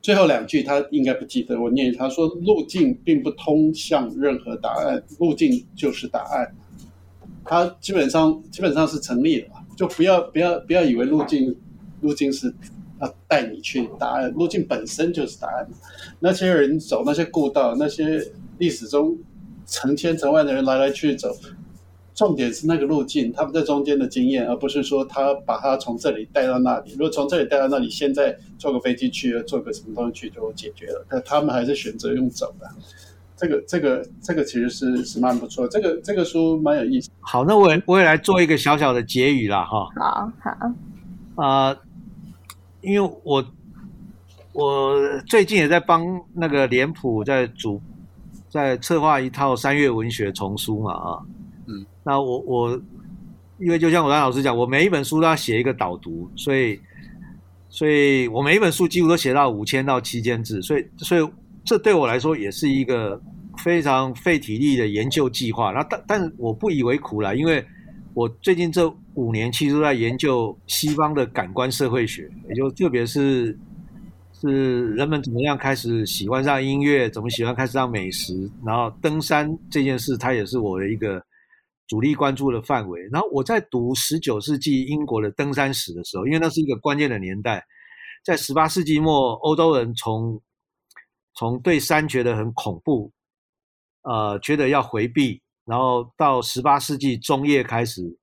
[0.00, 6.54] 最后两句他应该不记得，我念他说：“路径并不通向任何答案，路径就是答案。”
[7.44, 11.54] 他基本上基本上是成立的，就不要不要不要以为路径
[12.00, 12.54] 路径是。
[13.00, 15.66] 要带你去答案，路径本身就是答案。
[16.18, 18.24] 那些人走那些故道，那些
[18.58, 19.16] 历史中
[19.66, 21.34] 成千成万的人来来去走，
[22.14, 26.92] 重点是那个路径，他们在中间的经验，而不是说他把他从这里带到那里。
[26.92, 31.06] 如果从这里带到那里，现在坐个飞机去，坐个什么东西去就解决了。
[31.08, 32.66] 但他们还是选择用走的。
[33.36, 37.08] 这个这个这个其实是是蛮不错，这个这个书蛮有意思。
[37.20, 39.88] 好，那我也我也来做一个小小的结语了哈。
[39.96, 40.50] 好好
[41.42, 41.68] 啊。
[41.70, 41.78] 呃
[42.82, 43.44] 因为我
[44.52, 46.04] 我最近也在帮
[46.34, 47.80] 那个脸谱在主
[48.48, 51.22] 在策划一套三月文学丛书嘛啊，
[51.66, 52.80] 嗯，那我我
[53.58, 56.80] 因为就像我刚老师讲，我每一本书都要写一个导读，所以
[57.68, 61.30] 所以我每一本书几乎都写到五千到七千字，所以所以
[61.64, 63.20] 这对我来说也是一个
[63.58, 65.70] 非常费体力的研究计划。
[65.70, 67.64] 那但但我不以为苦啦，因为
[68.14, 73.58] 我最近这五年其实都在研究西方的感官社会学，也就特别是
[74.32, 81.22] 是人们怎么样开始喜欢上音乐，怎么喜欢开始上美食，然后登山这件事，它也是我的一个
[81.86, 83.00] 主力关注的范围。
[83.10, 87.64] 然后我在读十九世纪英国的登山史的时候，因为那是一个关键的年代，
[88.24, 90.40] 在十八世纪末，欧洲人从
[91.34, 93.12] 从对山觉得很恐怖，
[94.02, 98.16] 呃，觉得要回避，然后到十八世纪中叶开始，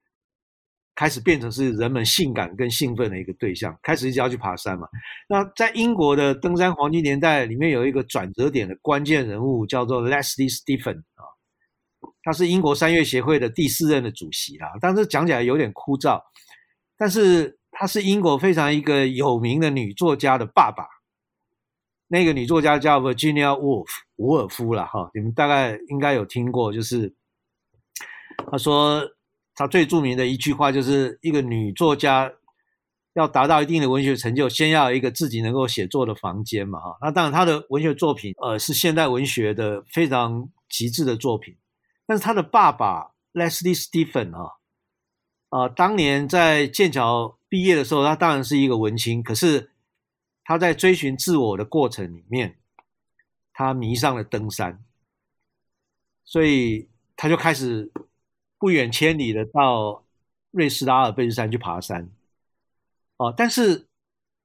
[0.97, 4.87] 开始变成是人们性感跟兴奋的一个对象，开始一直要去爬山嘛。
[5.29, 11.21] 那在英国的登山黄金年代里面，有一个转折点的关键人物叫做 Leslie Stephen 啊，
[12.23, 14.71] 他是英国山岳协会的第四任的主席啦。
[14.81, 16.19] 但是讲起来有点枯燥，
[16.97, 20.83] 但是他是英国非常一个有名的女作家的爸爸。
[22.07, 27.13] 那个女作家叫 Virginia Woolf，伍尔夫啦，哈，你们大概应该有听过，就是
[28.49, 29.03] 她说
[29.57, 32.31] 他最著名的一句话就是一个女作家
[33.13, 36.97] 要达到一定的文学成就，先要有一个自己能够写作的房间嘛，哈。
[37.01, 41.57] 那当然她的文学作品，呃，是现代文学的非常极致的作品。
[42.05, 44.53] 但是她的爸爸 Leslie Stephen 啊，
[45.49, 49.71] 啊，当年在剑桥毕业的时候，他当然是一个文青，可是。
[50.49, 52.55] 他在追寻自我的过程里面，
[53.51, 54.81] 他迷上了登山，
[56.23, 57.91] 所以他就开始
[58.59, 60.03] 不远千里的到
[60.51, 62.09] 瑞士的阿尔卑斯山去爬山。
[63.17, 63.87] 哦，但是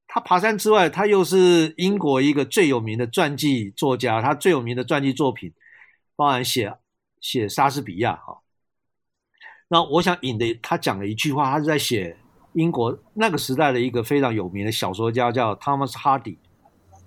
[0.07, 5.53] 他爬山之外，他又是英国一个最有名的传记作家，他最有名的传记作品
[6.17, 6.75] 包含写
[7.21, 8.41] 写莎士比亚哈。
[9.69, 12.17] 那我想引的他讲了一句话，他是在写。
[12.55, 16.37] 英国那个时代的一个非常有名的小说家叫 Thomas Hardy，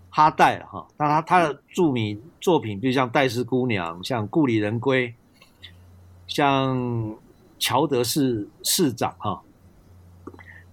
[0.09, 5.09] 哈代哈，那他他的著名作品，就像《戴斯姑娘》、像《故里人归》、
[6.35, 6.77] 像
[7.57, 9.41] 《乔德市市长》哈，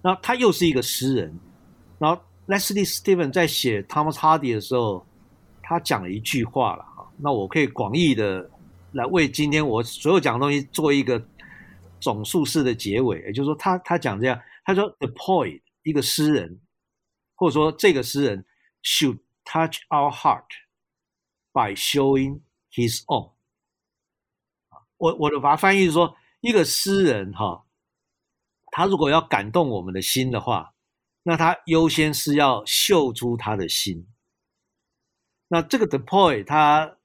[0.01, 1.39] 那他又是一个诗人。
[1.97, 5.05] 然后 Leslie Stephen 在写 Thomas Hardy 的时候，
[5.61, 8.51] 他讲了一句话了哈，那我可以广义的
[8.91, 11.25] 来为今天我所有讲的东西做一个
[12.01, 14.37] 总数式的结尾，也就是说他，他讲这样。
[14.65, 16.59] 他说：“The poet，一个诗人，
[17.35, 18.45] 或者说这个诗人
[18.83, 20.43] ，should touch our heart
[21.53, 22.41] by showing
[22.73, 23.32] his own。
[25.03, 27.65] 我我的把它翻译是说，一个诗人哈，
[28.71, 30.73] 他如果要感动我们的心的话，
[31.23, 34.07] 那他优先是要秀出他的心。
[35.49, 36.97] 那这个 The poet，他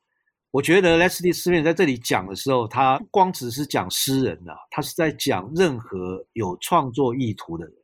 [0.53, 7.75] 我觉得 Leslie Stephen 在这里讲的时候，他光只是讲诗人呐，他是在讲任何有创作意图的人。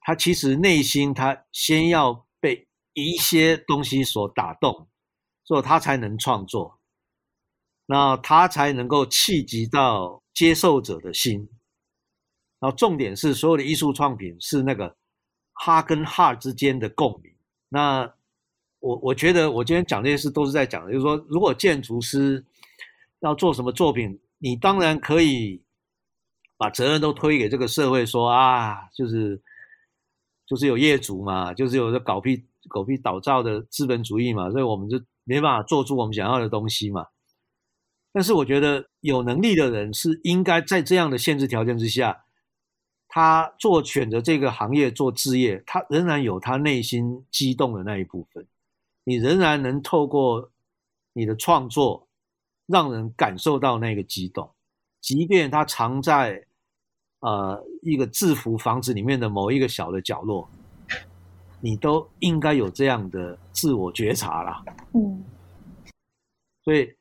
[0.00, 4.88] 他其实内心他先要被一些东西所打动，
[5.44, 6.77] 所以他才能创作，
[7.90, 11.48] 那他才能够企及到接受者的心。
[12.60, 14.94] 然后重点是，所有的艺术创品是那个
[15.54, 17.32] 哈跟哈之间的共鸣。
[17.70, 18.12] 那
[18.80, 22.44] 我我觉得我今天讲这些事都是在讲的，就是说，如果建筑师
[23.20, 25.62] 要做什么作品，你当然可以
[26.58, 29.40] 把责任都推给这个社会说，说啊，就是
[30.46, 37.06] 就是有业主嘛，就是有这狗屁狗屁倒灶的资本主义嘛，所以我们就没办法做出我们想要的东西嘛。
[38.12, 42.24] 但是我觉得有能力的人是应该在这样的限制条件之下，
[43.06, 48.46] 他做选择这个行业做置业，他仍然有他内心激动的那一部分。
[49.04, 50.50] 你仍然能透过
[51.14, 52.08] 你的创作，
[52.66, 54.50] 让人感受到那个激动，
[55.00, 56.44] 即便他藏在
[57.20, 60.48] 呃一个制服房子里面的某一个小的角落，
[61.60, 64.62] 你都应该有这样的自我觉察啦。
[64.92, 65.24] 嗯，
[66.62, 66.94] 所以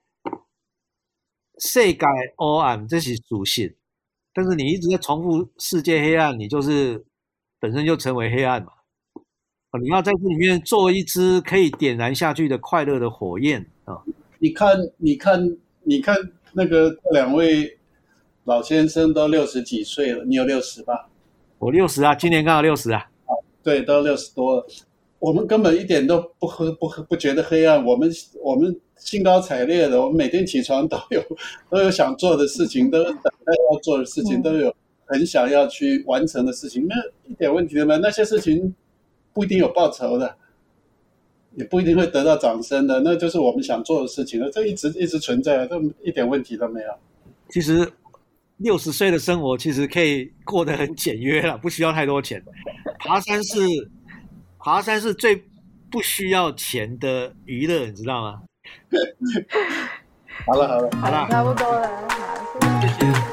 [1.60, 3.74] 世界黑暗这是属性，
[4.34, 7.04] 但是你一直在重复世界黑暗，你就是
[7.60, 8.74] 本身就成为黑暗嘛。
[9.82, 14.02] 你要在这里面做一支可以点燃下去的快乐的火焰啊！
[14.40, 16.16] 你看，你看，你看，
[16.54, 17.78] 那个两位
[18.46, 21.10] 老先生都六十几岁了，你有六十吧？
[21.60, 23.08] 我六十啊，今年刚好六十啊。
[23.62, 24.68] 对，都六十多了。
[25.20, 27.84] 我们根本一点都不黑，不不觉得黑暗。
[27.86, 28.12] 我们
[28.42, 31.22] 我们兴高采烈的，我们每天起床都有
[31.70, 34.74] 都有想做的事情，都有等待要做的事情，都有
[35.06, 36.96] 很想要去完成的事情，那
[37.30, 38.00] 一点问题都没有。
[38.00, 38.74] 那些事情。
[39.34, 40.36] 不一定有报酬的，
[41.54, 44.50] 也不一定会得到掌声的，那就是我们想做的事情了。
[44.50, 46.90] 这一直一直存在，这一点问题都没有。
[47.50, 47.88] 其实
[48.58, 52.44] 六十岁的生活其实可以过得很简约了，不需要太多钱。
[52.98, 53.60] 爬山是
[54.68, 55.46] 爬山是最
[55.90, 58.42] 不需要钱的娱乐，你知道吗？
[60.46, 60.90] 好了好了。
[61.00, 62.94] 好了，差不多了，好，谢谢。
[63.00, 63.27] 谢谢。